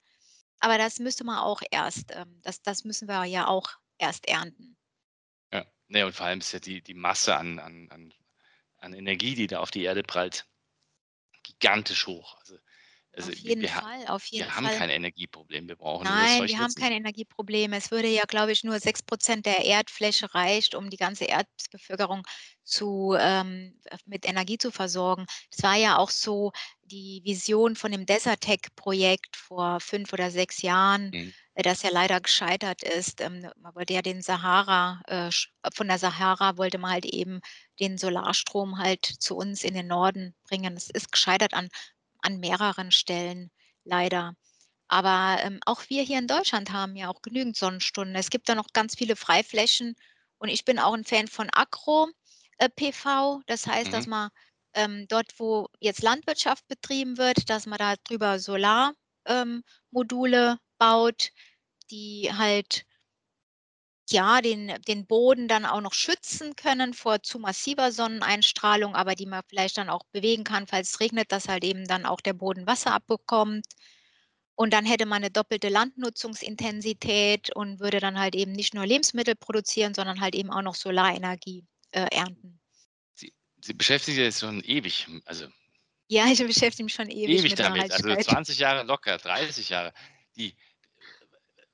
Aber 0.60 0.78
das 0.78 0.98
müsste 0.98 1.24
man 1.24 1.38
auch 1.38 1.62
erst, 1.70 2.12
ähm, 2.14 2.40
das, 2.42 2.62
das 2.62 2.84
müssen 2.84 3.08
wir 3.08 3.24
ja 3.24 3.46
auch 3.46 3.70
erst 3.98 4.26
ernten. 4.26 4.76
Ja, 5.52 5.66
nee, 5.88 6.02
und 6.02 6.14
vor 6.14 6.26
allem 6.26 6.40
ist 6.40 6.52
ja 6.52 6.58
die, 6.58 6.82
die 6.82 6.94
Masse 6.94 7.36
an, 7.36 7.58
an, 7.58 7.88
an, 7.90 8.14
an 8.78 8.92
Energie, 8.92 9.34
die 9.34 9.46
da 9.46 9.60
auf 9.60 9.70
die 9.70 9.82
Erde 9.82 10.02
prallt, 10.02 10.46
gigantisch 11.42 12.06
hoch. 12.06 12.36
Also 12.38 12.58
also 13.12 13.32
auf 13.32 13.38
jeden 13.38 13.66
wir, 13.66 13.68
Fall, 13.68 14.06
auf 14.08 14.24
jeden 14.26 14.50
wir 14.50 14.56
haben 14.56 14.70
Fall. 14.70 14.70
kein 14.70 14.90
Energieproblem, 14.90 15.68
wir 15.68 15.76
brauchen 15.76 16.08
Nein, 16.10 16.46
wir 16.46 16.58
haben 16.60 16.74
kein 16.74 16.92
Energieproblem. 16.92 17.72
Es 17.72 17.90
würde 17.90 18.06
ja, 18.08 18.22
glaube 18.24 18.52
ich, 18.52 18.62
nur 18.62 18.78
6% 18.78 19.46
der 19.46 19.64
Erdfläche 19.64 20.32
reicht, 20.32 20.76
um 20.76 20.90
die 20.90 20.96
ganze 20.96 21.24
Erdbevölkerung 21.24 22.22
zu, 22.62 23.16
ähm, 23.18 23.80
mit 24.06 24.24
Energie 24.28 24.58
zu 24.58 24.70
versorgen. 24.70 25.26
Es 25.50 25.60
war 25.64 25.74
ja 25.74 25.96
auch 25.98 26.10
so 26.10 26.52
die 26.82 27.20
Vision 27.24 27.74
von 27.74 27.90
dem 27.90 28.06
Desertec-Projekt 28.06 29.36
vor 29.36 29.80
fünf 29.80 30.12
oder 30.12 30.30
sechs 30.30 30.62
Jahren, 30.62 31.12
Mhm. 31.12 31.32
äh, 31.54 31.62
das 31.64 31.82
ja 31.82 31.90
leider 31.90 32.20
gescheitert 32.20 32.84
ist. 32.84 33.20
Ähm, 33.20 33.50
man 33.56 33.74
wollte 33.74 33.94
ja 33.94 34.02
den 34.02 34.22
Sahara, 34.22 35.02
äh, 35.08 35.30
von 35.74 35.88
der 35.88 35.98
Sahara 35.98 36.58
wollte 36.58 36.78
man 36.78 36.92
halt 36.92 37.06
eben 37.06 37.40
den 37.80 37.98
Solarstrom 37.98 38.78
halt 38.78 39.04
zu 39.04 39.36
uns 39.36 39.64
in 39.64 39.74
den 39.74 39.88
Norden 39.88 40.36
bringen. 40.48 40.76
Es 40.76 40.90
ist 40.90 41.10
gescheitert 41.10 41.54
an 41.54 41.68
an 42.22 42.38
mehreren 42.40 42.90
Stellen 42.92 43.50
leider. 43.84 44.34
Aber 44.88 45.38
ähm, 45.42 45.60
auch 45.66 45.82
wir 45.88 46.02
hier 46.02 46.18
in 46.18 46.26
Deutschland 46.26 46.72
haben 46.72 46.96
ja 46.96 47.08
auch 47.08 47.22
genügend 47.22 47.56
Sonnenstunden. 47.56 48.14
Es 48.16 48.30
gibt 48.30 48.48
da 48.48 48.54
noch 48.54 48.68
ganz 48.72 48.94
viele 48.96 49.16
Freiflächen 49.16 49.94
und 50.38 50.48
ich 50.48 50.64
bin 50.64 50.78
auch 50.78 50.94
ein 50.94 51.04
Fan 51.04 51.28
von 51.28 51.48
Agro-PV. 51.52 53.42
Das 53.46 53.66
heißt, 53.66 53.92
dass 53.92 54.06
Mhm. 54.06 54.06
man 54.06 54.30
ähm, 54.74 55.06
dort, 55.08 55.38
wo 55.38 55.68
jetzt 55.80 56.02
Landwirtschaft 56.02 56.66
betrieben 56.68 57.18
wird, 57.18 57.50
dass 57.50 57.66
man 57.66 57.78
da 57.78 57.96
drüber 57.96 58.38
Solarmodule 58.38 58.94
ähm, 59.26 60.58
baut, 60.78 61.30
die 61.90 62.30
halt 62.32 62.84
ja, 64.10 64.40
den, 64.40 64.74
den 64.86 65.06
Boden 65.06 65.48
dann 65.48 65.66
auch 65.66 65.80
noch 65.80 65.94
schützen 65.94 66.56
können 66.56 66.94
vor 66.94 67.22
zu 67.22 67.38
massiver 67.38 67.92
Sonneneinstrahlung, 67.92 68.94
aber 68.94 69.14
die 69.14 69.26
man 69.26 69.42
vielleicht 69.48 69.78
dann 69.78 69.90
auch 69.90 70.04
bewegen 70.12 70.44
kann, 70.44 70.66
falls 70.66 70.90
es 70.90 71.00
regnet, 71.00 71.32
dass 71.32 71.48
halt 71.48 71.64
eben 71.64 71.84
dann 71.84 72.06
auch 72.06 72.20
der 72.20 72.32
Boden 72.32 72.66
Wasser 72.66 72.92
abbekommt. 72.92 73.66
Und 74.54 74.72
dann 74.72 74.84
hätte 74.84 75.06
man 75.06 75.22
eine 75.22 75.30
doppelte 75.30 75.68
Landnutzungsintensität 75.68 77.54
und 77.54 77.78
würde 77.78 78.00
dann 78.00 78.18
halt 78.18 78.34
eben 78.34 78.52
nicht 78.52 78.74
nur 78.74 78.86
Lebensmittel 78.86 79.36
produzieren, 79.36 79.94
sondern 79.94 80.20
halt 80.20 80.34
eben 80.34 80.50
auch 80.50 80.62
noch 80.62 80.74
Solarenergie 80.74 81.64
äh, 81.92 82.08
ernten. 82.10 82.58
Sie, 83.14 83.32
Sie 83.62 83.74
beschäftigen 83.74 84.16
sich 84.16 84.24
jetzt 84.24 84.40
schon 84.40 84.60
ewig, 84.64 85.06
also 85.26 85.46
Ja, 86.08 86.26
ich 86.26 86.44
beschäftige 86.44 86.84
mich 86.84 86.94
schon 86.94 87.08
ewig, 87.08 87.38
ewig 87.38 87.50
mit 87.50 87.58
damit, 87.60 87.82
also 87.82 88.02
Nachhaltigkeit. 88.02 88.34
20 88.34 88.58
Jahre 88.58 88.82
locker, 88.84 89.16
30 89.16 89.68
Jahre. 89.68 89.92
Die, 90.36 90.56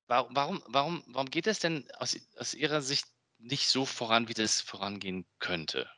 warum, 0.07 0.35
warum, 0.35 0.63
warum, 0.67 1.05
warum 1.09 1.31
geht 1.31 1.47
das 1.47 1.59
denn 1.61 1.91
aus, 1.99 2.17
aus 2.37 2.55
Ihrer 2.55 2.83
Sicht 2.83 3.07
nicht 3.39 3.69
so 3.69 3.85
voran, 3.87 4.29
wie 4.29 4.35
das 4.35 4.61
vorangehen 4.61 5.27
könnte? 5.39 5.89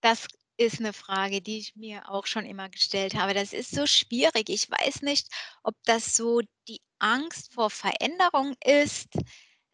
Das 0.00 0.26
ist 0.56 0.80
eine 0.80 0.92
Frage, 0.92 1.40
die 1.40 1.58
ich 1.58 1.76
mir 1.76 2.08
auch 2.08 2.26
schon 2.26 2.44
immer 2.44 2.68
gestellt 2.68 3.14
habe. 3.14 3.34
Das 3.34 3.52
ist 3.52 3.70
so 3.70 3.86
schwierig. 3.86 4.48
Ich 4.48 4.70
weiß 4.70 5.02
nicht, 5.02 5.28
ob 5.62 5.74
das 5.84 6.16
so 6.16 6.40
die 6.68 6.80
Angst 6.98 7.52
vor 7.54 7.70
Veränderung 7.70 8.54
ist. 8.64 9.08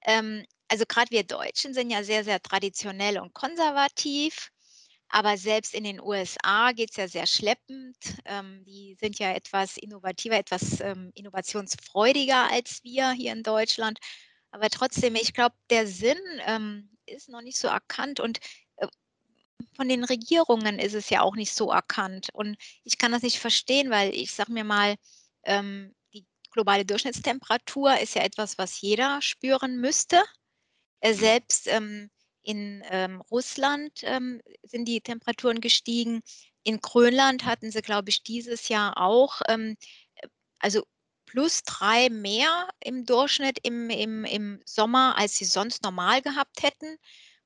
Ähm, 0.02 0.44
also 0.68 0.84
gerade 0.86 1.10
wir 1.10 1.24
Deutschen 1.24 1.74
sind 1.74 1.90
ja 1.90 2.04
sehr, 2.04 2.24
sehr 2.24 2.40
traditionell 2.40 3.18
und 3.18 3.34
konservativ. 3.34 4.50
Aber 5.08 5.36
selbst 5.38 5.74
in 5.74 5.84
den 5.84 6.00
USA 6.00 6.72
geht 6.72 6.90
es 6.90 6.96
ja 6.96 7.08
sehr 7.08 7.26
schleppend. 7.26 7.96
Ähm, 8.24 8.62
die 8.64 8.96
sind 9.00 9.18
ja 9.18 9.32
etwas 9.32 9.76
innovativer, 9.78 10.36
etwas 10.36 10.80
ähm, 10.80 11.10
innovationsfreudiger 11.14 12.50
als 12.50 12.84
wir 12.84 13.12
hier 13.12 13.32
in 13.32 13.42
Deutschland. 13.42 13.98
Aber 14.50 14.68
trotzdem, 14.70 15.14
ich 15.14 15.32
glaube, 15.34 15.54
der 15.70 15.86
Sinn 15.86 16.18
ähm, 16.46 16.90
ist 17.06 17.28
noch 17.28 17.42
nicht 17.42 17.58
so 17.58 17.68
erkannt 17.68 18.20
und 18.20 18.38
äh, 18.76 18.86
von 19.76 19.88
den 19.88 20.04
Regierungen 20.04 20.78
ist 20.78 20.94
es 20.94 21.10
ja 21.10 21.22
auch 21.22 21.36
nicht 21.36 21.52
so 21.52 21.70
erkannt. 21.70 22.28
Und 22.32 22.56
ich 22.84 22.98
kann 22.98 23.12
das 23.12 23.22
nicht 23.22 23.38
verstehen, 23.38 23.90
weil 23.90 24.14
ich 24.14 24.32
sage 24.32 24.52
mir 24.52 24.64
mal, 24.64 24.96
ähm, 25.44 25.94
die 26.12 26.26
globale 26.50 26.84
Durchschnittstemperatur 26.84 27.98
ist 27.98 28.14
ja 28.14 28.22
etwas, 28.22 28.58
was 28.58 28.80
jeder 28.80 29.22
spüren 29.22 29.78
müsste. 29.80 30.22
Äh, 31.00 31.14
selbst 31.14 31.66
ähm, 31.68 32.10
in 32.48 32.82
ähm, 32.88 33.20
Russland 33.30 33.92
ähm, 34.04 34.40
sind 34.62 34.86
die 34.86 35.02
Temperaturen 35.02 35.60
gestiegen. 35.60 36.22
In 36.64 36.80
Grönland 36.80 37.44
hatten 37.44 37.70
sie, 37.70 37.82
glaube 37.82 38.08
ich, 38.08 38.22
dieses 38.22 38.68
Jahr 38.68 38.96
auch, 38.96 39.42
ähm, 39.48 39.76
äh, 40.14 40.28
also 40.58 40.82
plus 41.26 41.62
drei 41.62 42.08
mehr 42.08 42.70
im 42.80 43.04
Durchschnitt 43.04 43.58
im, 43.64 43.90
im, 43.90 44.24
im 44.24 44.62
Sommer, 44.64 45.18
als 45.18 45.36
sie 45.36 45.44
sonst 45.44 45.82
normal 45.82 46.22
gehabt 46.22 46.62
hätten. 46.62 46.96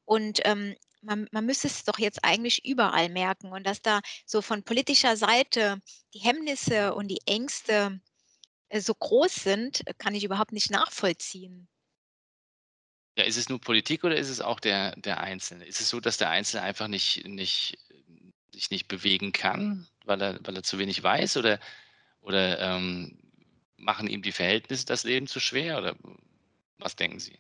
Und 0.05 0.39
ähm, 0.45 0.77
man, 1.01 1.27
man 1.33 1.47
müsste 1.47 1.67
es 1.67 1.83
doch 1.83 1.99
jetzt 1.99 2.23
eigentlich 2.23 2.65
überall 2.65 3.09
merken. 3.09 3.51
Und 3.51 3.67
dass 3.67 3.83
da 3.83 4.03
so 4.25 4.41
von 4.41 4.63
politischer 4.63 5.17
Seite 5.17 5.81
die 6.15 6.21
Hemmnisse 6.21 6.95
und 6.95 7.09
die 7.09 7.23
Ängste 7.27 8.01
äh, 8.69 8.81
so 8.81 8.95
groß 8.95 9.35
sind, 9.35 9.83
kann 9.99 10.15
ich 10.15 10.23
überhaupt 10.23 10.53
nicht 10.53 10.71
nachvollziehen. 10.71 11.69
Ja, 13.17 13.25
ist 13.25 13.37
es 13.37 13.49
nur 13.49 13.61
Politik 13.61 14.05
oder 14.05 14.17
ist 14.17 14.31
es 14.31 14.41
auch 14.41 14.59
der, 14.59 14.97
der 14.97 15.21
Einzelne? 15.21 15.67
Ist 15.67 15.81
es 15.81 15.91
so, 15.91 16.01
dass 16.01 16.17
der 16.17 16.31
Einzelne 16.31 16.63
einfach 16.63 16.89
nicht, 16.89 17.27
nicht, 17.27 17.79
sich 18.55 18.71
nicht 18.71 18.89
bewegen 18.89 19.33
kann, 19.33 19.87
weil 20.05 20.21
er, 20.23 20.39
weil 20.45 20.57
er 20.57 20.63
zu 20.63 20.79
wenig 20.79 21.03
weiß? 21.03 21.37
Oder, 21.37 21.61
oder 22.23 22.59
ähm, 22.59 23.19
machen 23.77 24.09
ihm 24.09 24.23
die 24.23 24.33
Verhältnisse 24.33 24.87
das 24.87 25.05
Leben 25.05 25.27
zu 25.27 25.41
schwer? 25.41 25.79
Oder 25.79 25.95
was 26.79 26.97
denken 26.97 27.21
Sie? 27.21 27.39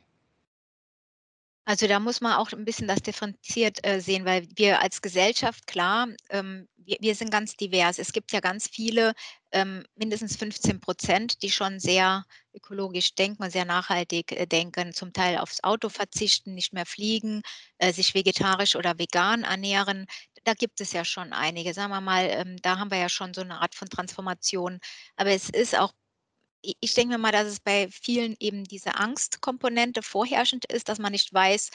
Also 1.64 1.86
da 1.86 2.00
muss 2.00 2.20
man 2.20 2.34
auch 2.34 2.50
ein 2.52 2.64
bisschen 2.64 2.88
das 2.88 3.02
differenziert 3.02 3.86
äh, 3.86 4.00
sehen, 4.00 4.24
weil 4.24 4.48
wir 4.56 4.80
als 4.80 5.00
Gesellschaft, 5.00 5.66
klar, 5.68 6.08
ähm, 6.30 6.68
wir, 6.76 6.96
wir, 7.00 7.14
sind 7.14 7.30
ganz 7.30 7.54
divers. 7.56 8.00
Es 8.00 8.12
gibt 8.12 8.32
ja 8.32 8.40
ganz 8.40 8.68
viele, 8.68 9.14
ähm, 9.52 9.84
mindestens 9.94 10.36
15 10.36 10.80
Prozent, 10.80 11.40
die 11.42 11.50
schon 11.52 11.78
sehr 11.78 12.24
ökologisch 12.52 13.14
denken, 13.14 13.48
sehr 13.50 13.64
nachhaltig 13.64 14.32
äh, 14.32 14.46
denken, 14.46 14.92
zum 14.92 15.12
Teil 15.12 15.38
aufs 15.38 15.62
Auto 15.62 15.88
verzichten, 15.88 16.54
nicht 16.54 16.72
mehr 16.72 16.86
fliegen, 16.86 17.42
äh, 17.78 17.92
sich 17.92 18.14
vegetarisch 18.14 18.74
oder 18.74 18.98
vegan 18.98 19.44
ernähren. 19.44 20.06
Da 20.42 20.54
gibt 20.54 20.80
es 20.80 20.92
ja 20.92 21.04
schon 21.04 21.32
einige. 21.32 21.74
Sagen 21.74 21.92
wir 21.92 22.00
mal, 22.00 22.26
ähm, 22.28 22.56
da 22.62 22.78
haben 22.78 22.90
wir 22.90 22.98
ja 22.98 23.08
schon 23.08 23.34
so 23.34 23.42
eine 23.42 23.60
Art 23.60 23.76
von 23.76 23.88
Transformation. 23.88 24.80
Aber 25.16 25.30
es 25.30 25.48
ist 25.48 25.78
auch 25.78 25.92
ich 26.62 26.94
denke 26.94 27.14
mir 27.14 27.18
mal, 27.18 27.32
dass 27.32 27.48
es 27.48 27.60
bei 27.60 27.88
vielen 27.90 28.36
eben 28.38 28.64
diese 28.64 28.94
Angstkomponente 28.94 30.02
vorherrschend 30.02 30.64
ist, 30.66 30.88
dass 30.88 30.98
man 30.98 31.12
nicht 31.12 31.32
weiß, 31.32 31.70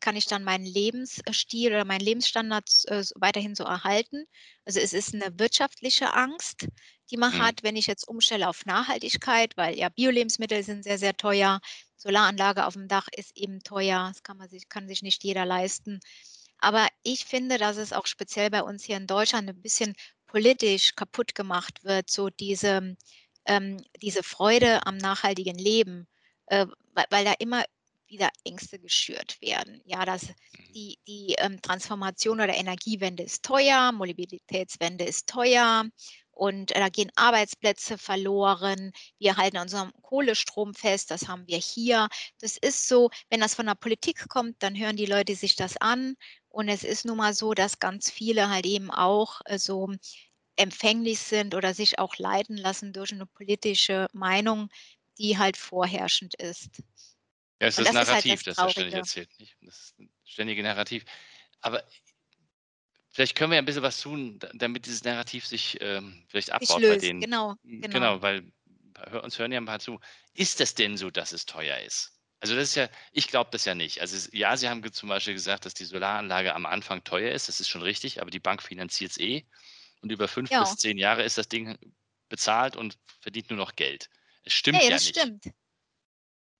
kann 0.00 0.16
ich 0.16 0.26
dann 0.26 0.42
meinen 0.42 0.64
Lebensstil 0.64 1.68
oder 1.68 1.84
meinen 1.84 2.00
Lebensstandard 2.00 2.68
äh, 2.86 3.04
weiterhin 3.16 3.54
so 3.54 3.64
erhalten. 3.64 4.24
Also 4.64 4.80
es 4.80 4.92
ist 4.92 5.14
eine 5.14 5.38
wirtschaftliche 5.38 6.12
Angst, 6.14 6.66
die 7.10 7.16
man 7.16 7.34
mhm. 7.34 7.42
hat, 7.42 7.62
wenn 7.62 7.76
ich 7.76 7.86
jetzt 7.86 8.08
umstelle 8.08 8.48
auf 8.48 8.66
Nachhaltigkeit, 8.66 9.56
weil 9.56 9.78
ja 9.78 9.88
Bio-Lebensmittel 9.88 10.62
sind 10.64 10.82
sehr, 10.82 10.98
sehr 10.98 11.16
teuer. 11.16 11.60
Solaranlage 11.96 12.66
auf 12.66 12.74
dem 12.74 12.88
Dach 12.88 13.06
ist 13.16 13.36
eben 13.36 13.60
teuer. 13.62 14.10
Das 14.12 14.24
kann 14.24 14.38
man 14.38 14.48
sich, 14.48 14.68
kann 14.68 14.88
sich 14.88 15.02
nicht 15.02 15.22
jeder 15.22 15.46
leisten. 15.46 16.00
Aber 16.58 16.88
ich 17.02 17.24
finde, 17.24 17.58
dass 17.58 17.76
es 17.76 17.92
auch 17.92 18.06
speziell 18.06 18.50
bei 18.50 18.62
uns 18.62 18.84
hier 18.84 18.96
in 18.96 19.06
Deutschland 19.06 19.48
ein 19.48 19.62
bisschen 19.62 19.94
politisch 20.26 20.94
kaputt 20.96 21.34
gemacht 21.34 21.84
wird, 21.84 22.10
so 22.10 22.30
diese 22.30 22.96
ähm, 23.46 23.82
diese 24.00 24.22
Freude 24.22 24.86
am 24.86 24.96
nachhaltigen 24.96 25.56
Leben, 25.56 26.06
äh, 26.46 26.66
weil, 26.94 27.06
weil, 27.10 27.24
da 27.24 27.34
immer 27.38 27.64
wieder 28.06 28.28
Ängste 28.44 28.78
geschürt 28.78 29.40
werden. 29.40 29.80
Ja, 29.84 30.04
dass 30.04 30.24
mhm. 30.24 30.34
die, 30.74 30.98
die 31.06 31.34
ähm, 31.38 31.60
Transformation 31.62 32.40
oder 32.40 32.54
Energiewende 32.54 33.22
ist 33.22 33.42
teuer, 33.42 33.92
Mobilitätswende 33.92 35.04
ist 35.04 35.28
teuer 35.28 35.84
und 36.32 36.72
äh, 36.72 36.80
da 36.80 36.88
gehen 36.88 37.12
Arbeitsplätze 37.14 37.98
verloren. 37.98 38.92
Wir 39.18 39.36
halten 39.36 39.58
unserem 39.58 39.92
Kohlestrom 40.02 40.74
fest, 40.74 41.10
das 41.10 41.28
haben 41.28 41.46
wir 41.46 41.58
hier. 41.58 42.08
Das 42.40 42.56
ist 42.56 42.88
so, 42.88 43.10
wenn 43.30 43.40
das 43.40 43.54
von 43.54 43.66
der 43.66 43.74
Politik 43.74 44.28
kommt, 44.28 44.62
dann 44.62 44.78
hören 44.78 44.96
die 44.96 45.06
Leute 45.06 45.34
sich 45.36 45.56
das 45.56 45.76
an. 45.76 46.16
Und 46.48 46.68
es 46.68 46.84
ist 46.84 47.04
nun 47.04 47.18
mal 47.18 47.34
so, 47.34 47.54
dass 47.54 47.78
ganz 47.78 48.10
viele 48.10 48.50
halt 48.50 48.66
eben 48.66 48.90
auch 48.90 49.40
äh, 49.46 49.58
so 49.58 49.90
empfänglich 50.56 51.18
sind 51.18 51.54
oder 51.54 51.74
sich 51.74 51.98
auch 51.98 52.16
leiten 52.18 52.56
lassen 52.56 52.92
durch 52.92 53.12
eine 53.12 53.26
politische 53.26 54.08
Meinung, 54.12 54.68
die 55.18 55.38
halt 55.38 55.56
vorherrschend 55.56 56.34
ist. 56.34 56.82
Ja, 57.60 57.68
es 57.68 57.78
ist 57.78 57.86
das, 57.86 57.94
das 57.94 58.08
Narrativ, 58.08 58.32
ist 58.32 58.46
halt 58.46 58.46
das, 58.46 58.56
das 58.56 58.64
er 58.64 58.70
ständig 58.70 58.94
erzählt. 58.94 59.30
Nicht? 59.38 59.56
Das 59.62 59.78
ist 59.78 59.98
ein 59.98 60.10
ständige 60.24 60.62
Narrativ. 60.62 61.04
Aber 61.60 61.84
vielleicht 63.10 63.36
können 63.36 63.52
wir 63.52 63.56
ja 63.56 63.62
ein 63.62 63.66
bisschen 63.66 63.82
was 63.82 64.00
tun, 64.00 64.38
damit 64.54 64.86
dieses 64.86 65.04
Narrativ 65.04 65.46
sich 65.46 65.78
ähm, 65.80 66.24
vielleicht 66.28 66.50
abbaut 66.50 66.80
löst. 66.80 67.00
bei 67.00 67.06
denen. 67.06 67.20
Genau, 67.20 67.54
genau. 67.62 67.88
Genau, 67.88 68.22
weil 68.22 68.52
uns 69.22 69.38
hören 69.38 69.52
ja 69.52 69.60
ein 69.60 69.66
paar 69.66 69.80
zu. 69.80 70.00
Ist 70.34 70.60
das 70.60 70.74
denn 70.74 70.96
so, 70.96 71.10
dass 71.10 71.32
es 71.32 71.46
teuer 71.46 71.78
ist? 71.78 72.18
Also 72.40 72.56
das 72.56 72.70
ist 72.70 72.74
ja, 72.74 72.88
ich 73.12 73.28
glaube 73.28 73.50
das 73.52 73.64
ja 73.64 73.76
nicht. 73.76 74.00
Also 74.00 74.28
ja, 74.32 74.56
Sie 74.56 74.68
haben 74.68 74.92
zum 74.92 75.08
Beispiel 75.08 75.34
gesagt, 75.34 75.64
dass 75.64 75.74
die 75.74 75.84
Solaranlage 75.84 76.54
am 76.54 76.66
Anfang 76.66 77.04
teuer 77.04 77.30
ist. 77.32 77.46
Das 77.46 77.60
ist 77.60 77.68
schon 77.68 77.82
richtig, 77.82 78.20
aber 78.20 78.32
die 78.32 78.40
Bank 78.40 78.62
finanziert 78.62 79.12
es 79.12 79.18
eh 79.18 79.46
und 80.02 80.12
über 80.12 80.28
fünf 80.28 80.50
ja. 80.50 80.60
bis 80.60 80.76
zehn 80.76 80.98
Jahre 80.98 81.22
ist 81.22 81.38
das 81.38 81.48
Ding 81.48 81.78
bezahlt 82.28 82.76
und 82.76 82.98
verdient 83.20 83.50
nur 83.50 83.58
noch 83.58 83.74
Geld. 83.76 84.08
Es 84.44 84.52
stimmt 84.52 84.78
nee, 84.78 84.84
ja 84.84 84.90
das 84.90 85.06
nicht. 85.06 85.18
stimmt. 85.18 85.44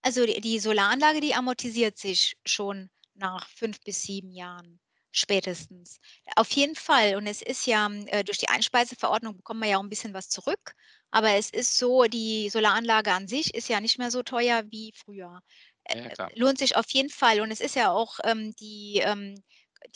Also 0.02 0.26
die, 0.26 0.40
die 0.40 0.58
Solaranlage, 0.58 1.20
die 1.20 1.34
amortisiert 1.34 1.98
sich 1.98 2.36
schon 2.44 2.90
nach 3.14 3.48
fünf 3.48 3.80
bis 3.80 4.02
sieben 4.02 4.30
Jahren 4.32 4.80
spätestens. 5.12 6.00
Auf 6.36 6.50
jeden 6.52 6.74
Fall. 6.74 7.16
Und 7.16 7.26
es 7.26 7.42
ist 7.42 7.66
ja, 7.66 7.88
äh, 8.06 8.24
durch 8.24 8.38
die 8.38 8.48
Einspeiseverordnung 8.48 9.36
bekommen 9.36 9.60
wir 9.60 9.68
ja 9.68 9.78
auch 9.78 9.82
ein 9.82 9.90
bisschen 9.90 10.14
was 10.14 10.28
zurück. 10.28 10.74
Aber 11.10 11.32
es 11.32 11.50
ist 11.50 11.76
so, 11.76 12.04
die 12.04 12.48
Solaranlage 12.48 13.12
an 13.12 13.28
sich 13.28 13.54
ist 13.54 13.68
ja 13.68 13.80
nicht 13.80 13.98
mehr 13.98 14.10
so 14.10 14.22
teuer 14.22 14.64
wie 14.70 14.92
früher. 14.96 15.40
Äh, 15.84 16.10
ja, 16.18 16.28
lohnt 16.34 16.58
sich 16.58 16.76
auf 16.76 16.90
jeden 16.90 17.10
Fall. 17.10 17.40
Und 17.40 17.50
es 17.50 17.60
ist 17.60 17.76
ja 17.76 17.90
auch 17.90 18.18
ähm, 18.24 18.54
die, 18.56 19.00
ähm, 19.04 19.42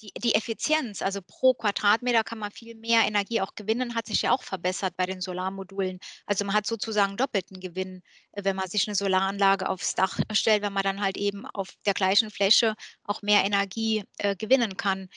die, 0.01 0.13
die 0.19 0.35
Effizienz, 0.35 1.03
also 1.03 1.21
pro 1.23 1.55
Quadratmeter 1.55 2.25
kann 2.25 2.39
man 2.39 2.51
viel 2.51 2.75
mehr 2.75 3.03
Energie 3.07 3.41
auch 3.41 3.55
gewinnen, 3.55 3.95
hat 3.95 4.07
sich 4.07 4.23
ja 4.23 4.33
auch 4.33 4.43
verbessert 4.43 4.95
bei 4.97 5.07
den 5.07 5.21
Solarmodulen. 5.21 5.99
Also 6.27 6.45
man 6.45 6.55
hat 6.55 6.67
sozusagen 6.67 7.17
doppelten 7.17 7.61
Gewinn, 7.61 8.03
äh, 8.33 8.45
wenn 8.45 8.57
man 8.57 8.69
sich 8.69 8.87
eine 8.89 8.95
Solaranlage 8.95 9.69
aufs 9.69 9.95
Dach 9.95 10.19
stellt, 10.33 10.63
wenn 10.63 10.73
man 10.73 10.83
dann 10.83 11.01
halt 11.01 11.17
eben 11.17 11.47
auf 11.47 11.71
der 11.87 11.95
gleichen 11.95 12.31
Fläche 12.31 12.75
auch 13.05 13.23
mehr 13.23 13.45
Energie 13.45 14.05
äh, 14.19 14.37
gewinnen 14.37 14.77
kann. 14.77 15.09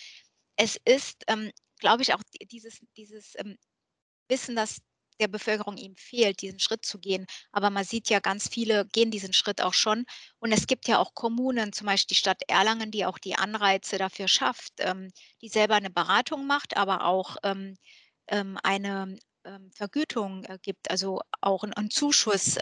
Es 0.56 0.78
ist, 0.86 1.24
ähm, 1.28 1.52
glaube 1.80 2.04
ich, 2.04 2.14
auch 2.14 2.22
dieses, 2.52 2.80
dieses 2.98 3.34
ähm, 3.38 3.58
Wissen, 4.30 4.56
dass 4.56 4.80
der 5.20 5.28
Bevölkerung 5.28 5.78
eben 5.78 5.96
fehlt, 5.96 6.42
diesen 6.42 6.60
Schritt 6.60 6.86
zu 6.86 7.00
gehen. 7.00 7.26
Aber 7.52 7.70
man 7.70 7.84
sieht 7.84 8.10
ja, 8.10 8.20
ganz 8.20 8.48
viele 8.48 8.86
gehen 8.88 9.12
diesen 9.12 9.34
Schritt 9.34 9.62
auch 9.62 9.74
schon. 9.74 10.06
Und 10.40 10.52
es 10.52 10.68
gibt 10.68 10.88
ja 10.88 11.00
auch 11.00 11.14
Kommunen, 11.14 11.74
zum 11.74 11.88
Beispiel 11.88 12.16
die 12.16 12.20
Stadt 12.20 12.42
Erlangen, 12.48 12.92
die 12.92 13.06
auch 13.06 13.18
die 13.20 13.36
Anreize 13.36 13.98
dafür 13.98 14.28
schafft, 14.28 14.74
ähm, 14.80 15.12
die 15.42 15.50
selber 15.50 15.76
eine 15.76 15.90
Beratung 15.90 16.48
macht, 16.48 16.78
aber 16.78 17.06
auch 17.06 17.38
ähm, 17.44 17.76
ähm, 18.28 18.58
eine 18.64 19.18
Vergütung 19.74 20.44
äh, 20.44 20.60
gibt, 20.62 20.92
also 20.92 21.22
auch 21.42 21.64
einen 21.64 21.90
Zuschuss 21.90 22.58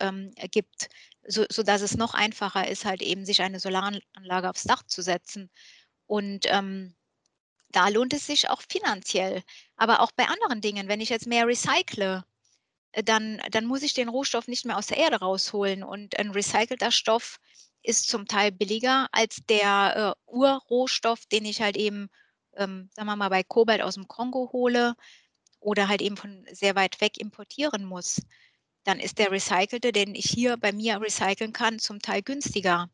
gibt, 0.52 0.89
so, 1.28 1.46
sodass 1.50 1.82
es 1.82 1.98
noch 1.98 2.13
einfacher 2.13 2.67
ist, 2.67 2.86
halt 2.86 3.02
eben 3.02 3.26
sich 3.26 3.41
eine 3.41 3.60
Solaranlage 3.60 4.50
aufs 4.50 4.63
Dach 4.63 4.84
zu 4.84 5.02
setzen. 5.02 5.50
Und 6.06 6.46
ähm, 6.46 6.96
da 7.70 7.89
lohnt 7.89 8.13
es 8.13 8.26
sich 8.26 8.50
auch 8.50 8.62
finanziell. 8.67 9.43
Aber 9.76 10.02
auch 10.02 10.12
bei 10.15 10.28
anderen 10.28 10.62
Dingen, 10.62 10.88
wenn 10.88 11.02
ich 11.02 11.10
jetzt 11.10 11.28
mehr 11.28 11.48
recycle, 11.48 12.24
dann, 12.93 13.41
dann 13.52 13.65
muss 13.65 13.84
ich 13.84 13.93
den 13.93 14.10
Rohstoff 14.10 14.47
nicht 14.47 14.65
mehr 14.65 14.78
aus 14.78 14.88
der 14.88 14.97
Erde 14.97 15.17
rausholen. 15.17 15.84
Und 15.84 16.17
ein 16.17 16.32
recycelter 16.32 16.91
Stoff 16.91 17.39
ist 17.84 18.08
zum 18.10 18.28
Teil 18.28 18.52
billiger 18.52 19.08
als 19.12 19.38
der 19.50 20.15
äh, 20.28 20.32
Urrohstoff, 20.32 21.26
den 21.28 21.45
ich 21.45 21.62
halt 21.62 21.78
eben, 21.78 22.10
ähm, 22.56 22.89
sagen 22.93 23.08
wir 23.08 23.15
mal, 23.15 23.30
bei 23.30 23.43
Kobalt 23.43 23.82
aus 23.82 23.95
dem 23.95 24.08
Kongo 24.08 24.50
hole 24.52 24.95
oder 25.60 25.88
halt 25.88 26.02
eben 26.02 26.17
von 26.17 26.45
sehr 26.52 26.76
weit 26.76 27.00
weg 27.02 27.17
importieren 27.17 27.86
muss. 27.86 28.21
Dann 28.84 29.00
ist 29.00 29.19
der 29.19 29.32
recycelte, 29.32 29.91
den 29.91 30.15
ich 30.15 30.30
hier 30.30 30.58
bei 30.58 30.71
mir 30.71 31.02
recyceln 31.02 31.54
kann, 31.54 31.80
zum 31.80 32.00
Teil 32.02 32.21
günstiger. 32.21 32.89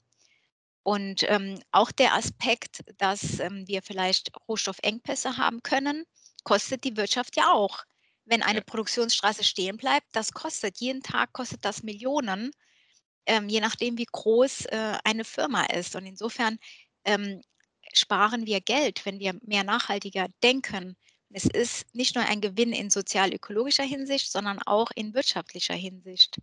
Und 0.84 1.24
ähm, 1.30 1.60
auch 1.72 1.92
der 1.92 2.14
Aspekt, 2.14 2.84
dass 2.98 3.40
ähm, 3.40 3.68
wir 3.68 3.82
vielleicht 3.82 4.32
Rohstoffengpässe 4.50 5.38
haben 5.38 5.64
können, 5.64 6.04
kostet 6.44 6.84
die 6.84 6.98
Wirtschaft 6.98 7.38
ja 7.38 7.52
auch 7.52 7.86
wenn 8.26 8.44
eine 8.44 8.60
ja. 8.60 8.64
Produktionsstraße 8.64 9.44
stehen 9.44 9.78
bleibt, 9.78 10.08
das 10.14 10.32
kostet, 10.32 10.78
jeden 10.78 11.04
Tag 11.04 11.34
kostet 11.34 11.66
das 11.66 11.84
Millionen, 11.84 12.52
ähm, 13.26 13.50
je 13.50 13.60
nachdem, 13.60 13.98
wie 13.98 14.08
groß 14.10 14.66
äh, 14.66 14.98
eine 15.04 15.26
Firma 15.26 15.66
ist. 15.66 15.96
Und 15.96 16.06
insofern 16.06 16.58
ähm, 17.06 17.42
sparen 17.94 18.46
wir 18.46 18.62
Geld, 18.62 19.06
wenn 19.06 19.20
wir 19.20 19.38
mehr 19.44 19.64
nachhaltiger 19.64 20.28
denken. 20.42 20.96
Es 21.30 21.46
ist 21.46 21.94
nicht 21.96 22.16
nur 22.16 22.26
ein 22.26 22.42
Gewinn 22.42 22.74
in 22.74 22.90
sozial-ökologischer 22.90 23.84
Hinsicht, 23.84 24.32
sondern 24.32 24.60
auch 24.60 24.92
in 24.96 25.14
wirtschaftlicher 25.14 25.74
Hinsicht. 25.74 26.38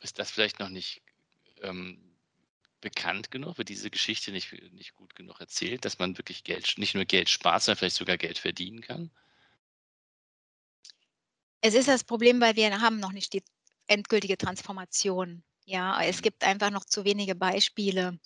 Ist 0.00 0.18
das 0.18 0.30
vielleicht 0.30 0.58
noch 0.58 0.68
nicht 0.68 1.02
ähm, 1.62 2.16
bekannt 2.80 3.30
genug? 3.30 3.58
Wird 3.58 3.68
diese 3.68 3.90
Geschichte 3.90 4.32
nicht, 4.32 4.52
nicht 4.72 4.94
gut 4.94 5.14
genug 5.14 5.40
erzählt, 5.40 5.84
dass 5.84 5.98
man 5.98 6.18
wirklich 6.18 6.44
Geld, 6.44 6.74
nicht 6.78 6.94
nur 6.94 7.04
Geld 7.04 7.28
spart, 7.28 7.62
sondern 7.62 7.78
vielleicht 7.78 7.96
sogar 7.96 8.16
Geld 8.16 8.38
verdienen 8.38 8.80
kann? 8.80 9.10
Es 11.60 11.74
ist 11.74 11.88
das 11.88 12.04
Problem, 12.04 12.40
weil 12.40 12.56
wir 12.56 12.80
haben 12.80 13.00
noch 13.00 13.12
nicht 13.12 13.32
die 13.32 13.42
endgültige 13.86 14.38
Transformation. 14.38 15.42
Ja, 15.64 16.02
es 16.02 16.18
mhm. 16.18 16.22
gibt 16.22 16.44
einfach 16.44 16.70
noch 16.70 16.84
zu 16.84 17.04
wenige 17.04 17.34
Beispiele. 17.34 18.18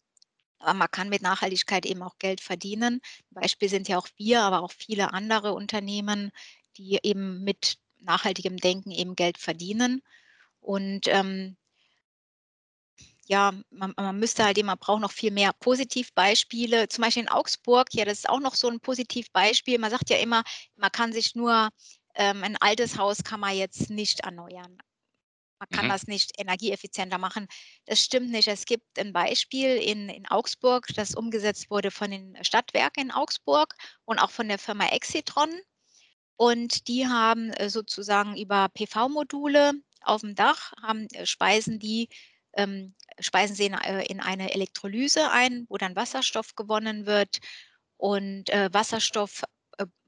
Aber 0.59 0.75
man 0.75 0.91
kann 0.91 1.09
mit 1.09 1.23
Nachhaltigkeit 1.23 1.85
eben 1.85 2.03
auch 2.03 2.17
Geld 2.19 2.41
verdienen. 2.41 3.01
Beispiel 3.31 3.69
sind 3.69 3.89
ja 3.89 3.99
auch 3.99 4.09
wir, 4.17 4.43
aber 4.43 4.63
auch 4.63 4.73
viele 4.73 5.13
andere 5.13 5.53
Unternehmen, 5.53 6.31
die 6.77 6.99
eben 7.03 7.43
mit 7.45 7.77
nachhaltigem 7.99 8.57
Denken 8.57 8.91
eben 8.91 9.17
Geld 9.17 9.39
verdienen. 9.39 10.03
Und 10.61 11.09
ähm, 11.09 11.57
ja, 13.27 13.53
man, 13.71 13.95
man 13.97 14.19
müsste 14.19 14.45
halt 14.45 14.59
eben, 14.59 14.67
man 14.67 14.79
braucht 14.79 15.01
noch 15.01 15.13
viel 15.13 15.31
mehr 15.31 15.53
Positivbeispiele. 15.53 16.89
Zum 16.89 17.03
Beispiel 17.03 17.25
in 17.25 17.29
Augsburg, 17.29 17.89
ja, 17.93 18.05
das 18.05 18.19
ist 18.19 18.29
auch 18.29 18.41
noch 18.41 18.55
so 18.55 18.69
ein 18.69 18.81
Positivbeispiel. 18.81 19.79
Man 19.79 19.91
sagt 19.91 20.11
ja 20.11 20.19
immer, 20.19 20.43
man 20.77 20.93
kann 20.93 21.13
sich 21.13 21.35
nur, 21.35 21.71
ähm, 22.15 22.45
ein 22.45 22.57
altes 22.57 22.99
Haus 22.99 23.25
kann 23.25 23.41
man 23.41 23.57
jetzt 23.57 23.91
nicht 23.91 24.21
erneuern. 24.21 24.79
Man 25.59 25.69
kann 25.71 25.87
mhm. 25.87 25.91
das 25.91 26.07
nicht 26.07 26.33
energieeffizienter 26.39 27.19
machen. 27.19 27.47
Das 27.87 28.01
stimmt 28.01 28.31
nicht. 28.31 28.49
Es 28.49 28.67
gibt 28.67 28.99
ein 28.99 29.13
Beispiel 29.13 29.77
in, 29.77 30.09
in 30.09 30.27
Augsburg, 30.29 30.89
das 30.95 31.15
umgesetzt 31.15 31.71
wurde 31.71 31.91
von 31.91 32.11
den 32.11 32.37
Stadtwerken 32.45 33.05
in 33.05 33.11
Augsburg 33.11 33.75
und 34.05 34.19
auch 34.19 34.31
von 34.31 34.49
der 34.49 34.59
Firma 34.59 34.87
Exitron. 34.89 35.51
Und 36.37 36.89
die 36.89 37.07
haben 37.07 37.51
äh, 37.53 37.71
sozusagen 37.71 38.37
über 38.37 38.69
PV-Module 38.69 39.73
auf 40.03 40.21
dem 40.23 40.35
Dach, 40.35 40.73
haben, 40.83 41.07
äh, 41.13 41.27
speisen 41.27 41.79
die 41.79 42.09
ähm, 42.57 42.95
speisen 43.19 43.57
sie 43.57 43.67
in, 43.67 43.75
äh, 43.75 44.05
in, 44.05 44.21
eine 44.21 44.53
Elektrolyse 44.55 45.31
ein, 45.31 45.67
wo 45.69 45.77
dann 45.77 45.97
Wasserstoff 45.97 46.55
gewonnen 46.55 47.07
wird. 47.07 47.39
Und 47.97 48.51
äh, 48.51 48.73
Wasserstoff 48.73 49.43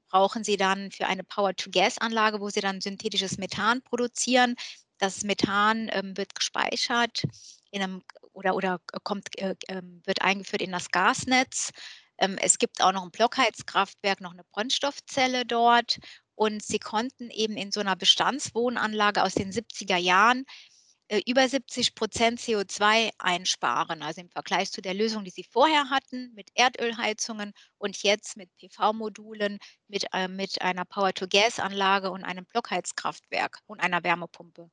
brauchen 0.09 0.43
sie 0.43 0.57
dann 0.57 0.91
für 0.91 1.07
eine 1.07 1.23
Power-to-Gas-Anlage, 1.23 2.39
wo 2.39 2.49
sie 2.49 2.61
dann 2.61 2.81
synthetisches 2.81 3.37
Methan 3.37 3.81
produzieren. 3.81 4.55
Das 4.97 5.23
Methan 5.23 5.89
ähm, 5.91 6.17
wird 6.17 6.35
gespeichert 6.35 7.23
in 7.71 7.81
einem, 7.81 8.03
oder, 8.33 8.55
oder 8.55 8.79
kommt, 9.03 9.37
äh, 9.39 9.55
ähm, 9.67 10.01
wird 10.05 10.21
eingeführt 10.21 10.61
in 10.61 10.71
das 10.71 10.89
Gasnetz. 10.91 11.71
Ähm, 12.17 12.37
es 12.41 12.57
gibt 12.57 12.81
auch 12.81 12.91
noch 12.91 13.03
ein 13.03 13.11
Blockheizkraftwerk, 13.11 14.21
noch 14.21 14.33
eine 14.33 14.43
Brennstoffzelle 14.51 15.45
dort. 15.45 15.99
Und 16.35 16.63
sie 16.63 16.79
konnten 16.79 17.29
eben 17.31 17.57
in 17.57 17.71
so 17.71 17.79
einer 17.79 17.95
Bestandswohnanlage 17.95 19.23
aus 19.23 19.33
den 19.33 19.51
70er 19.51 19.97
Jahren 19.97 20.41
äh, 20.41 20.76
über 21.25 21.47
70 21.47 21.95
Prozent 21.95 22.39
CO2 22.39 23.11
einsparen, 23.17 24.01
also 24.01 24.21
im 24.21 24.29
Vergleich 24.29 24.71
zu 24.71 24.81
der 24.81 24.93
Lösung, 24.93 25.23
die 25.23 25.29
sie 25.29 25.43
vorher 25.43 25.89
hatten 25.89 26.33
mit 26.33 26.49
Erdölheizungen 26.53 27.53
und 27.77 28.03
jetzt 28.03 28.35
mit 28.35 28.49
PV-Modulen, 28.57 29.59
mit, 29.87 30.05
äh, 30.11 30.27
mit 30.27 30.61
einer 30.61 30.83
Power-to-Gas-Anlage 30.83 32.11
und 32.11 32.25
einem 32.25 32.45
Blockheizkraftwerk 32.45 33.59
und 33.67 33.79
einer 33.79 34.03
Wärmepumpe. 34.03 34.69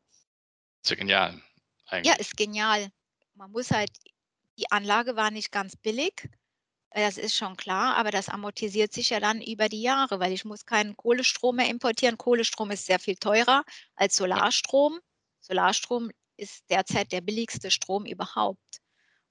Ist 0.82 0.90
ja 0.90 0.96
genial. 0.96 1.40
Eigentlich. 1.86 2.12
Ja, 2.12 2.18
ist 2.18 2.36
genial. 2.36 2.88
Man 3.34 3.52
muss 3.52 3.70
halt, 3.70 3.90
die 4.58 4.70
Anlage 4.72 5.14
war 5.16 5.30
nicht 5.30 5.52
ganz 5.52 5.76
billig, 5.76 6.28
äh, 6.90 7.04
das 7.04 7.18
ist 7.18 7.36
schon 7.36 7.56
klar, 7.56 7.96
aber 7.96 8.10
das 8.10 8.28
amortisiert 8.28 8.92
sich 8.92 9.10
ja 9.10 9.20
dann 9.20 9.42
über 9.42 9.68
die 9.68 9.82
Jahre, 9.82 10.20
weil 10.20 10.32
ich 10.32 10.44
muss 10.44 10.64
keinen 10.64 10.96
Kohlestrom 10.96 11.56
mehr 11.56 11.68
importieren. 11.68 12.16
Kohlestrom 12.16 12.70
ist 12.70 12.86
sehr 12.86 12.98
viel 12.98 13.16
teurer 13.16 13.64
als 13.94 14.16
Solarstrom. 14.16 14.98
Solarstrom 15.40 16.10
ist 16.36 16.64
derzeit 16.70 17.12
der 17.12 17.20
billigste 17.20 17.70
Strom 17.70 18.06
überhaupt. 18.06 18.80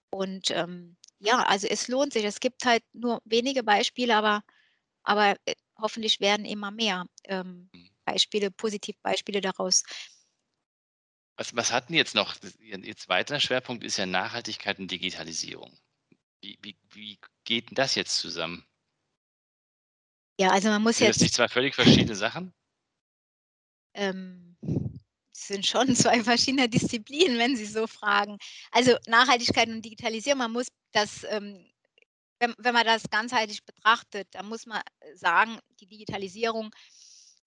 Und 0.10 0.52
ähm, 0.52 0.98
ja, 1.20 1.44
also 1.44 1.68
es 1.68 1.88
lohnt 1.88 2.14
sich. 2.14 2.24
Es 2.26 2.40
gibt 2.40 2.66
halt 2.66 2.84
nur 2.94 3.22
wenige 3.26 3.64
Beispiele, 3.64 4.16
aber, 4.16 4.44
aber 5.04 5.36
äh, 5.46 5.56
hoffentlich 5.78 6.20
werden 6.20 6.46
immer 6.46 6.72
mehr 6.72 7.06
ähm, 7.26 7.70
mhm. 7.74 7.90
Beispiele, 8.06 8.52
Positivbeispiele 8.52 9.42
daraus. 9.42 9.84
Was, 11.38 11.56
was 11.56 11.72
hatten 11.72 11.94
jetzt 11.94 12.14
noch? 12.14 12.36
Ihr 12.60 12.96
zweiter 12.96 13.40
Schwerpunkt 13.40 13.84
ist 13.84 13.98
ja 13.98 14.06
Nachhaltigkeit 14.06 14.78
und 14.78 14.92
Digitalisierung. 14.92 15.76
Wie, 16.42 16.60
wie, 16.62 16.78
wie 16.92 17.20
geht 17.44 17.70
denn 17.70 17.76
das 17.76 17.96
jetzt 17.96 18.18
zusammen? 18.18 18.66
Ja, 20.40 20.52
also 20.52 20.70
man 20.70 20.82
muss 20.82 20.98
Sind 20.98 21.08
jetzt. 21.08 21.18
Das 21.18 21.24
nicht 21.24 21.34
zwei 21.34 21.48
völlig 21.48 21.74
verschiedene 21.74 22.16
Sachen? 22.16 22.54
Ähm, 23.96 24.58
sind 25.48 25.66
schon 25.66 25.96
zwei 25.96 26.24
verschiedene 26.24 26.70
Disziplinen, 26.70 27.38
wenn 27.38 27.56
Sie 27.56 27.66
so 27.66 27.88
fragen. 27.88 28.38
Also 28.72 28.96
Nachhaltigkeit 29.08 29.68
und 29.70 29.84
Digitalisierung, 29.84 30.40
man 30.40 30.52
muss 30.52 30.68
das, 30.92 31.26
ähm, 31.30 31.66
wenn, 32.40 32.54
wenn 32.58 32.74
man 32.74 32.86
das 32.86 33.04
ganzheitlich 33.10 33.64
betrachtet, 33.66 34.28
dann 34.32 34.48
muss 34.48 34.66
man 34.66 34.82
sagen, 35.16 35.60
die 35.80 35.88
Digitalisierung 35.88 36.72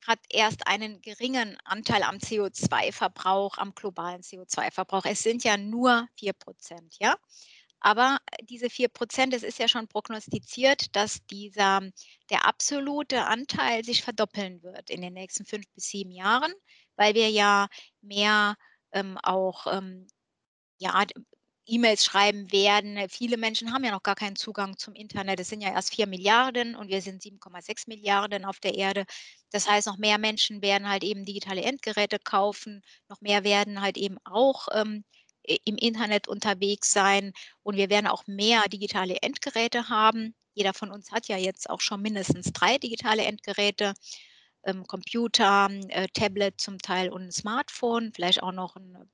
hat 0.07 0.21
erst 0.31 0.67
einen 0.67 1.01
geringen 1.03 1.57
Anteil 1.65 2.03
am 2.03 2.17
CO2-Verbrauch, 2.17 3.59
am 3.59 3.75
globalen 3.75 4.23
CO2-Verbrauch. 4.23 5.05
Es 5.05 5.23
sind 5.23 5.43
ja 5.45 5.57
nur 5.57 6.09
4 6.19 6.33
Prozent, 6.33 6.97
ja. 7.01 7.17
Aber 7.81 8.19
diese 8.43 8.71
4 8.71 8.89
Prozent, 8.89 9.35
es 9.35 9.43
ist 9.43 9.59
ja 9.59 9.69
schon 9.69 9.89
prognostiziert, 9.89 10.95
dass 10.97 11.25
dieser, 11.27 11.83
der 12.31 12.47
absolute 12.47 13.27
Anteil 13.27 13.85
sich 13.85 14.03
verdoppeln 14.03 14.63
wird 14.63 14.91
in 14.91 15.03
den 15.03 15.13
nächsten 15.13 15.45
fünf 15.45 15.67
bis 15.75 15.89
sieben 15.89 16.11
Jahren 16.11 16.53
weil 16.97 17.15
wir 17.15 17.31
ja 17.31 17.69
mehr 18.01 18.57
ähm, 18.93 19.19
auch 19.23 19.67
ähm, 19.67 20.07
ja, 20.79 21.05
E-Mails 21.67 22.05
schreiben 22.05 22.53
werden. 22.53 23.09
Viele 23.09 23.37
Menschen 23.37 23.73
haben 23.73 23.85
ja 23.85 23.91
noch 23.91 24.03
gar 24.03 24.15
keinen 24.15 24.37
Zugang 24.37 24.77
zum 24.79 24.95
Internet. 24.95 25.41
Es 25.41 25.49
sind 25.49 25.61
ja 25.61 25.71
erst 25.73 25.95
4 25.95 26.07
Milliarden 26.07 26.77
und 26.77 26.89
wir 26.89 27.03
sind 27.03 27.23
7,6 27.23 27.89
Milliarden 27.89 28.45
auf 28.45 28.61
der 28.61 28.75
Erde. 28.75 29.05
Das 29.51 29.69
heißt, 29.69 29.87
noch 29.89 29.99
mehr 29.99 30.19
Menschen 30.19 30.63
werden 30.63 30.89
halt 30.89 31.03
eben 31.03 31.25
digitale 31.25 31.63
Endgeräte 31.63 32.19
kaufen, 32.21 32.83
noch 33.09 33.21
mehr 33.21 33.43
werden 33.43 33.81
halt 33.81 33.97
eben 33.97 34.17
auch 34.25 34.69
ähm, 34.73 35.05
im 35.65 35.77
Internet 35.77 36.29
unterwegs 36.29 36.93
sein 36.93 37.33
und 37.63 37.77
wir 37.77 37.91
werden 37.91 38.07
auch 38.07 38.27
mehr 38.27 38.63
digitale 38.69 39.17
Endgeräte 39.23 39.89
haben. 39.89 40.35
Jeder 40.55 40.75
von 40.75 40.91
uns 40.91 41.13
hat 41.13 41.29
ja 41.29 41.37
jetzt 41.37 41.69
auch 41.71 41.81
schon 41.81 42.03
mindestens 42.03 42.53
drei 42.53 42.79
digitale 42.79 43.25
Endgeräte 43.25 43.95
ähm, 44.67 44.87
Computer, 44.87 45.69
äh, 45.89 46.09
Tablet 46.13 46.61
zum 46.61 46.79
Teil 46.79 47.09
und 47.09 47.23
ein 47.23 47.33
Smartphone, 47.33 48.13
vielleicht 48.13 48.43
auch 48.43 48.53
noch 48.53 48.77
ein, 48.77 49.11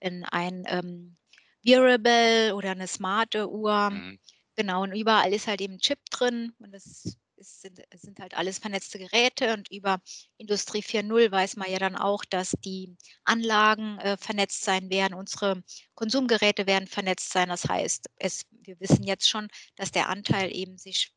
in 0.00 0.24
ein 0.24 0.64
ähm, 0.66 1.16
Wearable 1.62 2.54
oder 2.54 2.70
eine 2.70 2.88
smarte 2.88 3.50
Uhr. 3.50 3.90
Mhm. 3.90 4.18
Genau, 4.56 4.82
und 4.82 4.92
überall 4.92 5.32
ist 5.32 5.46
halt 5.46 5.60
eben 5.60 5.78
Chip 5.78 5.98
drin 6.10 6.54
und 6.58 6.72
das 6.72 7.16
ist, 7.36 7.60
sind, 7.60 7.82
sind, 7.94 8.18
halt 8.18 8.34
alles 8.34 8.58
vernetzte 8.58 8.98
Geräte 8.98 9.52
und 9.52 9.70
über 9.70 10.00
Industrie 10.38 10.80
4.0 10.80 11.30
weiß 11.30 11.56
man 11.56 11.70
ja 11.70 11.78
dann 11.78 11.94
auch, 11.94 12.24
dass 12.24 12.52
die 12.64 12.96
Anlagen 13.24 13.98
äh, 13.98 14.16
vernetzt 14.16 14.64
sein 14.64 14.88
werden, 14.88 15.12
unsere 15.12 15.62
Konsumgeräte 15.94 16.66
werden 16.66 16.88
vernetzt 16.88 17.30
sein. 17.30 17.50
Das 17.50 17.68
heißt, 17.68 18.08
es, 18.16 18.46
wir 18.50 18.80
wissen 18.80 19.02
jetzt 19.02 19.28
schon, 19.28 19.48
dass 19.74 19.92
der 19.92 20.08
Anteil 20.08 20.54
eben 20.56 20.78
sich 20.78 21.12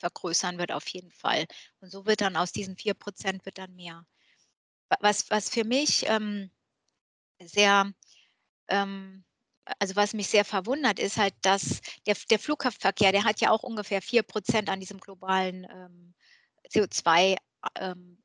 vergrößern 0.00 0.58
wird 0.58 0.72
auf 0.72 0.88
jeden 0.88 1.12
Fall. 1.12 1.46
Und 1.80 1.90
so 1.90 2.06
wird 2.06 2.20
dann 2.20 2.36
aus 2.36 2.52
diesen 2.52 2.76
4 2.76 2.94
Prozent 2.94 3.44
wird 3.46 3.58
dann 3.58 3.74
mehr. 3.76 4.04
Was, 5.00 5.30
was 5.30 5.48
für 5.48 5.64
mich 5.64 6.06
ähm, 6.08 6.50
sehr, 7.40 7.92
ähm, 8.68 9.24
also 9.78 9.94
was 9.94 10.14
mich 10.14 10.28
sehr 10.28 10.44
verwundert, 10.44 10.98
ist 10.98 11.16
halt, 11.16 11.34
dass 11.42 11.80
der, 12.06 12.16
der 12.30 12.38
Flugverkehr, 12.38 13.12
der 13.12 13.24
hat 13.24 13.40
ja 13.40 13.50
auch 13.50 13.62
ungefähr 13.62 14.02
4 14.02 14.22
Prozent 14.24 14.68
an 14.68 14.80
diesem 14.80 14.98
globalen 14.98 15.64
ähm, 15.70 16.14
CO2 16.68 17.36
ähm, 17.76 18.18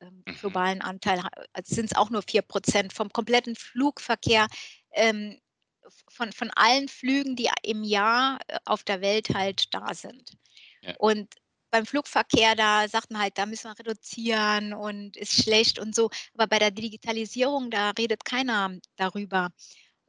ähm, 0.00 0.22
mhm. 0.26 0.36
globalen 0.36 0.82
Anteil, 0.82 1.22
also 1.52 1.74
sind 1.74 1.86
es 1.86 1.96
auch 1.96 2.10
nur 2.10 2.22
4 2.22 2.42
Prozent 2.42 2.92
vom 2.92 3.10
kompletten 3.10 3.56
Flugverkehr, 3.56 4.46
ähm, 4.92 5.38
von, 6.08 6.32
von 6.32 6.50
allen 6.50 6.88
Flügen, 6.88 7.36
die 7.36 7.48
im 7.62 7.84
Jahr 7.84 8.38
äh, 8.48 8.58
auf 8.64 8.84
der 8.84 9.00
Welt 9.00 9.30
halt 9.30 9.72
da 9.74 9.94
sind. 9.94 10.36
Und 10.98 11.34
beim 11.70 11.86
Flugverkehr, 11.86 12.54
da 12.54 12.88
sagt 12.88 13.10
man 13.10 13.20
halt, 13.22 13.38
da 13.38 13.46
müssen 13.46 13.68
wir 13.70 13.78
reduzieren 13.78 14.72
und 14.72 15.16
ist 15.16 15.32
schlecht 15.32 15.78
und 15.78 15.94
so. 15.94 16.10
Aber 16.34 16.46
bei 16.46 16.58
der 16.58 16.70
Digitalisierung, 16.70 17.70
da 17.70 17.90
redet 17.90 18.24
keiner 18.24 18.78
darüber. 18.96 19.50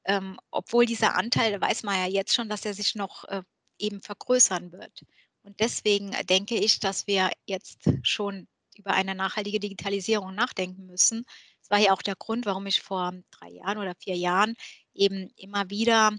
Ähm, 0.06 0.40
obwohl 0.52 0.86
dieser 0.86 1.16
Anteil, 1.16 1.52
da 1.52 1.62
weiß 1.62 1.84
man 1.84 1.96
ja 1.96 2.08
jetzt 2.08 2.34
schon, 2.34 2.50
dass 2.50 2.66
er 2.66 2.74
sich 2.74 2.96
noch 2.96 3.26
äh, 3.26 3.44
eben 3.80 4.02
vergrößern 4.02 4.72
wird. 4.72 5.04
Und 5.44 5.60
deswegen 5.60 6.12
denke 6.30 6.56
ich, 6.56 6.80
dass 6.80 7.08
wir 7.08 7.32
jetzt 7.46 7.90
schon 8.04 8.48
über 8.78 8.92
eine 8.92 9.16
nachhaltige 9.16 9.60
Digitalisierung 9.60 10.36
nachdenken 10.36 10.86
müssen. 10.86 11.26
Das 11.62 11.70
war 11.70 11.80
ja 11.80 11.92
auch 11.94 12.02
der 12.02 12.16
Grund, 12.16 12.46
warum 12.46 12.66
ich 12.68 12.82
vor 12.82 13.13
drei 13.32 13.50
Jahren 13.50 13.78
oder 13.78 13.96
vier 13.96 14.16
Jahren 14.16 14.56
eben 14.94 15.30
immer 15.36 15.70
wieder 15.70 16.12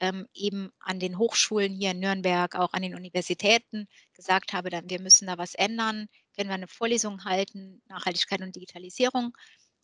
ähm, 0.00 0.26
eben 0.34 0.72
an 0.80 0.98
den 0.98 1.18
Hochschulen 1.18 1.72
hier 1.72 1.92
in 1.92 2.00
Nürnberg, 2.00 2.56
auch 2.56 2.72
an 2.72 2.82
den 2.82 2.94
Universitäten 2.94 3.86
gesagt 4.14 4.52
habe, 4.52 4.70
dann, 4.70 4.90
wir 4.90 5.00
müssen 5.00 5.26
da 5.26 5.38
was 5.38 5.54
ändern, 5.54 6.08
können 6.36 6.48
wir 6.48 6.54
eine 6.54 6.66
Vorlesung 6.66 7.24
halten, 7.24 7.82
Nachhaltigkeit 7.86 8.40
und 8.40 8.56
Digitalisierung. 8.56 9.36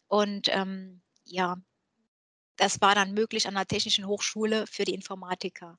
Und 0.09 0.49
ähm, 0.49 1.03
ja, 1.25 1.57
das 2.57 2.81
war 2.81 2.95
dann 2.95 3.13
möglich 3.13 3.47
an 3.47 3.55
der 3.55 3.67
Technischen 3.67 4.07
Hochschule 4.07 4.67
für 4.67 4.85
die 4.85 4.95
Informatiker. 4.95 5.79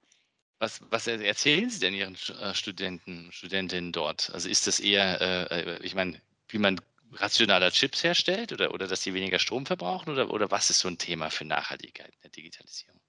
Was, 0.60 0.82
was 0.90 1.08
erzählen 1.08 1.70
Sie 1.70 1.80
denn 1.80 1.94
Ihren 1.94 2.16
äh, 2.16 2.54
Studenten, 2.54 3.32
Studentinnen 3.32 3.92
dort? 3.92 4.32
Also 4.32 4.50
ist 4.50 4.68
das 4.68 4.80
eher, 4.80 5.22
äh, 5.22 5.62
äh, 5.62 5.84
ich 5.84 5.94
meine, 5.94 6.20
wie 6.50 6.58
man 6.58 6.80
rationaler 7.14 7.72
Chips 7.72 8.04
herstellt 8.04 8.52
oder, 8.52 8.74
oder 8.74 8.88
dass 8.88 9.02
sie 9.02 9.14
weniger 9.14 9.40
Strom 9.40 9.66
verbrauchen 9.66 10.12
oder, 10.12 10.30
oder 10.32 10.52
was 10.52 10.70
ist 10.70 10.80
so 10.80 10.88
ein 10.88 10.98
Thema 10.98 11.30
für 11.30 11.46
Nachhaltigkeit 11.46 12.14
in 12.14 12.22
der 12.22 12.32
Digitalisierung? 12.32 13.00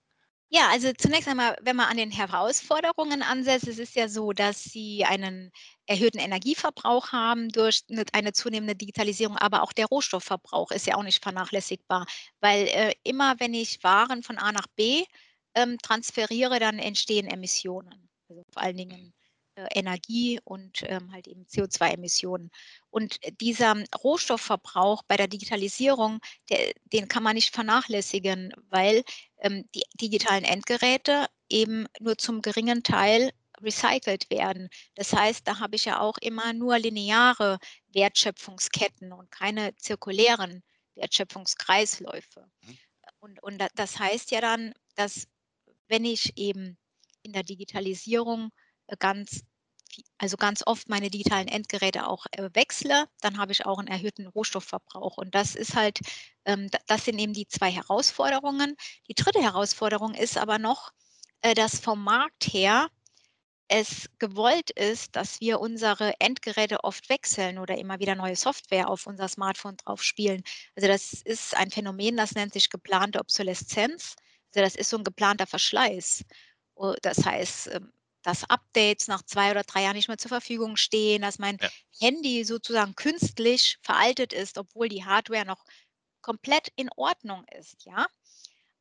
Ja, 0.51 0.71
also 0.71 0.93
zunächst 0.97 1.29
einmal, 1.29 1.57
wenn 1.61 1.77
man 1.77 1.89
an 1.91 1.99
den 1.99 2.11
Herausforderungen 2.11 3.23
ansetzt, 3.23 3.69
es 3.69 3.79
ist 3.79 3.95
ja 3.97 4.09
so, 4.09 4.33
dass 4.33 4.65
sie 4.65 5.05
einen 5.05 5.51
erhöhten 5.87 6.19
Energieverbrauch 6.19 7.13
haben 7.13 7.51
durch 7.51 7.83
eine, 7.91 8.05
eine 8.15 8.33
zunehmende 8.33 8.75
Digitalisierung, 8.75 9.37
aber 9.37 9.63
auch 9.63 9.73
der 9.75 9.87
Rohstoffverbrauch 9.87 10.71
ist 10.71 10.87
ja 10.87 10.95
auch 10.97 11.03
nicht 11.03 11.23
vernachlässigbar, 11.23 12.07
weil 12.41 12.67
äh, 12.69 12.95
immer 13.05 13.39
wenn 13.41 13.53
ich 13.53 13.83
Waren 13.85 14.23
von 14.23 14.39
A 14.39 14.51
nach 14.53 14.67
B 14.75 15.05
ähm, 15.55 15.77
transferiere, 15.83 16.59
dann 16.59 16.79
entstehen 16.79 17.27
Emissionen. 17.27 18.09
Also 18.31 18.43
vor 18.51 18.63
allen 18.63 18.77
Dingen 18.79 19.13
Energie 19.71 20.41
und 20.45 20.83
ähm, 20.85 21.13
halt 21.13 21.27
eben 21.27 21.45
CO2-Emissionen. 21.45 22.51
Und 22.91 23.19
dieser 23.41 23.77
Rohstoffverbrauch 24.03 25.03
bei 25.05 25.17
der 25.17 25.29
Digitalisierung, 25.29 26.21
der, 26.51 26.73
den 26.85 27.09
kann 27.09 27.23
man 27.23 27.35
nicht 27.35 27.55
vernachlässigen, 27.55 28.53
weil 28.71 29.03
ähm, 29.39 29.69
die 29.75 29.83
digitalen 29.95 30.45
Endgeräte 30.45 31.27
eben 31.49 31.87
nur 32.01 32.19
zum 32.19 32.43
geringen 32.43 32.83
Teil 32.83 33.33
recycelt 33.61 34.31
werden. 34.31 34.69
Das 34.95 35.13
heißt, 35.13 35.47
da 35.47 35.59
habe 35.59 35.77
ich 35.77 35.85
ja 35.85 36.01
auch 36.01 36.19
immer 36.19 36.53
nur 36.53 36.79
lineare 36.79 37.59
Wertschöpfungsketten 37.89 39.13
und 39.13 39.31
keine 39.31 39.75
zirkulären 39.77 40.63
Wertschöpfungskreisläufe. 40.95 42.49
Mhm. 42.63 42.79
Und, 43.21 43.43
und 43.43 43.63
das 43.75 43.99
heißt 43.99 44.31
ja 44.31 44.41
dann, 44.41 44.75
dass 44.95 45.27
wenn 45.89 46.05
ich 46.05 46.37
eben 46.37 46.79
in 47.23 47.33
der 47.33 47.43
Digitalisierung 47.43 48.47
äh, 48.47 48.68
ganz 48.99 49.43
also 50.19 50.37
ganz 50.37 50.63
oft 50.67 50.89
meine 50.89 51.11
digitalen 51.11 51.49
Endgeräte 51.49 52.07
auch 52.07 52.27
äh, 52.33 52.51
wechsle, 52.53 53.09
dann 53.21 53.39
habe 53.39 53.53
ich 53.53 53.67
auch 53.67 53.79
einen 53.79 53.89
erhöhten 53.89 54.27
Rohstoffverbrauch. 54.27 55.17
Und 55.17 55.35
das 55.35 55.55
ist 55.55 55.75
halt, 55.75 56.01
ähm, 56.45 56.71
das 56.87 57.05
sind 57.05 57.19
eben 57.19 57.33
die 57.33 57.49
zwei 57.49 57.71
Herausforderungen. 57.71 58.77
Die 59.09 59.15
dritte 59.15 59.43
Herausforderung 59.43 60.15
ist 60.15 60.37
aber 60.39 60.59
noch, 60.59 60.93
äh, 61.43 61.55
dass 61.55 61.81
vom 61.81 62.03
Markt 62.03 62.45
her 62.53 62.89
es 63.69 64.09
gewollt 64.19 64.71
ist, 64.71 65.15
dass 65.15 65.41
wir 65.41 65.61
unsere 65.61 66.15
Endgeräte 66.21 66.85
oft 66.85 67.09
wechseln 67.11 67.59
oder 67.59 67.77
immer 67.77 67.99
wieder 68.01 68.15
neue 68.15 68.37
Software 68.37 68.89
auf 68.89 69.07
unser 69.07 69.29
Smartphone 69.29 69.77
drauf 69.77 70.03
spielen. 70.03 70.43
Also 70.75 70.89
das 70.89 71.13
ist 71.13 71.55
ein 71.57 71.71
Phänomen, 71.71 72.17
das 72.17 72.33
nennt 72.33 72.55
sich 72.55 72.71
geplante 72.71 73.21
Obsoleszenz. 73.21 74.17
Also 74.55 74.65
das 74.65 74.75
ist 74.75 74.89
so 74.91 74.97
ein 74.97 75.05
geplanter 75.05 75.47
Verschleiß. 75.47 76.25
Das 77.03 77.25
heißt, 77.25 77.69
ähm, 77.75 77.93
dass 78.23 78.49
Updates 78.49 79.09
nach 79.09 79.23
zwei 79.23 79.51
oder 79.51 79.63
drei 79.63 79.83
Jahren 79.83 79.97
nicht 79.97 80.09
mehr 80.09 80.19
zur 80.19 80.29
Verfügung 80.29 80.77
stehen, 80.77 81.23
dass 81.23 81.39
mein 81.39 81.59
ja. 81.61 81.69
Handy 82.01 82.45
sozusagen 82.45 82.95
künstlich 82.95 83.79
veraltet 83.83 84.33
ist, 84.33 84.59
obwohl 84.59 84.89
die 84.89 85.05
Hardware 85.05 85.45
noch 85.45 85.65
komplett 86.21 86.69
in 86.77 86.91
Ordnung 86.97 87.45
ist, 87.57 87.85
ja. 87.85 88.07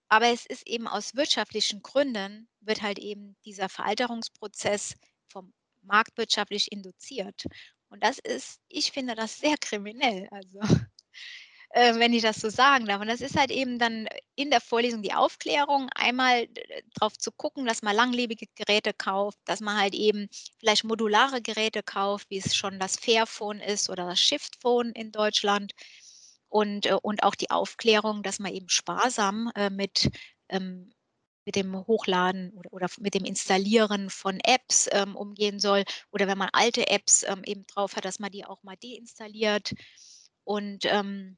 Aber 0.10 0.28
es 0.28 0.46
ist 0.46 0.66
eben 0.68 0.88
aus 0.88 1.16
wirtschaftlichen 1.16 1.82
Gründen, 1.82 2.50
wird 2.62 2.82
halt 2.82 3.00
eben 3.00 3.36
dieser 3.46 3.70
Veralterungsprozess 3.70 4.96
vom 5.28 5.54
marktwirtschaftlich 5.82 6.72
induziert. 6.72 7.44
Und 7.90 8.04
das 8.04 8.20
ist, 8.20 8.60
ich 8.70 8.92
finde 8.92 9.16
das 9.16 9.38
sehr 9.38 9.58
kriminell. 9.58 10.28
Also 10.32 10.60
äh, 11.70 11.96
wenn 11.96 12.14
ich 12.14 12.22
das 12.24 12.38
so 12.38 12.50
sagen 12.50 12.86
darf. 12.86 13.02
Und 13.02 13.08
das 13.08 13.22
ist 13.22 13.38
halt 13.38 13.52
eben 13.52 13.80
dann 13.80 14.08
in 14.36 14.50
der 14.50 14.62
Vorlesung 14.62 15.02
die 15.02 15.14
Aufklärung, 15.14 15.90
einmal 15.96 16.48
darauf 16.96 17.18
zu 17.18 17.32
gucken, 17.32 17.66
dass 17.66 17.82
man 17.82 17.96
langlebige 17.96 18.48
Geräte 18.56 18.94
kauft, 18.94 19.38
dass 19.46 19.60
man 19.62 19.78
halt 19.78 19.94
eben 19.94 20.28
vielleicht 20.60 20.84
modulare 20.84 21.42
Geräte 21.42 21.84
kauft, 21.84 22.30
wie 22.30 22.38
es 22.38 22.56
schon 22.56 22.80
das 22.80 22.98
Fairphone 22.98 23.60
ist 23.60 23.90
oder 23.90 24.06
das 24.08 24.20
Shiftphone 24.20 24.92
in 24.92 25.12
Deutschland. 25.12 25.74
Und, 26.50 26.86
äh, 26.86 26.98
und 27.02 27.24
auch 27.24 27.36
die 27.36 27.52
Aufklärung, 27.52 28.24
dass 28.24 28.40
man 28.40 28.54
eben 28.54 28.70
sparsam 28.70 29.52
äh, 29.56 29.70
mit 29.70 30.10
ähm, 30.50 30.92
mit 31.48 31.56
dem 31.56 31.88
Hochladen 31.88 32.52
oder, 32.58 32.74
oder, 32.74 32.88
mit 33.00 33.14
dem 33.14 33.24
Installieren 33.24 34.10
von 34.10 34.38
Apps 34.44 34.90
ähm, 34.92 35.16
umgehen 35.16 35.62
soll. 35.62 35.86
Oder 36.12 36.28
wenn 36.28 36.38
man 36.38 36.50
alte 36.52 36.90
Apps 36.90 37.24
ähm, 37.24 37.42
eben 37.46 37.66
drauf 37.68 37.96
hat, 37.96 38.04
dass 38.04 38.20
man 38.20 38.32
die 38.32 38.44
auch 38.44 38.64
mal 38.64 38.76
deinstalliert. 38.76 39.74
Und 40.44 40.84
ähm, 40.84 41.38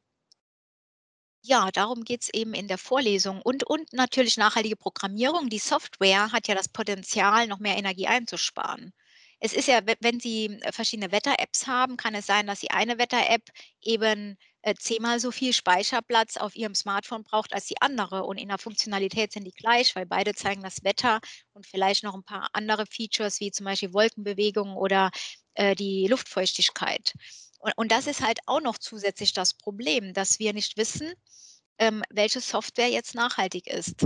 ja, 1.41 1.69
darum 1.71 2.04
geht 2.04 2.23
es 2.23 2.30
eben 2.34 2.54
in 2.54 2.67
der 2.67 2.78
Vorlesung 2.78 3.41
und 3.41 3.63
und 3.63 3.91
natürlich 3.93 4.38
nachhaltige 4.38 4.75
Programmierung. 4.75 5.49
Die 5.49 5.60
Software 5.60 6.32
hat 6.32 6.47
ja 6.47 6.56
das 6.56 6.69
Potenzial, 6.69 7.47
noch 7.47 7.60
mehr 7.60 7.78
Energie 7.78 8.08
einzusparen. 8.08 8.93
Es 9.39 9.54
ist 9.54 9.67
ja, 9.67 9.80
wenn 10.02 10.19
Sie 10.19 10.47
äh, 10.62 10.71
verschiedene 10.73 11.12
Wetter-Apps 11.12 11.65
haben, 11.67 11.95
kann 11.97 12.13
es 12.15 12.25
sein, 12.25 12.45
dass 12.47 12.60
die 12.60 12.71
eine 12.71 12.97
Wetter-App 12.97 13.43
eben 13.82 14.38
äh, 14.63 14.75
zehnmal 14.75 15.19
so 15.21 15.32
viel 15.32 15.54
Speicherplatz 15.54 16.36
auf 16.38 16.56
Ihrem 16.56 16.75
Smartphone 16.75 17.23
braucht 17.23 17.54
als 17.54 17.65
die 17.67 17.82
andere. 17.82 18.25
Und 18.25 18.38
in 18.38 18.49
der 18.49 18.58
Funktionalität 18.58 19.32
sind 19.32 19.45
die 19.45 19.52
gleich, 19.52 19.95
weil 19.95 20.06
beide 20.06 20.34
zeigen 20.36 20.62
das 20.63 20.84
Wetter 20.84 21.21
und 21.54 21.65
vielleicht 21.65 22.04
noch 22.04 22.15
ein 22.15 22.23
paar 22.23 22.49
andere 22.54 22.86
Features 22.86 23.39
wie 23.39 23.52
zum 23.52 23.65
Beispiel 23.65 23.93
Wolkenbewegung 23.93 24.75
oder 24.75 25.10
äh, 25.54 25.73
die 25.75 26.08
Luftfeuchtigkeit. 26.08 27.13
Und, 27.59 27.73
und 27.77 27.91
das 27.91 28.07
ist 28.07 28.21
halt 28.21 28.39
auch 28.45 28.61
noch 28.61 28.77
zusätzlich 28.77 29.33
das 29.33 29.53
Problem, 29.53 30.13
dass 30.13 30.39
wir 30.39 30.53
nicht 30.53 30.77
wissen, 30.77 31.13
ähm, 31.77 32.03
welche 32.09 32.41
Software 32.41 32.89
jetzt 32.89 33.15
nachhaltig 33.15 33.67
ist. 33.67 34.03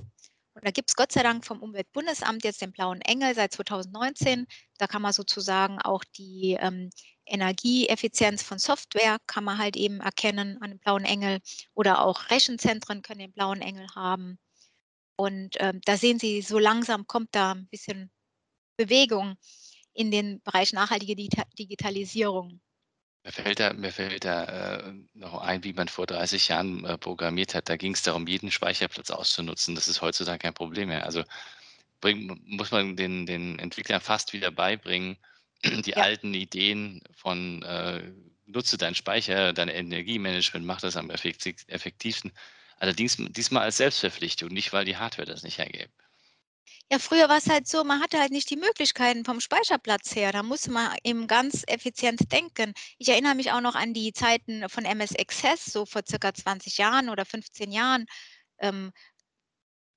Und 0.55 0.65
da 0.65 0.71
gibt 0.71 0.89
es 0.89 0.95
Gott 0.95 1.11
sei 1.11 1.23
Dank 1.23 1.45
vom 1.45 1.61
Umweltbundesamt 1.61 2.43
jetzt 2.43 2.61
den 2.61 2.71
blauen 2.71 3.01
Engel 3.01 3.33
seit 3.33 3.53
2019. 3.53 4.45
Da 4.77 4.85
kann 4.85 5.01
man 5.01 5.13
sozusagen 5.13 5.81
auch 5.81 6.03
die 6.03 6.57
ähm, 6.59 6.91
Energieeffizienz 7.25 8.43
von 8.43 8.59
Software 8.59 9.17
kann 9.25 9.43
man 9.43 9.57
halt 9.57 9.75
eben 9.75 9.99
erkennen 10.01 10.61
an 10.61 10.71
dem 10.71 10.79
blauen 10.79 11.05
Engel 11.05 11.39
oder 11.73 12.05
auch 12.05 12.29
Rechenzentren 12.29 13.01
können 13.01 13.19
den 13.19 13.33
blauen 13.33 13.61
Engel 13.61 13.87
haben. 13.95 14.37
Und 15.15 15.55
ähm, 15.59 15.81
da 15.85 15.97
sehen 15.97 16.19
Sie, 16.19 16.41
so 16.41 16.59
langsam 16.59 17.07
kommt 17.07 17.29
da 17.31 17.53
ein 17.53 17.67
bisschen 17.67 18.11
Bewegung 18.77 19.35
in 19.93 20.11
den 20.11 20.41
Bereich 20.41 20.73
nachhaltige 20.73 21.15
Digitalisierung. 21.15 22.61
Mir 23.23 23.31
fällt 23.31 23.59
da, 23.59 23.71
mir 23.73 23.91
fällt 23.91 24.25
da 24.25 24.43
äh, 24.79 24.93
noch 25.13 25.41
ein, 25.41 25.63
wie 25.63 25.71
man 25.71 25.88
vor 25.88 26.05
30 26.05 26.49
Jahren 26.49 26.83
äh, 26.83 26.97
programmiert 26.97 27.55
hat. 27.55 27.69
Da 27.69 27.77
ging 27.77 27.93
es 27.93 28.03
darum, 28.03 28.27
jeden 28.27 28.51
Speicherplatz 28.51 29.12
auszunutzen. 29.12 29.75
Das 29.75 29.88
ist 29.88 30.01
heutzutage 30.01 30.39
kein 30.39 30.53
Problem 30.53 30.89
mehr. 30.89 31.05
Also 31.05 31.23
bring, 32.01 32.41
muss 32.45 32.71
man 32.71 32.97
den, 32.97 33.25
den 33.25 33.59
Entwicklern 33.59 34.01
fast 34.01 34.33
wieder 34.33 34.51
beibringen, 34.51 35.17
die 35.63 35.91
ja. 35.91 35.97
alten 35.97 36.33
Ideen 36.33 37.01
von 37.13 37.63
äh, 37.63 38.12
nutze 38.45 38.77
deinen 38.77 38.95
Speicher, 38.95 39.53
dein 39.53 39.69
Energiemanagement, 39.69 40.65
mach 40.65 40.81
das 40.81 40.97
am 40.97 41.09
effektivsten. 41.09 42.33
Allerdings 42.77 43.15
diesmal 43.17 43.63
als 43.63 43.77
Selbstverpflichtung, 43.77 44.49
nicht 44.49 44.73
weil 44.73 44.83
die 44.83 44.97
Hardware 44.97 45.25
das 45.25 45.43
nicht 45.43 45.59
hergibt. 45.59 45.93
Ja, 46.91 46.99
früher 46.99 47.28
war 47.30 47.38
es 47.38 47.49
halt 47.49 47.67
so, 47.67 47.84
man 47.84 48.02
hatte 48.02 48.19
halt 48.19 48.32
nicht 48.32 48.49
die 48.49 48.56
Möglichkeiten 48.56 49.26
vom 49.26 49.39
Speicherplatz 49.41 50.15
her. 50.15 50.32
Da 50.32 50.43
musste 50.43 50.71
man 50.71 50.95
eben 51.04 51.28
ganz 51.28 51.63
effizient 51.67 52.32
denken. 52.32 52.73
Ich 52.97 53.10
erinnere 53.10 53.36
mich 53.36 53.52
auch 53.52 53.62
noch 53.62 53.76
an 53.76 53.93
die 53.93 54.13
Zeiten 54.13 54.67
von 54.69 54.86
MS 54.86 55.15
Access, 55.17 55.65
so 55.65 55.86
vor 55.86 56.04
circa 56.08 56.34
20 56.34 56.78
Jahren 56.78 57.10
oder 57.10 57.26
15 57.26 57.71
Jahren. 57.71 58.06
Ähm, 58.60 58.91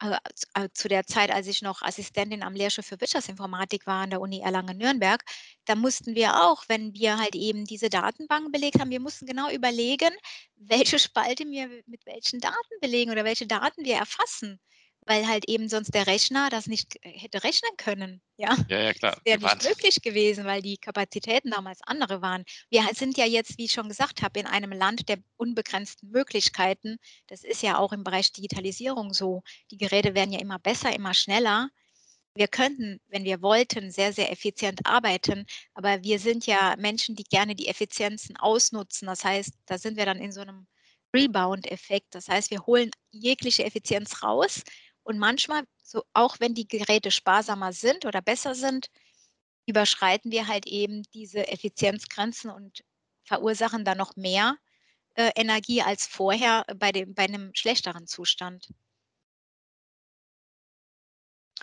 äh, 0.02 0.16
äh, 0.54 0.68
zu 0.74 0.88
der 0.88 1.06
Zeit, 1.06 1.30
als 1.30 1.46
ich 1.46 1.62
noch 1.62 1.80
Assistentin 1.82 2.42
am 2.42 2.54
Lehrstuhl 2.54 2.84
für 2.84 3.00
Wirtschaftsinformatik 3.00 3.86
war 3.86 4.02
an 4.02 4.10
der 4.10 4.20
Uni 4.20 4.40
Erlangen-Nürnberg, 4.40 5.22
da 5.64 5.74
mussten 5.74 6.14
wir 6.14 6.42
auch, 6.44 6.64
wenn 6.68 6.92
wir 6.94 7.18
halt 7.18 7.34
eben 7.34 7.64
diese 7.64 7.88
Datenbanken 7.88 8.52
belegt 8.52 8.78
haben, 8.78 8.90
wir 8.90 9.00
mussten 9.00 9.24
genau 9.26 9.50
überlegen, 9.50 10.10
welche 10.56 10.98
Spalte 10.98 11.44
wir 11.46 11.68
mit 11.86 12.04
welchen 12.06 12.40
Daten 12.40 12.80
belegen 12.82 13.10
oder 13.10 13.24
welche 13.24 13.46
Daten 13.46 13.84
wir 13.84 13.96
erfassen 13.96 14.60
weil 15.06 15.26
halt 15.26 15.48
eben 15.48 15.68
sonst 15.68 15.94
der 15.94 16.06
Rechner 16.06 16.48
das 16.50 16.66
nicht 16.66 16.96
äh, 17.02 17.10
hätte 17.10 17.44
rechnen 17.44 17.70
können. 17.76 18.20
Ja, 18.36 18.56
ja, 18.68 18.80
ja 18.80 18.92
klar. 18.92 19.12
Das 19.12 19.24
wäre 19.24 19.38
nicht 19.38 19.68
möglich 19.68 20.02
gewesen, 20.02 20.44
weil 20.44 20.60
die 20.60 20.76
Kapazitäten 20.76 21.50
damals 21.50 21.80
andere 21.82 22.20
waren. 22.20 22.44
Wir 22.70 22.82
sind 22.92 23.16
ja 23.16 23.24
jetzt, 23.24 23.56
wie 23.56 23.64
ich 23.64 23.72
schon 23.72 23.88
gesagt 23.88 24.22
habe, 24.22 24.40
in 24.40 24.46
einem 24.46 24.72
Land 24.72 25.08
der 25.08 25.18
unbegrenzten 25.36 26.10
Möglichkeiten. 26.10 26.98
Das 27.28 27.44
ist 27.44 27.62
ja 27.62 27.78
auch 27.78 27.92
im 27.92 28.04
Bereich 28.04 28.32
Digitalisierung 28.32 29.14
so. 29.14 29.42
Die 29.70 29.78
Geräte 29.78 30.14
werden 30.14 30.32
ja 30.32 30.40
immer 30.40 30.58
besser, 30.58 30.94
immer 30.94 31.14
schneller. 31.14 31.70
Wir 32.34 32.48
könnten, 32.48 33.00
wenn 33.06 33.24
wir 33.24 33.40
wollten, 33.40 33.90
sehr, 33.90 34.12
sehr 34.12 34.30
effizient 34.30 34.84
arbeiten, 34.84 35.46
aber 35.72 36.02
wir 36.02 36.18
sind 36.18 36.46
ja 36.46 36.74
Menschen, 36.76 37.16
die 37.16 37.24
gerne 37.24 37.54
die 37.54 37.68
Effizienzen 37.68 38.36
ausnutzen. 38.36 39.06
Das 39.06 39.24
heißt, 39.24 39.54
da 39.64 39.78
sind 39.78 39.96
wir 39.96 40.04
dann 40.04 40.18
in 40.18 40.32
so 40.32 40.42
einem 40.42 40.66
Rebound-Effekt. 41.14 42.14
Das 42.14 42.28
heißt, 42.28 42.50
wir 42.50 42.66
holen 42.66 42.90
jegliche 43.10 43.64
Effizienz 43.64 44.22
raus, 44.22 44.62
und 45.06 45.18
manchmal, 45.18 45.62
so 45.84 46.02
auch 46.14 46.40
wenn 46.40 46.54
die 46.54 46.66
Geräte 46.66 47.12
sparsamer 47.12 47.72
sind 47.72 48.04
oder 48.04 48.20
besser 48.20 48.56
sind, 48.56 48.88
überschreiten 49.64 50.32
wir 50.32 50.48
halt 50.48 50.66
eben 50.66 51.04
diese 51.14 51.46
Effizienzgrenzen 51.46 52.50
und 52.50 52.82
verursachen 53.24 53.84
dann 53.84 53.98
noch 53.98 54.16
mehr 54.16 54.56
äh, 55.14 55.30
Energie 55.36 55.80
als 55.80 56.08
vorher 56.08 56.64
bei, 56.76 56.90
dem, 56.90 57.14
bei 57.14 57.24
einem 57.24 57.54
schlechteren 57.54 58.08
Zustand. 58.08 58.68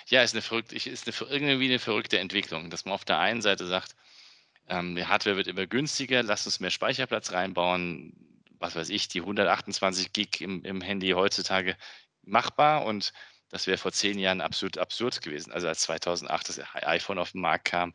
Ja, 0.07 0.23
ist 0.23 0.33
eine, 0.33 0.41
verrückt, 0.41 0.71
ist 0.71 1.07
eine 1.07 1.31
irgendwie 1.31 1.65
eine 1.65 1.79
verrückte 1.79 2.19
Entwicklung, 2.19 2.69
dass 2.69 2.85
man 2.85 2.93
auf 2.93 3.05
der 3.05 3.19
einen 3.19 3.41
Seite 3.41 3.67
sagt, 3.67 3.95
ähm, 4.67 4.95
die 4.95 5.05
Hardware 5.05 5.35
wird 5.35 5.47
immer 5.47 5.67
günstiger, 5.67 6.23
lass 6.23 6.45
uns 6.45 6.61
mehr 6.61 6.71
Speicherplatz 6.71 7.33
reinbauen, 7.33 8.13
was 8.57 8.75
weiß 8.75 8.89
ich, 8.89 9.09
die 9.09 9.19
128 9.19 10.13
Gig 10.13 10.39
im, 10.39 10.63
im 10.63 10.79
Handy 10.79 11.09
heutzutage 11.09 11.75
machbar 12.23 12.85
und 12.85 13.11
das 13.53 13.67
wäre 13.67 13.77
vor 13.77 13.91
zehn 13.91 14.17
Jahren 14.17 14.41
absolut 14.41 14.79
absurd 14.79 15.21
gewesen. 15.21 15.53
Also 15.53 15.67
als 15.67 15.81
2008 15.81 16.49
das 16.49 16.59
iPhone 16.73 17.19
auf 17.19 17.33
den 17.33 17.41
Markt 17.41 17.65
kam, 17.65 17.93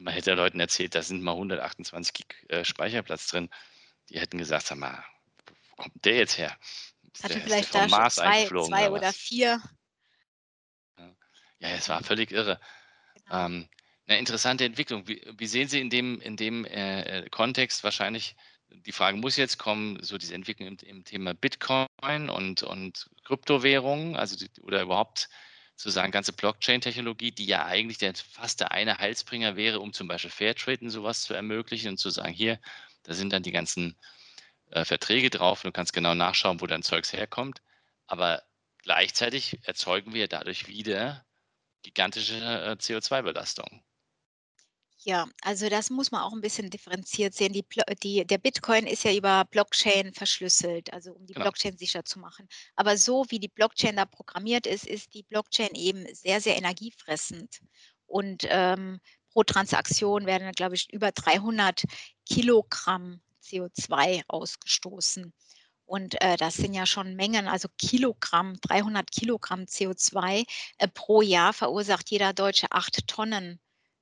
man 0.00 0.12
hätte 0.12 0.34
Leuten 0.34 0.58
erzählt, 0.58 0.96
da 0.96 1.02
sind 1.02 1.22
mal 1.22 1.30
128 1.30 2.12
Gig 2.12 2.26
äh, 2.48 2.64
Speicherplatz 2.64 3.28
drin. 3.28 3.50
Die 4.08 4.18
hätten 4.18 4.38
gesagt, 4.38 4.66
sag 4.66 4.78
mal, 4.78 5.04
wo 5.46 5.76
kommt 5.76 6.04
der 6.04 6.16
jetzt 6.16 6.38
her? 6.38 6.58
Ist 7.14 7.22
Hatte 7.22 7.34
der, 7.34 7.42
vielleicht 7.44 7.72
da 7.72 7.86
Mars 7.86 8.16
zwei, 8.16 8.46
zwei 8.46 8.90
oder, 8.90 9.12
vier. 9.12 9.62
Ja, 11.60 11.68
es 11.68 11.88
war 11.88 12.02
völlig 12.02 12.32
irre. 12.32 12.58
Genau. 13.14 13.46
Ähm, 13.46 13.68
eine 14.08 14.18
interessante 14.18 14.64
Entwicklung. 14.64 15.06
Wie, 15.06 15.24
wie, 15.38 15.46
sehen 15.46 15.68
Sie 15.68 15.80
in 15.80 15.88
dem, 15.88 16.20
in 16.20 16.36
dem 16.36 16.64
äh 16.64 17.30
Kontext 17.30 17.84
wahrscheinlich 17.84 18.34
die 18.72 18.92
Frage 18.92 19.16
muss 19.16 19.36
jetzt 19.36 19.58
kommen, 19.58 20.02
so 20.02 20.18
diese 20.18 20.34
Entwicklung 20.34 20.68
im, 20.68 20.76
im 20.84 21.04
Thema 21.04 21.34
Bitcoin 21.34 22.30
und, 22.30 22.62
und 22.62 23.10
Kryptowährungen, 23.24 24.16
also 24.16 24.36
die, 24.36 24.50
oder 24.62 24.82
überhaupt 24.82 25.28
sozusagen 25.76 26.12
ganze 26.12 26.32
Blockchain-Technologie, 26.32 27.32
die 27.32 27.46
ja 27.46 27.64
eigentlich 27.64 27.98
der, 27.98 28.14
fast 28.14 28.60
der 28.60 28.72
eine 28.72 28.98
Heilsbringer 28.98 29.56
wäre, 29.56 29.80
um 29.80 29.92
zum 29.92 30.08
Beispiel 30.08 30.30
Fairtrade 30.30 30.84
und 30.84 30.90
sowas 30.90 31.22
zu 31.22 31.34
ermöglichen 31.34 31.90
und 31.90 31.98
zu 31.98 32.10
sagen, 32.10 32.32
hier, 32.32 32.60
da 33.04 33.14
sind 33.14 33.32
dann 33.32 33.42
die 33.42 33.52
ganzen 33.52 33.96
äh, 34.70 34.84
Verträge 34.84 35.30
drauf 35.30 35.64
und 35.64 35.68
du 35.68 35.72
kannst 35.72 35.92
genau 35.92 36.14
nachschauen, 36.14 36.60
wo 36.60 36.66
dein 36.66 36.82
Zeugs 36.82 37.12
herkommt. 37.12 37.62
Aber 38.06 38.42
gleichzeitig 38.78 39.58
erzeugen 39.62 40.12
wir 40.12 40.28
dadurch 40.28 40.68
wieder 40.68 41.24
gigantische 41.82 42.36
äh, 42.36 42.72
CO2-Belastung. 42.72 43.82
Ja, 45.02 45.26
also 45.42 45.70
das 45.70 45.88
muss 45.88 46.10
man 46.10 46.20
auch 46.20 46.32
ein 46.32 46.42
bisschen 46.42 46.68
differenziert 46.68 47.32
sehen. 47.34 47.54
Die, 47.54 47.64
die, 48.02 48.26
der 48.26 48.36
Bitcoin 48.36 48.86
ist 48.86 49.02
ja 49.04 49.14
über 49.14 49.46
Blockchain 49.46 50.12
verschlüsselt, 50.12 50.92
also 50.92 51.12
um 51.12 51.24
die 51.24 51.32
genau. 51.32 51.44
Blockchain 51.44 51.78
sicher 51.78 52.04
zu 52.04 52.18
machen. 52.18 52.46
Aber 52.76 52.98
so 52.98 53.24
wie 53.30 53.38
die 53.38 53.48
Blockchain 53.48 53.96
da 53.96 54.04
programmiert 54.04 54.66
ist, 54.66 54.86
ist 54.86 55.14
die 55.14 55.22
Blockchain 55.22 55.74
eben 55.74 56.06
sehr, 56.14 56.42
sehr 56.42 56.58
energiefressend. 56.58 57.60
Und 58.06 58.44
ähm, 58.48 59.00
pro 59.32 59.42
Transaktion 59.42 60.26
werden, 60.26 60.52
glaube 60.52 60.74
ich, 60.74 60.92
über 60.92 61.12
300 61.12 61.84
Kilogramm 62.26 63.22
CO2 63.42 64.22
ausgestoßen. 64.28 65.32
Und 65.86 66.20
äh, 66.20 66.36
das 66.36 66.56
sind 66.56 66.74
ja 66.74 66.84
schon 66.84 67.16
Mengen, 67.16 67.48
also 67.48 67.68
Kilogramm, 67.78 68.60
300 68.60 69.10
Kilogramm 69.10 69.62
CO2 69.62 70.44
äh, 70.76 70.88
pro 70.88 71.22
Jahr 71.22 71.54
verursacht 71.54 72.10
jeder 72.10 72.34
Deutsche 72.34 72.70
acht 72.70 73.08
Tonnen 73.08 73.60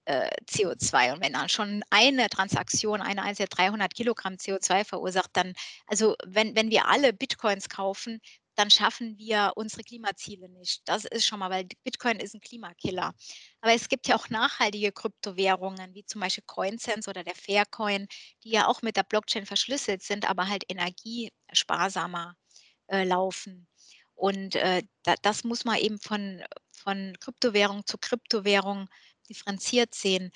äh, 0.09 0.31
CO2. 0.51 1.13
Und 1.13 1.21
wenn 1.23 1.35
dann 1.35 1.51
schon 1.51 1.83
eine 1.91 2.31
Transaktion, 2.31 3.03
eine 3.03 3.23
einzige 3.23 3.49
300 3.49 3.95
Kilogramm 3.95 4.35
CO2 4.35 4.85
verursacht, 4.85 5.31
dann, 5.35 5.53
also 5.87 6.17
wenn, 6.25 6.57
wenn 6.57 6.71
wir 6.71 6.89
alle 6.89 7.13
Bitcoins 7.13 7.69
kaufen, 7.69 8.21
dann 8.55 8.71
schaffen 8.71 9.19
wir 9.19 9.53
unsere 9.55 9.85
Klimaziele 9.85 10.49
nicht. 10.49 10.81
Das 10.87 11.05
ist 11.05 11.27
schon 11.27 11.39
mal, 11.39 11.51
weil 11.51 11.69
Bitcoin 11.85 12.19
ist 12.21 12.35
ein 12.35 12.41
Klimakiller. 12.41 13.15
Aber 13.61 13.73
es 13.75 13.89
gibt 13.89 14.09
ja 14.09 14.17
auch 14.17 14.31
nachhaltige 14.31 14.93
Kryptowährungen, 14.93 15.95
wie 15.95 16.05
zum 16.05 16.23
Beispiel 16.23 16.45
CoinSense 16.47 17.09
oder 17.09 17.23
der 17.23 17.37
Faircoin, 17.37 18.09
die 18.43 18.51
ja 18.51 18.67
auch 18.67 18.83
mit 18.83 18.97
der 18.97 19.05
Blockchain 19.05 19.47
verschlüsselt 19.47 20.03
sind, 20.03 20.29
aber 20.29 20.49
halt 20.49 20.65
energiesparsamer 20.69 22.35
äh, 22.89 23.05
laufen. 23.05 23.69
Und 24.15 24.57
äh, 24.57 24.83
da, 25.05 25.15
das 25.23 25.45
muss 25.45 25.65
man 25.65 25.77
eben 25.79 26.01
von, 26.01 26.43
von 26.73 27.15
Kryptowährung 27.21 27.87
zu 27.87 27.99
Kryptowährung 27.99 28.89
differenziert 29.29 29.95
sehen. 29.95 30.31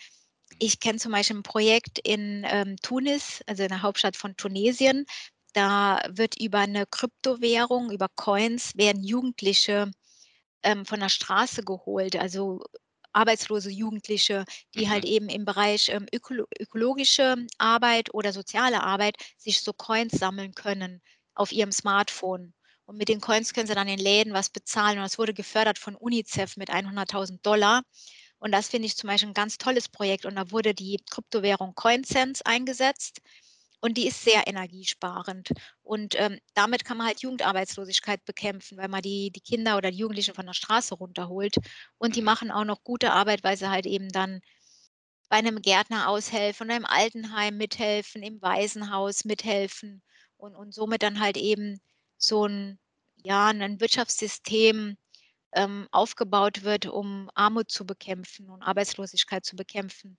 Ich 0.59 0.81
kenne 0.81 0.99
zum 0.99 1.13
Beispiel 1.13 1.37
ein 1.37 1.43
Projekt 1.43 1.99
in 1.99 2.45
ähm, 2.47 2.77
Tunis, 2.83 3.43
also 3.47 3.63
in 3.63 3.71
der 3.71 3.83
Hauptstadt 3.83 4.17
von 4.17 4.37
Tunesien. 4.37 5.07
Da 5.55 6.01
wird 6.09 6.41
über 6.41 6.61
eine 6.61 6.87
Kryptowährung, 6.87 7.91
über 7.91 8.09
Coins, 8.17 8.77
werden 8.77 9.03
Jugendliche 9.03 9.91
ähm, 10.63 10.87
von 10.87 11.01
der 11.01 11.09
Straße 11.09 11.63
geholt, 11.63 12.17
also 12.17 12.63
arbeitslose 13.13 13.71
Jugendliche, 13.71 14.45
die 14.75 14.89
halt 14.89 14.89
mhm. 14.89 14.91
halt 14.91 15.05
eben 15.05 15.29
im 15.29 15.45
Bereich 15.45 15.89
ähm, 15.91 16.07
ökolo 16.13 16.47
ökologische 16.59 17.37
Arbeit 17.59 18.15
oder 18.15 18.33
soziale 18.33 18.83
Arbeit 18.83 19.17
sich 19.37 19.61
so 19.61 19.73
Coins 19.73 20.13
sammeln 20.13 20.55
können 20.55 21.03
auf 21.35 21.53
ihrem 21.53 21.73
Smartphone. 21.73 22.55
Und 22.85 22.97
mit 22.97 23.09
den 23.09 23.21
Coins 23.21 23.55
können 23.55 23.67
sie 23.67 23.75
dann 23.75 23.89
in 23.89 23.99
Läden 23.99 24.33
was 24.33 24.51
bezahlen. 24.51 24.99
Und 24.99 25.05
das 25.05 25.19
wurde 25.19 25.35
gefördert 25.35 25.79
von 25.79 25.95
UNICEF 25.95 26.57
mit 26.57 26.71
100.000 26.71 27.41
Dollar. 27.43 27.83
Und 28.43 28.51
das 28.51 28.69
finde 28.69 28.87
ich 28.87 28.97
zum 28.97 29.07
Beispiel 29.07 29.31
ein 29.31 29.35
ganz 29.35 29.57
tolles 29.57 29.89
Projekt. 29.89 30.27
Und 30.27 30.35
da 30.35 30.51
wurde 30.51 30.75
die 30.75 31.01
Kryptowährung 31.09 31.77
CoinSense 31.77 32.45
eingesetzt. 32.45 33.21
Und 33.81 33.97
die 33.97 34.09
ist 34.09 34.25
sehr 34.25 34.49
energiesparend. 34.49 35.51
Und 35.83 36.19
ähm, 36.19 36.41
damit 36.55 36.85
kann 36.85 36.97
man 36.97 37.07
halt 37.07 37.21
Jugendarbeitslosigkeit 37.21 38.25
bekämpfen, 38.25 38.79
weil 38.79 38.89
man 38.89 39.01
die, 39.01 39.31
die 39.31 39.41
Kinder 39.41 39.77
oder 39.77 39.93
die 39.93 39.99
Jugendlichen 39.99 40.35
von 40.35 40.47
der 40.47 40.55
Straße 40.55 40.97
runterholt. 40.97 41.55
Und 41.99 42.17
die 42.17 42.21
mhm. 42.21 42.27
machen 42.27 42.51
auch 42.51 42.65
noch 42.65 42.83
gute 42.83 43.13
Arbeit, 43.13 43.45
weil 43.45 43.57
sie 43.57 43.71
halt 43.71 43.87
eben 43.87 44.09
dann 44.09 44.41
bei 45.29 45.37
einem 45.37 45.63
Gärtner 45.63 46.09
aushelfen, 46.09 46.69
im 46.71 46.85
Altenheim 46.85 47.57
mithelfen, 47.57 48.25
im 48.25 48.43
Waisenhaus 48.43 49.25
mithelfen 49.25 50.03
und, 50.37 50.57
und 50.57 50.75
somit 50.75 51.05
dann 51.05 51.21
halt 51.21 51.37
eben 51.37 51.81
so 52.19 52.47
ein, 52.47 52.81
ja, 53.23 53.47
ein 53.47 53.81
Wirtschaftssystem 53.81 54.97
ähm, 55.55 55.89
aufgebaut 55.91 56.63
wird, 56.63 56.87
um 56.87 57.31
Armut 57.35 57.71
zu 57.71 57.87
bekämpfen 57.87 58.51
und 58.51 58.63
Arbeitslosigkeit 58.63 59.45
zu 59.45 59.57
bekämpfen. 59.57 60.19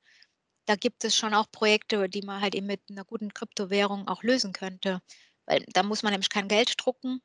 Da 0.66 0.76
gibt 0.76 1.04
es 1.04 1.16
schon 1.16 1.34
auch 1.34 1.52
Projekte, 1.52 2.08
die 2.08 2.22
man 2.22 2.42
halt 2.42 2.56
eben 2.56 2.68
mit 2.68 2.82
einer 2.90 3.04
guten 3.04 3.34
Kryptowährung 3.34 4.08
auch 4.08 4.24
lösen 4.24 4.54
könnte. 4.54 5.02
Weil 5.46 5.66
da 5.74 5.84
muss 5.84 6.04
man 6.04 6.12
nämlich 6.12 6.30
kein 6.30 6.48
Geld 6.48 6.74
drucken. 6.78 7.22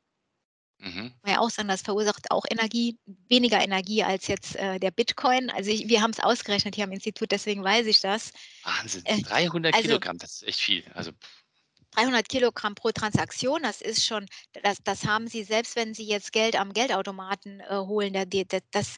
Mhm. 0.79 1.13
Man 1.23 1.33
ja 1.33 1.39
auch 1.39 1.49
sagen, 1.49 1.67
das 1.67 1.81
verursacht 1.81 2.31
auch 2.31 2.45
Energie, 2.49 2.97
weniger 3.27 3.61
Energie 3.61 4.03
als 4.03 4.27
jetzt 4.27 4.55
äh, 4.55 4.79
der 4.79 4.91
Bitcoin. 4.91 5.49
Also 5.49 5.71
ich, 5.71 5.89
wir 5.89 6.01
haben 6.01 6.11
es 6.11 6.19
ausgerechnet 6.19 6.75
hier 6.75 6.85
am 6.85 6.91
Institut, 6.91 7.31
deswegen 7.31 7.63
weiß 7.63 7.85
ich 7.87 7.99
das. 7.99 8.31
Wahnsinn, 8.63 9.03
300 9.03 9.73
äh, 9.73 9.75
also, 9.75 9.87
Kilogramm, 9.87 10.17
das 10.17 10.35
ist 10.35 10.43
echt 10.43 10.59
viel. 10.59 10.83
Also 10.93 11.11
300 11.99 12.29
Kilogramm 12.29 12.75
pro 12.75 12.91
Transaktion, 12.91 13.61
das 13.63 13.81
ist 13.81 14.05
schon, 14.05 14.25
das, 14.63 14.77
das 14.83 15.05
haben 15.05 15.27
Sie, 15.27 15.43
selbst 15.43 15.75
wenn 15.75 15.93
Sie 15.93 16.05
jetzt 16.05 16.31
Geld 16.31 16.55
am 16.55 16.71
Geldautomaten 16.71 17.59
äh, 17.59 17.75
holen, 17.75 18.13
der, 18.13 18.45
das, 18.71 18.95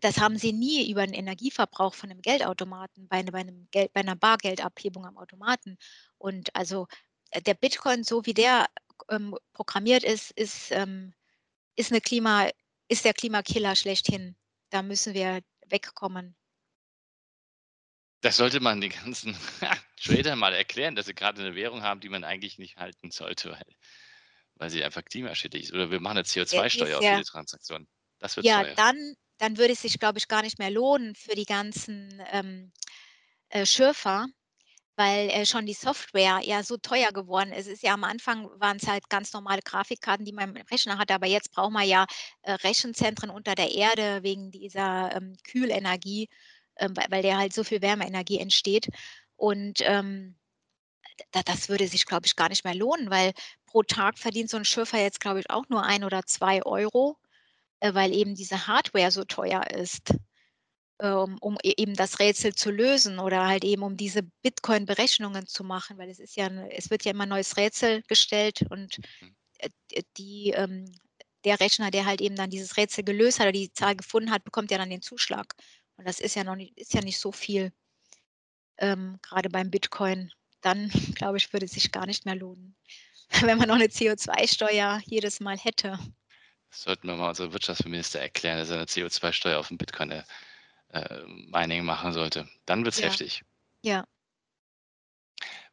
das 0.00 0.18
haben 0.18 0.38
Sie 0.38 0.52
nie 0.52 0.90
über 0.90 1.04
den 1.04 1.14
Energieverbrauch 1.14 1.94
von 1.94 2.10
einem 2.10 2.22
Geldautomaten, 2.22 3.06
bei, 3.08 3.22
bei, 3.22 3.40
einem 3.40 3.68
Geld, 3.70 3.92
bei 3.92 4.00
einer 4.00 4.16
Bargeldabhebung 4.16 5.04
am 5.04 5.18
Automaten. 5.18 5.76
Und 6.16 6.54
also 6.56 6.86
äh, 7.32 7.42
der 7.42 7.54
Bitcoin, 7.54 8.02
so 8.02 8.24
wie 8.24 8.34
der 8.34 8.66
ähm, 9.10 9.36
programmiert 9.52 10.02
ist, 10.02 10.30
ist, 10.30 10.70
ähm, 10.70 11.12
ist, 11.76 11.90
eine 11.90 12.00
Klima, 12.00 12.48
ist 12.88 13.04
der 13.04 13.12
Klimakiller 13.12 13.76
schlechthin. 13.76 14.36
Da 14.70 14.80
müssen 14.80 15.12
wir 15.12 15.42
wegkommen. 15.66 16.34
Das 18.22 18.38
sollte 18.38 18.60
man 18.60 18.80
den 18.80 18.92
ganzen 18.92 19.36
Trader 20.02 20.36
mal 20.36 20.54
erklären, 20.54 20.94
dass 20.94 21.06
sie 21.06 21.14
gerade 21.14 21.40
eine 21.40 21.54
Währung 21.54 21.82
haben, 21.82 22.00
die 22.00 22.08
man 22.08 22.24
eigentlich 22.24 22.58
nicht 22.58 22.76
halten 22.76 23.10
sollte, 23.10 23.52
weil, 23.52 23.76
weil 24.56 24.70
sie 24.70 24.84
einfach 24.84 25.04
klimaschädlich 25.04 25.64
ist. 25.64 25.72
Oder 25.72 25.90
wir 25.90 26.00
machen 26.00 26.18
eine 26.18 26.26
CO2-Steuer 26.26 26.98
auf 26.98 27.04
jede 27.04 27.24
Transaktion. 27.24 27.86
Das 28.18 28.36
wird 28.36 28.46
ja, 28.46 28.62
teuer. 28.62 28.74
dann, 28.74 29.14
dann 29.38 29.58
würde 29.58 29.72
es 29.72 29.82
sich, 29.82 29.98
glaube 29.98 30.18
ich, 30.18 30.28
gar 30.28 30.42
nicht 30.42 30.58
mehr 30.58 30.70
lohnen 30.70 31.14
für 31.14 31.34
die 31.34 31.44
ganzen 31.44 32.22
ähm, 32.30 32.72
äh, 33.48 33.66
Schürfer, 33.66 34.26
weil 34.96 35.30
äh, 35.30 35.46
schon 35.46 35.66
die 35.66 35.74
Software 35.74 36.40
ja 36.42 36.62
so 36.62 36.76
teuer 36.76 37.12
geworden 37.12 37.52
ist. 37.52 37.66
Es 37.66 37.74
ist 37.74 37.82
ja 37.82 37.94
am 37.94 38.04
Anfang 38.04 38.48
waren 38.60 38.76
es 38.76 38.86
halt 38.86 39.08
ganz 39.08 39.32
normale 39.32 39.62
Grafikkarten, 39.62 40.24
die 40.24 40.32
man 40.32 40.54
im 40.54 40.66
Rechner 40.66 40.98
hatte, 40.98 41.14
aber 41.14 41.26
jetzt 41.26 41.50
braucht 41.50 41.72
man 41.72 41.88
ja 41.88 42.06
äh, 42.42 42.52
Rechenzentren 42.52 43.30
unter 43.30 43.54
der 43.54 43.72
Erde 43.72 44.22
wegen 44.22 44.50
dieser 44.50 45.14
ähm, 45.16 45.36
Kühlenergie 45.44 46.28
ähm, 46.78 46.96
weil, 46.96 47.06
weil 47.10 47.22
der 47.22 47.38
halt 47.38 47.52
so 47.52 47.64
viel 47.64 47.82
Wärmeenergie 47.82 48.38
entsteht. 48.38 48.88
Und 49.42 49.80
ähm, 49.80 50.36
da, 51.32 51.42
das 51.42 51.68
würde 51.68 51.88
sich, 51.88 52.06
glaube 52.06 52.26
ich, 52.26 52.36
gar 52.36 52.48
nicht 52.48 52.62
mehr 52.64 52.76
lohnen, 52.76 53.10
weil 53.10 53.32
pro 53.66 53.82
Tag 53.82 54.16
verdient 54.16 54.48
so 54.48 54.56
ein 54.56 54.64
Schürfer 54.64 55.00
jetzt, 55.00 55.18
glaube 55.18 55.40
ich, 55.40 55.50
auch 55.50 55.68
nur 55.68 55.82
ein 55.82 56.04
oder 56.04 56.22
zwei 56.26 56.62
Euro, 56.62 57.18
äh, 57.80 57.92
weil 57.92 58.14
eben 58.14 58.36
diese 58.36 58.68
Hardware 58.68 59.10
so 59.10 59.24
teuer 59.24 59.68
ist, 59.72 60.14
ähm, 61.00 61.38
um 61.40 61.58
e, 61.64 61.74
eben 61.76 61.94
das 61.94 62.20
Rätsel 62.20 62.54
zu 62.54 62.70
lösen 62.70 63.18
oder 63.18 63.48
halt 63.48 63.64
eben 63.64 63.82
um 63.82 63.96
diese 63.96 64.22
Bitcoin-Berechnungen 64.22 65.48
zu 65.48 65.64
machen, 65.64 65.98
weil 65.98 66.08
es 66.08 66.20
ist 66.20 66.36
ja, 66.36 66.46
es 66.68 66.90
wird 66.90 67.04
ja 67.04 67.10
immer 67.10 67.24
ein 67.24 67.30
neues 67.30 67.56
Rätsel 67.56 68.02
gestellt 68.02 68.64
und 68.70 69.00
mhm. 69.22 69.34
äh, 69.58 70.02
die, 70.18 70.50
ähm, 70.50 70.84
der 71.42 71.58
Rechner, 71.58 71.90
der 71.90 72.06
halt 72.06 72.20
eben 72.20 72.36
dann 72.36 72.50
dieses 72.50 72.76
Rätsel 72.76 73.02
gelöst 73.02 73.40
hat 73.40 73.46
oder 73.46 73.52
die 73.52 73.72
Zahl 73.72 73.96
gefunden 73.96 74.30
hat, 74.30 74.44
bekommt 74.44 74.70
ja 74.70 74.78
dann 74.78 74.90
den 74.90 75.02
Zuschlag. 75.02 75.52
Und 75.96 76.06
das 76.06 76.20
ist 76.20 76.36
ja 76.36 76.44
noch 76.44 76.54
nicht, 76.54 76.78
ist 76.78 76.94
ja 76.94 77.00
nicht 77.00 77.18
so 77.18 77.32
viel, 77.32 77.72
ähm, 78.78 79.18
gerade 79.22 79.50
beim 79.50 79.70
Bitcoin. 79.70 80.32
Dann, 80.60 80.90
glaube 81.14 81.38
ich, 81.38 81.52
würde 81.52 81.66
es 81.66 81.72
sich 81.72 81.92
gar 81.92 82.06
nicht 82.06 82.24
mehr 82.24 82.36
lohnen, 82.36 82.76
wenn 83.40 83.58
man 83.58 83.68
noch 83.68 83.76
eine 83.76 83.86
CO2-Steuer 83.86 85.00
jedes 85.04 85.40
Mal 85.40 85.58
hätte. 85.58 85.98
Das 86.70 86.82
sollten 86.82 87.06
wir 87.06 87.16
mal 87.16 87.28
unserem 87.28 87.52
Wirtschaftsminister 87.52 88.20
erklären, 88.20 88.58
dass 88.58 88.70
er 88.70 88.76
eine 88.76 88.86
CO2-Steuer 88.86 89.58
auf 89.58 89.68
dem 89.68 89.76
Bitcoin-Mining 89.76 91.80
äh, 91.80 91.82
machen 91.82 92.12
sollte. 92.12 92.48
Dann 92.64 92.84
wird 92.84 92.94
es 92.94 93.00
ja. 93.00 93.08
heftig. 93.08 93.44
Ja. 93.82 94.06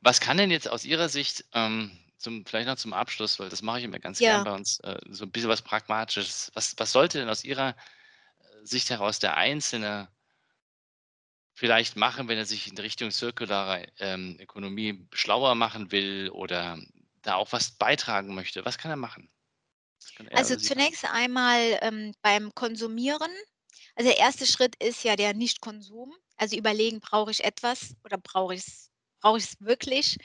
Was 0.01 0.19
kann 0.19 0.37
denn 0.37 0.51
jetzt 0.51 0.69
aus 0.69 0.83
Ihrer 0.83 1.07
Sicht 1.07 1.45
ähm, 1.53 1.97
zum, 2.19 2.45
vielleicht 2.45 2.67
noch 2.67 2.75
zum 2.75 2.93
Abschluss, 2.93 3.39
weil 3.39 3.49
das 3.49 3.61
mache 3.61 3.79
ich 3.79 3.85
immer 3.85 3.99
ganz 3.99 4.19
Ja. 4.19 4.35
gern 4.35 4.43
bei 4.43 4.51
uns, 4.51 4.79
äh, 4.81 4.99
so 5.09 5.25
ein 5.25 5.31
bisschen 5.31 5.49
was 5.49 5.61
Pragmatisches. 5.61 6.51
Was, 6.53 6.75
was 6.77 6.91
sollte 6.91 7.17
denn 7.17 7.29
aus 7.29 7.43
Ihrer 7.43 7.69
äh, 7.69 8.65
Sicht 8.65 8.89
heraus 8.89 9.19
der 9.19 9.37
Einzelne 9.37 10.09
vielleicht 11.59 11.97
machen, 11.97 12.27
wenn 12.29 12.37
er 12.37 12.45
sich 12.45 12.67
in 12.69 12.77
Richtung 12.77 13.11
zirkulare 13.11 13.87
ähm, 13.99 14.37
Ökonomie 14.39 15.07
schlauer 15.13 15.55
machen 15.55 15.91
will 15.91 16.29
oder 16.31 16.79
da 17.21 17.35
auch 17.35 17.51
was 17.51 17.71
beitragen 17.71 18.33
möchte? 18.33 18.65
Was 18.65 18.77
kann 18.77 18.91
er 18.91 18.97
machen? 18.97 19.29
Kann 20.15 20.27
er 20.27 20.37
Also 20.37 20.55
sie 20.55 20.59
machen? 20.59 20.67
zunächst 20.67 21.05
einmal 21.05 21.77
ähm, 21.81 22.13
beim 22.21 22.53
Konsumieren. 22.55 23.31
Also 23.95 24.09
der 24.09 24.19
erste 24.19 24.45
Schritt 24.45 24.75
ist 24.81 25.03
ja 25.03 25.15
der 25.15 25.33
Nichtkonsum. 25.33 26.13
Also 26.37 26.55
überlegen, 26.57 26.99
brauche 27.01 27.31
ich 27.31 27.43
etwas 27.43 27.95
oder 28.03 28.17
brauche 28.17 28.53
ich 28.55 28.61
es 28.61 28.89
brauche 29.21 29.37
ich 29.37 29.45
es 29.45 29.55
wirklich? 29.59 30.17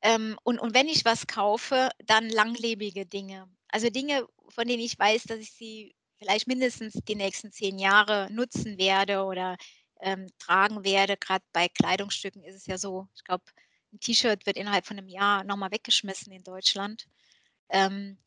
Ähm, 0.00 0.38
und, 0.42 0.58
und 0.58 0.74
wenn 0.74 0.88
ich 0.88 1.04
was 1.04 1.26
kaufe, 1.26 1.90
dann 2.06 2.30
langlebige 2.30 3.06
Dinge. 3.06 3.48
Also 3.68 3.90
Dinge, 3.90 4.26
von 4.48 4.66
denen 4.66 4.82
ich 4.82 4.98
weiß, 4.98 5.24
dass 5.24 5.38
ich 5.38 5.52
sie 5.52 5.94
vielleicht 6.18 6.46
mindestens 6.46 6.94
die 7.06 7.14
nächsten 7.14 7.52
zehn 7.52 7.78
Jahre 7.78 8.28
nutzen 8.32 8.78
werde 8.78 9.24
oder 9.24 9.56
ähm, 10.02 10.26
tragen 10.38 10.84
werde. 10.84 11.16
Gerade 11.16 11.44
bei 11.52 11.68
Kleidungsstücken 11.68 12.44
ist 12.44 12.56
es 12.56 12.66
ja 12.66 12.78
so, 12.78 13.08
ich 13.14 13.24
glaube, 13.24 13.44
ein 13.92 14.00
T-Shirt 14.00 14.46
wird 14.46 14.56
innerhalb 14.56 14.86
von 14.86 14.98
einem 14.98 15.08
Jahr 15.08 15.44
nochmal 15.44 15.70
weggeschmissen 15.70 16.32
in 16.32 16.42
Deutschland. 16.44 17.06
Ähm, 17.68 18.18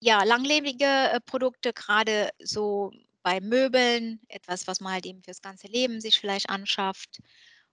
ja, 0.00 0.22
langlebige 0.24 0.84
äh, 0.84 1.20
Produkte, 1.20 1.72
gerade 1.72 2.30
so 2.38 2.92
bei 3.22 3.40
Möbeln, 3.40 4.20
etwas, 4.28 4.66
was 4.66 4.80
man 4.80 4.92
halt 4.92 5.06
eben 5.06 5.22
fürs 5.22 5.42
ganze 5.42 5.66
Leben 5.66 6.00
sich 6.00 6.18
vielleicht 6.18 6.48
anschafft. 6.50 7.18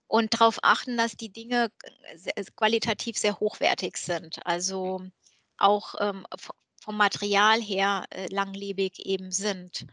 Und 0.07 0.33
darauf 0.33 0.59
achten, 0.61 0.97
dass 0.97 1.17
die 1.17 1.31
Dinge 1.31 1.71
äh, 1.83 2.17
se- 2.17 2.51
qualitativ 2.55 3.17
sehr 3.17 3.39
hochwertig 3.39 3.97
sind. 3.97 4.45
Also 4.45 5.01
auch 5.57 5.95
ähm, 5.99 6.25
vom 6.81 6.97
Material 6.97 7.61
her 7.61 8.05
äh, 8.11 8.27
langlebig 8.27 9.05
eben 9.05 9.31
sind. 9.31 9.87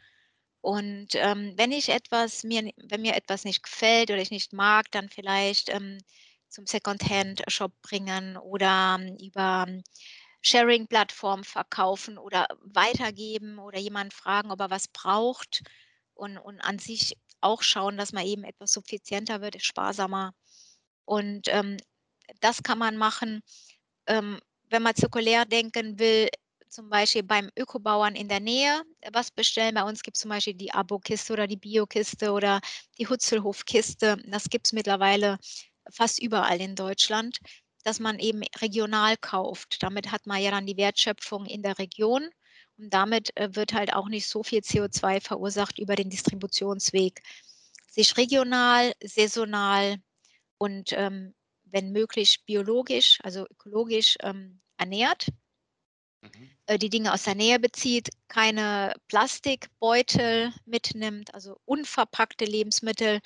Und 0.62 1.08
ähm, 1.16 1.54
wenn 1.56 1.72
ich 1.72 1.88
etwas 1.88 2.44
mir, 2.44 2.72
wenn 2.76 3.02
mir 3.02 3.16
etwas 3.16 3.44
nicht 3.44 3.64
gefällt 3.64 4.10
oder 4.10 4.20
ich 4.22 4.30
nicht 4.30 4.52
mag, 4.52 4.90
dann 4.92 5.08
vielleicht 5.08 5.68
ähm, 5.70 5.98
zum 6.48 6.66
Secondhand-Shop 6.66 7.72
bringen 7.82 8.36
oder 8.36 8.96
ähm, 9.00 9.16
über 9.20 9.66
ähm, 9.68 9.82
Sharing-Plattformen 10.40 11.44
verkaufen 11.44 12.16
oder 12.16 12.46
weitergeben 12.60 13.58
oder 13.58 13.78
jemanden 13.80 14.12
fragen, 14.12 14.52
ob 14.52 14.60
er 14.60 14.70
was 14.70 14.86
braucht 14.86 15.62
und, 16.14 16.38
und 16.38 16.60
an 16.60 16.78
sich 16.78 17.16
auch 17.40 17.62
schauen, 17.62 17.96
dass 17.96 18.12
man 18.12 18.24
eben 18.24 18.44
etwas 18.44 18.72
suffizienter 18.72 19.40
wird, 19.40 19.60
sparsamer. 19.60 20.32
Und 21.04 21.48
ähm, 21.48 21.76
das 22.40 22.62
kann 22.62 22.78
man 22.78 22.96
machen, 22.96 23.42
ähm, 24.06 24.40
wenn 24.70 24.82
man 24.82 24.94
zirkulär 24.94 25.44
denken 25.44 25.98
will, 25.98 26.28
zum 26.73 26.89
Beispiel 26.89 27.23
beim 27.23 27.51
Ökobauern 27.57 28.14
in 28.16 28.29
der 28.29 28.41
Nähe 28.41 28.83
was 29.12 29.31
bestellen. 29.31 29.75
Bei 29.75 29.83
uns 29.85 30.03
gibt 30.03 30.16
es 30.16 30.23
zum 30.23 30.31
Beispiel 30.31 30.55
die 30.55 30.73
Abo-Kiste 30.73 31.33
oder 31.35 31.47
die 31.47 31.59
Bio-Kiste 31.59 32.33
oder 32.33 32.61
die 32.99 33.07
Hutzelhof-Kiste. 33.07 34.16
Das 34.27 34.49
gibt 34.49 34.66
es 34.66 34.73
mittlerweile 34.73 35.39
fast 35.91 36.20
überall 36.23 36.61
in 36.61 36.75
Deutschland, 36.75 37.39
dass 37.85 38.01
man 38.01 38.18
eben 38.18 38.43
regional 38.61 39.16
kauft. 39.18 39.83
Damit 39.83 40.12
hat 40.12 40.27
man 40.27 40.41
ja 40.41 40.51
dann 40.51 40.66
die 40.66 40.77
Wertschöpfung 40.79 41.45
in 41.45 41.62
der 41.62 41.79
Region 41.79 42.31
und 42.79 42.93
damit 42.93 43.37
äh, 43.37 43.55
wird 43.55 43.75
halt 43.75 43.93
auch 43.93 44.09
nicht 44.09 44.27
so 44.27 44.43
viel 44.43 44.61
CO2 44.61 45.20
verursacht 45.20 45.79
über 45.79 45.95
den 45.95 46.09
Distributionsweg. 46.09 47.23
Sich 47.91 48.16
regional, 48.16 48.95
saisonal 49.05 49.99
und 50.57 50.93
ähm, 50.93 51.35
wenn 51.64 51.93
möglich 51.93 52.45
biologisch, 52.47 53.18
also 53.23 53.47
ökologisch 53.51 54.16
ähm, 54.23 54.61
ernährt, 54.79 55.27
Mhm. 56.23 56.51
äh, 56.66 56.79
die 56.79 56.91
Dinge 56.91 57.12
aus 57.12 57.25
der 57.25 57.35
Nähe 57.35 57.59
bezieht, 57.59 58.11
keine 58.29 58.95
Plastikbeutel 59.09 60.53
mitnimmt, 60.64 61.35
also 61.35 61.57
unverpackte 61.64 62.45
Lebensmittel. 62.45 63.20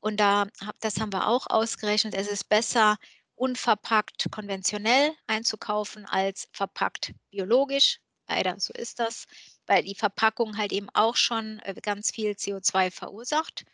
Und 0.00 0.18
da, 0.18 0.46
das 0.80 0.98
haben 1.00 1.12
wir 1.12 1.28
auch 1.28 1.46
ausgerechnet, 1.48 2.14
es 2.14 2.28
ist 2.28 2.48
besser, 2.48 2.96
unverpackt 3.36 4.30
konventionell 4.30 5.12
einzukaufen 5.26 6.04
als 6.06 6.48
verpackt 6.52 7.12
biologisch. 7.30 8.00
Leider, 8.28 8.60
so 8.60 8.72
ist 8.74 9.00
das, 9.00 9.26
weil 9.66 9.82
die 9.82 9.94
Verpackung 9.94 10.56
halt 10.56 10.72
eben 10.72 10.88
auch 10.90 11.16
schon 11.16 11.58
äh, 11.60 11.74
ganz 11.82 12.10
viel 12.10 12.32
CO2 12.32 12.90
verursacht. 12.90 13.64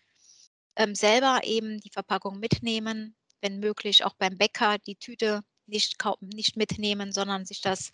Ähm, 0.77 0.95
selber 0.95 1.41
eben 1.45 1.81
die 1.81 1.91
Verpackung 1.91 2.39
mitnehmen, 2.39 3.17
wenn 3.41 3.59
möglich 3.59 4.05
auch 4.05 4.15
beim 4.15 4.39
Bäcker 4.39 4.79
die 4.79 4.97
Tüte 4.97 5.43
nicht, 5.67 5.97
nicht 6.21 6.57
mitnehmen, 6.57 7.13
sondern 7.13 7.45
sich 7.45 7.61
das 7.61 7.91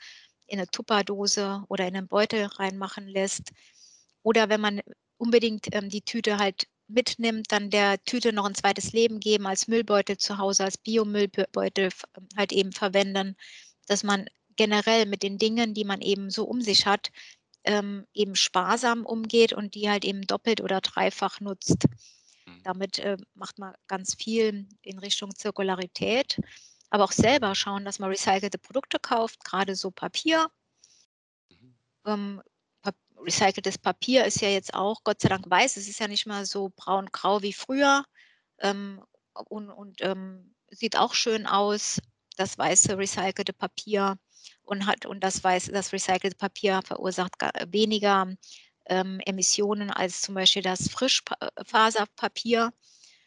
in 0.53 0.59
eine 0.59 0.69
Tupperdose 0.69 1.65
oder 1.69 1.89
in 1.89 1.97
einen 1.97 2.09
Beutel 2.09 2.45
reinmachen 2.45 3.09
lässt. 3.09 3.53
Oder 4.23 4.51
wenn 4.51 4.61
man 4.61 4.83
unbedingt 5.17 5.75
ähm, 5.75 5.89
die 5.89 6.03
Tüte 6.03 6.37
halt 6.37 6.67
mitnimmt, 6.89 7.51
dann 7.51 7.71
der 7.71 8.05
Tüte 8.05 8.35
noch 8.35 8.45
ein 8.45 8.55
zweites 8.55 8.93
Leben 8.93 9.19
geben, 9.19 9.47
als 9.47 9.67
Müllbeutel 9.67 10.19
zu 10.19 10.37
Hause, 10.37 10.65
als 10.65 10.77
Biomüllbeutel 10.77 11.89
ähm, 12.17 12.29
halt 12.37 12.53
eben 12.53 12.73
verwenden, 12.73 13.35
dass 13.87 14.05
man 14.05 14.27
generell 14.57 15.07
mit 15.07 15.23
den 15.23 15.39
Dingen, 15.39 15.73
die 15.73 15.85
man 15.85 16.03
eben 16.03 16.29
so 16.29 16.45
um 16.45 16.61
sich 16.61 16.85
hat, 16.85 17.11
ähm, 17.65 18.07
eben 18.13 18.35
sparsam 18.35 19.07
umgeht 19.07 19.55
und 19.55 19.75
die 19.75 19.89
halt 19.89 20.05
eben 20.05 20.27
doppelt 20.27 20.61
oder 20.61 20.83
dreifach 20.83 21.41
nutzt. 21.41 21.87
Mhm. 22.45 22.63
Damit 22.63 22.99
äh, 22.99 23.17
macht 23.35 23.59
man 23.59 23.75
ganz 23.87 24.15
viel 24.15 24.69
in 24.83 24.99
Richtung 24.99 25.35
Zirkularität, 25.35 26.39
aber 26.93 27.05
auch 27.05 27.13
selber 27.13 27.55
schauen, 27.55 27.87
dass 27.87 27.99
man 27.99 28.11
recycelte 28.11 28.59
Produkte 28.59 28.99
kauft, 28.99 29.45
gerade 29.45 29.75
so 29.75 29.91
Papier. 29.91 30.49
Mhm. 31.49 31.75
Ähm, 32.05 32.43
recyceltes 33.17 33.79
Papier 33.79 34.27
ist 34.27 34.43
ja 34.43 34.51
jetzt 34.51 34.75
auch 34.75 35.03
Gott 35.03 35.21
sei 35.23 35.31
Dank 35.31 35.49
weiß. 35.49 35.79
Es 35.79 35.89
ist 35.89 36.01
ja 36.01 36.09
nicht 36.09 36.27
mehr 36.27 36.45
so 36.45 36.71
braun-grau 36.77 37.41
wie 37.41 37.55
früher 37.55 38.05
ähm, 38.59 39.03
und, 39.49 39.71
und 39.71 40.03
ähm, 40.03 40.55
sieht 40.71 40.97
auch 40.97 41.15
schön 41.15 41.47
aus, 41.47 41.99
das 42.37 42.59
weiße 42.59 42.99
recycelte 42.99 43.55
Papier 43.55 44.19
und 44.63 44.85
hat 44.87 45.07
und 45.07 45.21
das 45.25 45.43
weiß, 45.43 45.71
das 45.73 45.95
recycelte 45.95 46.37
Papier 46.37 46.83
verursacht 46.85 47.37
weniger 47.69 48.35
ähm, 48.85 49.19
Emissionen 49.25 49.91
als 49.91 50.21
zum 50.21 50.35
Beispiel 50.35 50.63
das 50.63 50.89
Frischfaserpapier. 50.91 52.73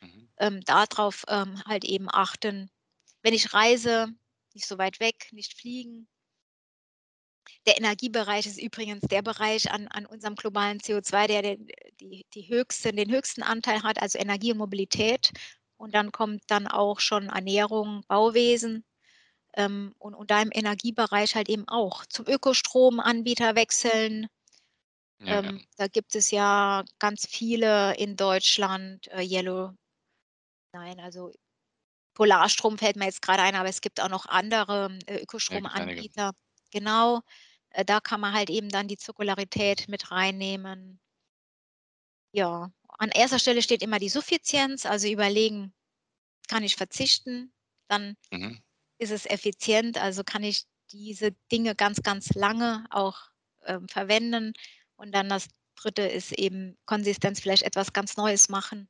Mhm. 0.02 0.30
Ähm, 0.38 0.62
darauf 0.66 1.24
ähm, 1.30 1.64
halt 1.66 1.84
eben 1.84 2.10
achten. 2.12 2.70
Wenn 3.26 3.34
ich 3.34 3.56
reise, 3.56 4.14
nicht 4.54 4.68
so 4.68 4.78
weit 4.78 5.00
weg, 5.00 5.30
nicht 5.32 5.58
fliegen, 5.60 6.08
der 7.66 7.76
Energiebereich 7.76 8.46
ist 8.46 8.62
übrigens 8.62 9.02
der 9.02 9.24
Bereich 9.24 9.72
an, 9.72 9.88
an 9.88 10.06
unserem 10.06 10.36
globalen 10.36 10.78
CO2, 10.80 11.26
der 11.26 11.42
den, 11.42 11.68
die, 12.00 12.28
die 12.36 12.48
höchsten, 12.50 12.96
den 12.96 13.10
höchsten 13.10 13.42
Anteil 13.42 13.82
hat, 13.82 14.00
also 14.00 14.20
Energie 14.20 14.52
und 14.52 14.60
Mobilität. 14.60 15.32
Und 15.76 15.96
dann 15.96 16.12
kommt 16.12 16.44
dann 16.52 16.68
auch 16.68 17.00
schon 17.00 17.30
Ernährung, 17.30 18.04
Bauwesen 18.08 18.86
ähm, 19.56 19.96
und, 19.98 20.14
und 20.14 20.30
da 20.30 20.44
im 20.44 20.52
Energiebereich 20.54 21.34
halt 21.34 21.50
eben 21.50 21.68
auch 21.68 22.06
zum 22.06 22.28
Ökostromanbieter 22.28 23.56
wechseln. 23.56 24.28
Ja, 25.18 25.42
ja. 25.42 25.50
Ähm, 25.50 25.66
da 25.78 25.88
gibt 25.88 26.14
es 26.14 26.30
ja 26.30 26.84
ganz 27.00 27.26
viele 27.28 27.96
in 27.98 28.18
Deutschland, 28.18 29.08
äh, 29.08 29.24
Yellow, 29.24 29.74
nein, 30.74 31.00
also 31.00 31.32
Polarstrom 32.16 32.80
fällt 32.80 32.98
mir 32.98 33.06
jetzt 33.06 33.22
gerade 33.24 33.44
ein, 33.44 33.56
aber 33.56 33.70
es 33.70 33.82
gibt 33.82 34.02
auch 34.02 34.10
noch 34.10 34.28
andere 34.28 35.00
äh. 35.08 35.22
Ökostromanbieter. 35.24 36.32
Genau, 36.72 37.22
äh, 37.72 37.86
da 37.86 38.00
kann 38.02 38.22
man 38.22 38.34
halt 38.34 38.50
eben 38.52 38.70
dann 38.70 38.88
die 38.90 38.98
Zirkularität 38.98 39.88
mit 39.90 40.12
reinnehmen. 40.12 41.00
Ja, 42.34 42.72
an 43.00 43.10
erster 43.12 43.40
Stelle 43.40 43.62
steht 43.62 43.82
immer 43.82 44.00
die 44.00 44.10
Suffizienz, 44.10 44.86
also 44.86 45.08
überlegen, 45.08 45.74
kann 46.50 46.64
ich 46.64 46.76
verzichten, 46.78 47.54
dann 47.90 48.16
Mhm. 48.32 48.56
ist 49.00 49.12
es 49.12 49.26
effizient, 49.28 49.98
also 49.98 50.24
kann 50.24 50.44
ich 50.44 50.66
diese 50.92 51.34
Dinge 51.52 51.76
ganz, 51.76 52.04
ganz 52.04 52.34
lange 52.36 52.86
auch 52.92 53.18
ähm, 53.66 53.88
verwenden. 53.90 54.54
Und 54.98 55.14
dann 55.16 55.30
das 55.30 55.48
dritte 55.76 56.04
ist 56.04 56.34
eben 56.34 56.78
Konsistenz, 56.86 57.40
vielleicht 57.42 57.64
etwas 57.64 57.94
ganz 57.94 58.18
Neues 58.18 58.50
machen, 58.50 58.90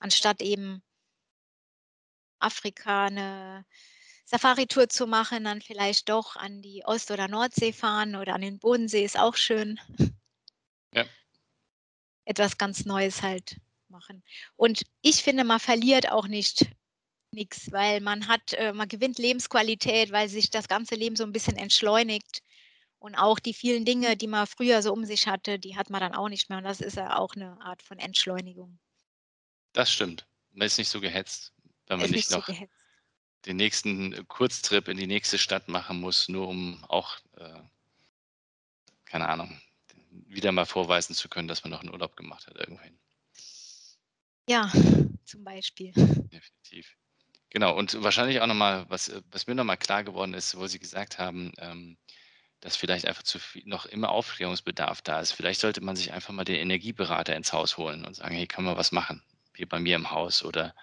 anstatt 0.00 0.42
eben 0.42 0.82
Afrika 2.44 3.06
eine 3.06 3.64
Safari-Tour 4.26 4.88
zu 4.88 5.06
machen, 5.06 5.44
dann 5.44 5.60
vielleicht 5.60 6.08
doch 6.08 6.36
an 6.36 6.62
die 6.62 6.84
Ost- 6.84 7.10
oder 7.10 7.28
Nordsee 7.28 7.72
fahren 7.72 8.16
oder 8.16 8.34
an 8.34 8.40
den 8.40 8.58
Bodensee 8.58 9.04
ist 9.04 9.18
auch 9.18 9.36
schön. 9.36 9.78
Ja. 10.94 11.04
Etwas 12.24 12.56
ganz 12.56 12.84
Neues 12.84 13.22
halt 13.22 13.56
machen. 13.88 14.24
Und 14.56 14.82
ich 15.02 15.22
finde, 15.22 15.44
man 15.44 15.60
verliert 15.60 16.10
auch 16.10 16.26
nicht 16.26 16.66
nichts, 17.34 17.70
weil 17.72 18.00
man 18.00 18.28
hat, 18.28 18.54
äh, 18.54 18.72
man 18.72 18.88
gewinnt 18.88 19.18
Lebensqualität, 19.18 20.12
weil 20.12 20.28
sich 20.28 20.50
das 20.50 20.68
ganze 20.68 20.94
Leben 20.94 21.16
so 21.16 21.24
ein 21.24 21.32
bisschen 21.32 21.56
entschleunigt. 21.56 22.42
Und 22.98 23.16
auch 23.16 23.38
die 23.38 23.52
vielen 23.52 23.84
Dinge, 23.84 24.16
die 24.16 24.28
man 24.28 24.46
früher 24.46 24.80
so 24.82 24.92
um 24.92 25.04
sich 25.04 25.26
hatte, 25.26 25.58
die 25.58 25.76
hat 25.76 25.90
man 25.90 26.00
dann 26.00 26.14
auch 26.14 26.28
nicht 26.30 26.48
mehr. 26.48 26.58
Und 26.58 26.64
das 26.64 26.80
ist 26.80 26.96
ja 26.96 27.18
auch 27.18 27.34
eine 27.34 27.60
Art 27.60 27.82
von 27.82 27.98
Entschleunigung. 27.98 28.78
Das 29.74 29.92
stimmt. 29.92 30.26
Man 30.52 30.66
ist 30.66 30.78
nicht 30.78 30.88
so 30.88 31.00
gehetzt, 31.00 31.52
wenn 31.86 32.00
man 32.00 32.10
nicht 32.10 32.30
noch 32.30 32.46
gehetzt. 32.46 32.72
den 33.46 33.56
nächsten 33.56 34.26
Kurztrip 34.28 34.88
in 34.88 34.96
die 34.96 35.06
nächste 35.06 35.38
Stadt 35.38 35.68
machen 35.68 36.00
muss, 36.00 36.28
nur 36.28 36.48
um 36.48 36.82
auch, 36.84 37.18
äh, 37.36 37.60
keine 39.04 39.28
Ahnung, 39.28 39.60
wieder 40.10 40.52
mal 40.52 40.66
vorweisen 40.66 41.14
zu 41.14 41.28
können, 41.28 41.48
dass 41.48 41.64
man 41.64 41.70
noch 41.70 41.80
einen 41.80 41.92
Urlaub 41.92 42.16
gemacht 42.16 42.46
hat 42.46 42.56
irgendwohin. 42.56 42.98
Ja, 44.48 44.70
zum 45.24 45.44
Beispiel. 45.44 45.92
Definitiv. 45.94 46.96
Genau, 47.50 47.76
und 47.76 48.02
wahrscheinlich 48.02 48.40
auch 48.40 48.46
nochmal, 48.46 48.84
was, 48.88 49.12
was 49.30 49.46
mir 49.46 49.54
nochmal 49.54 49.76
klar 49.76 50.02
geworden 50.02 50.34
ist, 50.34 50.56
wo 50.56 50.66
Sie 50.66 50.78
gesagt 50.78 51.18
haben, 51.18 51.52
ähm, 51.58 51.96
dass 52.60 52.76
vielleicht 52.76 53.06
einfach 53.06 53.22
zu 53.22 53.38
viel, 53.38 53.62
noch 53.66 53.86
immer 53.86 54.08
Aufklärungsbedarf 54.08 55.02
da 55.02 55.20
ist. 55.20 55.32
Vielleicht 55.32 55.60
sollte 55.60 55.80
man 55.80 55.96
sich 55.96 56.12
einfach 56.12 56.32
mal 56.32 56.44
den 56.44 56.56
Energieberater 56.56 57.36
ins 57.36 57.52
Haus 57.52 57.76
holen 57.76 58.04
und 58.04 58.14
sagen, 58.14 58.34
hey, 58.34 58.46
kann 58.46 58.64
man 58.64 58.76
was 58.76 58.90
machen? 58.90 59.22
Hier 59.54 59.68
bei 59.68 59.78
mir 59.78 59.96
im 59.96 60.10
Haus 60.10 60.42
oder 60.42 60.74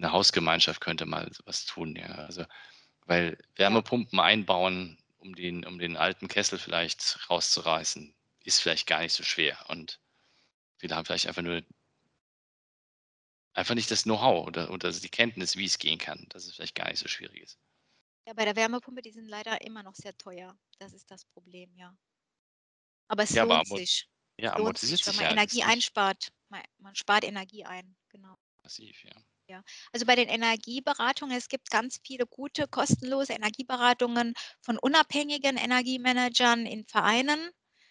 eine 0.00 0.12
Hausgemeinschaft 0.12 0.80
könnte 0.80 1.06
mal 1.06 1.30
was 1.44 1.66
tun. 1.66 1.96
Ja. 1.96 2.06
Also, 2.06 2.44
weil 3.06 3.38
Wärmepumpen 3.56 4.18
einbauen, 4.20 4.98
um 5.18 5.34
den, 5.34 5.66
um 5.66 5.78
den 5.78 5.96
alten 5.96 6.28
Kessel 6.28 6.58
vielleicht 6.58 7.28
rauszureißen, 7.28 8.14
ist 8.44 8.60
vielleicht 8.60 8.86
gar 8.86 9.00
nicht 9.00 9.12
so 9.12 9.22
schwer. 9.22 9.58
Und 9.68 10.00
viele 10.78 10.96
haben 10.96 11.04
vielleicht 11.04 11.26
einfach 11.26 11.42
nur 11.42 11.62
einfach 13.52 13.74
nicht 13.74 13.90
das 13.90 14.04
Know-how 14.04 14.46
oder, 14.46 14.70
oder 14.70 14.92
die 14.92 15.08
Kenntnis, 15.08 15.56
wie 15.56 15.66
es 15.66 15.78
gehen 15.78 15.98
kann, 15.98 16.26
dass 16.30 16.46
es 16.46 16.54
vielleicht 16.54 16.74
gar 16.74 16.88
nicht 16.88 16.98
so 17.00 17.08
schwierig 17.08 17.42
ist. 17.42 17.58
Ja, 18.26 18.34
bei 18.34 18.44
der 18.44 18.56
Wärmepumpe, 18.56 19.02
die 19.02 19.12
sind 19.12 19.26
leider 19.28 19.60
immer 19.62 19.82
noch 19.82 19.94
sehr 19.94 20.16
teuer. 20.16 20.58
Das 20.78 20.92
ist 20.92 21.10
das 21.10 21.24
Problem, 21.26 21.74
ja. 21.76 21.96
Aber 23.08 23.24
es 23.24 23.34
Ja, 23.34 23.42
aber 23.42 23.54
lohnt 23.54 23.66
amort 23.66 23.80
sich. 23.80 24.08
ja, 24.38 24.54
amortisiert 24.54 25.00
sich, 25.00 25.06
wenn 25.06 25.16
man 25.16 25.24
ja. 25.24 25.30
Energie 25.32 25.62
einspart. 25.64 26.32
Man, 26.48 26.62
man 26.78 26.94
spart 26.94 27.24
Energie 27.24 27.64
ein, 27.64 27.96
genau. 28.08 28.36
massiv, 28.62 29.04
ja. 29.04 29.12
Ja, 29.50 29.64
also 29.92 30.06
bei 30.06 30.14
den 30.14 30.28
Energieberatungen, 30.28 31.36
es 31.36 31.48
gibt 31.48 31.70
ganz 31.70 31.98
viele 32.06 32.24
gute, 32.24 32.68
kostenlose 32.68 33.32
Energieberatungen 33.32 34.34
von 34.60 34.78
unabhängigen 34.78 35.56
Energiemanagern 35.56 36.66
in 36.66 36.84
Vereinen. 36.86 37.50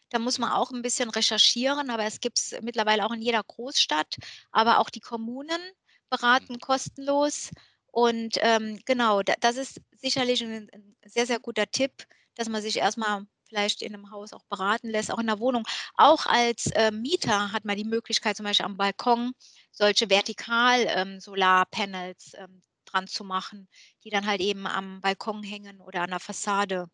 Da 0.10 0.20
muss 0.20 0.39
man 0.39 0.51
auch 0.53 0.72
ein 0.72 0.82
bisschen 0.82 1.10
recherchieren, 1.10 1.89
aber 1.89 2.05
es 2.05 2.22
gibt 2.22 2.39
es 2.39 2.55
mittlerweile 2.62 3.05
auch 3.05 3.12
in 3.12 3.22
jeder 3.22 3.43
Großstadt. 3.43 4.16
Aber 4.51 4.80
auch 4.80 4.89
die 4.89 5.01
Kommunen 5.01 5.60
Mhm. 5.60 6.10
beraten 6.10 6.60
kostenlos. 6.62 7.49
Und 7.88 8.38
ähm, 8.41 8.80
genau, 8.86 9.22
da, 9.22 9.34
das 9.41 9.57
ist 9.57 9.82
sicherlich 9.91 10.41
ein, 10.41 10.70
ein 10.74 10.95
sehr, 11.05 11.26
sehr 11.26 11.39
guter 11.41 11.70
Tipp, 11.70 12.05
dass 12.36 12.47
man 12.47 12.62
sich 12.62 12.78
erstmal 12.78 13.26
vielleicht 13.43 13.82
in 13.82 13.93
einem 13.93 14.12
Haus 14.12 14.32
auch 14.32 14.45
beraten 14.45 14.89
lässt, 14.89 15.12
auch 15.12 15.20
in 15.20 15.28
der 15.28 15.39
Wohnung. 15.39 15.68
Auch 15.95 16.26
als 16.26 16.68
äh, 16.68 16.91
Mieter 16.91 17.51
hat 17.51 17.66
man 17.66 17.76
die 17.76 17.84
Möglichkeit, 17.84 18.38
zum 18.38 18.45
Beispiel 18.45 18.66
am 18.66 18.78
Balkon 18.78 19.34
solche 19.72 20.09
Vertikal-Solarpanels 20.09 22.34
ähm, 22.36 22.61
dran 22.86 23.07
zu 23.07 23.24
machen, 23.24 23.70
die 24.03 24.09
dann 24.09 24.26
halt 24.26 24.41
eben 24.41 24.67
am 24.67 25.01
Balkon 25.01 25.43
hängen 25.43 25.80
oder 25.82 26.01
an 26.01 26.09
der 26.09 26.20
Fassade. 26.20 26.89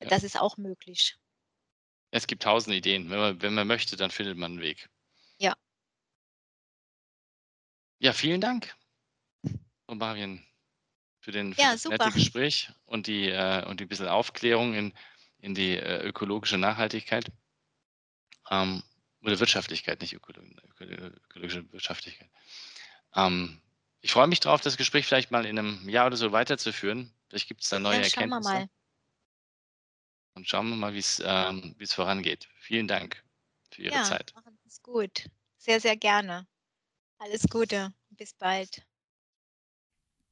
Ja. 0.00 0.08
Das 0.08 0.22
ist 0.22 0.40
auch 0.40 0.56
möglich. 0.56 1.16
Es 2.10 2.26
gibt 2.26 2.42
tausend 2.42 2.76
Ideen. 2.76 3.10
Wenn 3.10 3.18
man, 3.18 3.42
wenn 3.42 3.54
man 3.54 3.66
möchte, 3.66 3.96
dann 3.96 4.10
findet 4.10 4.36
man 4.36 4.52
einen 4.52 4.60
Weg. 4.60 4.88
Ja. 5.38 5.54
Ja, 7.98 8.12
vielen 8.12 8.40
Dank, 8.40 8.76
Frau 9.86 9.96
Barien, 9.96 10.44
für, 11.20 11.32
den, 11.32 11.54
für 11.54 11.62
Ja, 11.62 11.72
das 11.72 11.84
nette 11.84 12.04
super. 12.04 12.10
Gespräch 12.14 12.70
und 12.86 13.06
die, 13.06 13.30
äh, 13.30 13.64
und 13.66 13.80
die 13.80 13.86
bisschen 13.86 14.08
Aufklärung 14.08 14.74
in, 14.74 14.92
in 15.38 15.54
die 15.54 15.76
äh, 15.76 16.06
ökologische 16.06 16.58
Nachhaltigkeit. 16.58 17.26
Ähm, 18.50 18.82
oder 19.24 19.40
Wirtschaftlichkeit, 19.40 20.00
nicht 20.00 20.12
ökolo 20.14 20.40
öko- 20.42 20.84
ökologische 20.84 21.72
Wirtschaftlichkeit. 21.72 22.30
Ähm, 23.14 23.60
ich 24.00 24.12
freue 24.12 24.26
mich 24.26 24.40
drauf, 24.40 24.60
das 24.60 24.76
Gespräch 24.76 25.06
vielleicht 25.06 25.30
mal 25.30 25.46
in 25.46 25.58
einem 25.58 25.88
Jahr 25.88 26.06
oder 26.06 26.16
so 26.16 26.32
weiterzuführen. 26.32 27.12
Vielleicht 27.28 27.48
gibt 27.48 27.62
es 27.62 27.70
da 27.70 27.78
neue 27.78 27.98
Ja, 27.98 28.04
schauen 28.04 28.28
wir 28.28 28.36
Erkenntnisse. 28.36 28.52
mal. 28.54 28.68
Und 30.34 30.48
schauen 30.48 30.68
wir 30.68 30.76
mal, 30.76 30.94
wie 30.94 30.98
es 30.98 31.22
ähm, 31.24 31.74
wie 31.78 31.84
es 31.84 31.94
vorangeht. 31.94 32.48
Vielen 32.58 32.88
Dank 32.88 33.24
für 33.70 33.82
Ihre 33.82 33.94
Ja, 33.94 34.02
Zeit. 34.02 34.32
machen 34.34 34.58
Sie 34.62 34.68
es 34.68 34.82
gut. 34.82 35.30
Sehr, 35.56 35.80
sehr 35.80 35.96
gerne. 35.96 36.46
Alles 37.18 37.44
Gute. 37.48 37.94
Bis 38.10 38.34
bald. 38.34 38.84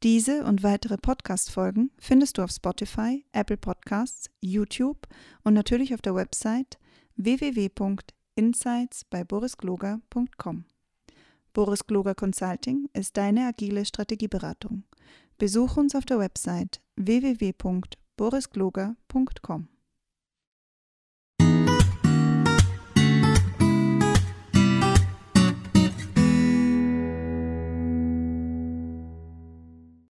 Diese 0.02 0.44
und 0.44 0.62
weitere 0.64 0.98
Podcast-Folgen 0.98 1.92
findest 1.98 2.36
du 2.36 2.42
auf 2.42 2.50
Spotify, 2.50 3.24
Apple 3.32 3.56
Podcasts, 3.56 4.28
YouTube 4.40 5.06
und 5.44 5.54
natürlich 5.54 5.94
auf 5.94 6.02
der 6.02 6.14
Website 6.16 6.78
www.insights 8.36 9.04
bei 9.10 9.24
borisgloger.com. 9.24 10.64
Boris 11.52 11.86
Gloger 11.86 12.14
Consulting 12.14 12.88
ist 12.94 13.16
deine 13.16 13.46
agile 13.46 13.84
Strategieberatung. 13.84 14.84
Besuch 15.38 15.76
uns 15.76 15.94
auf 15.94 16.04
der 16.06 16.18
Website 16.18 16.80
www.borisgloger.com. 16.96 19.68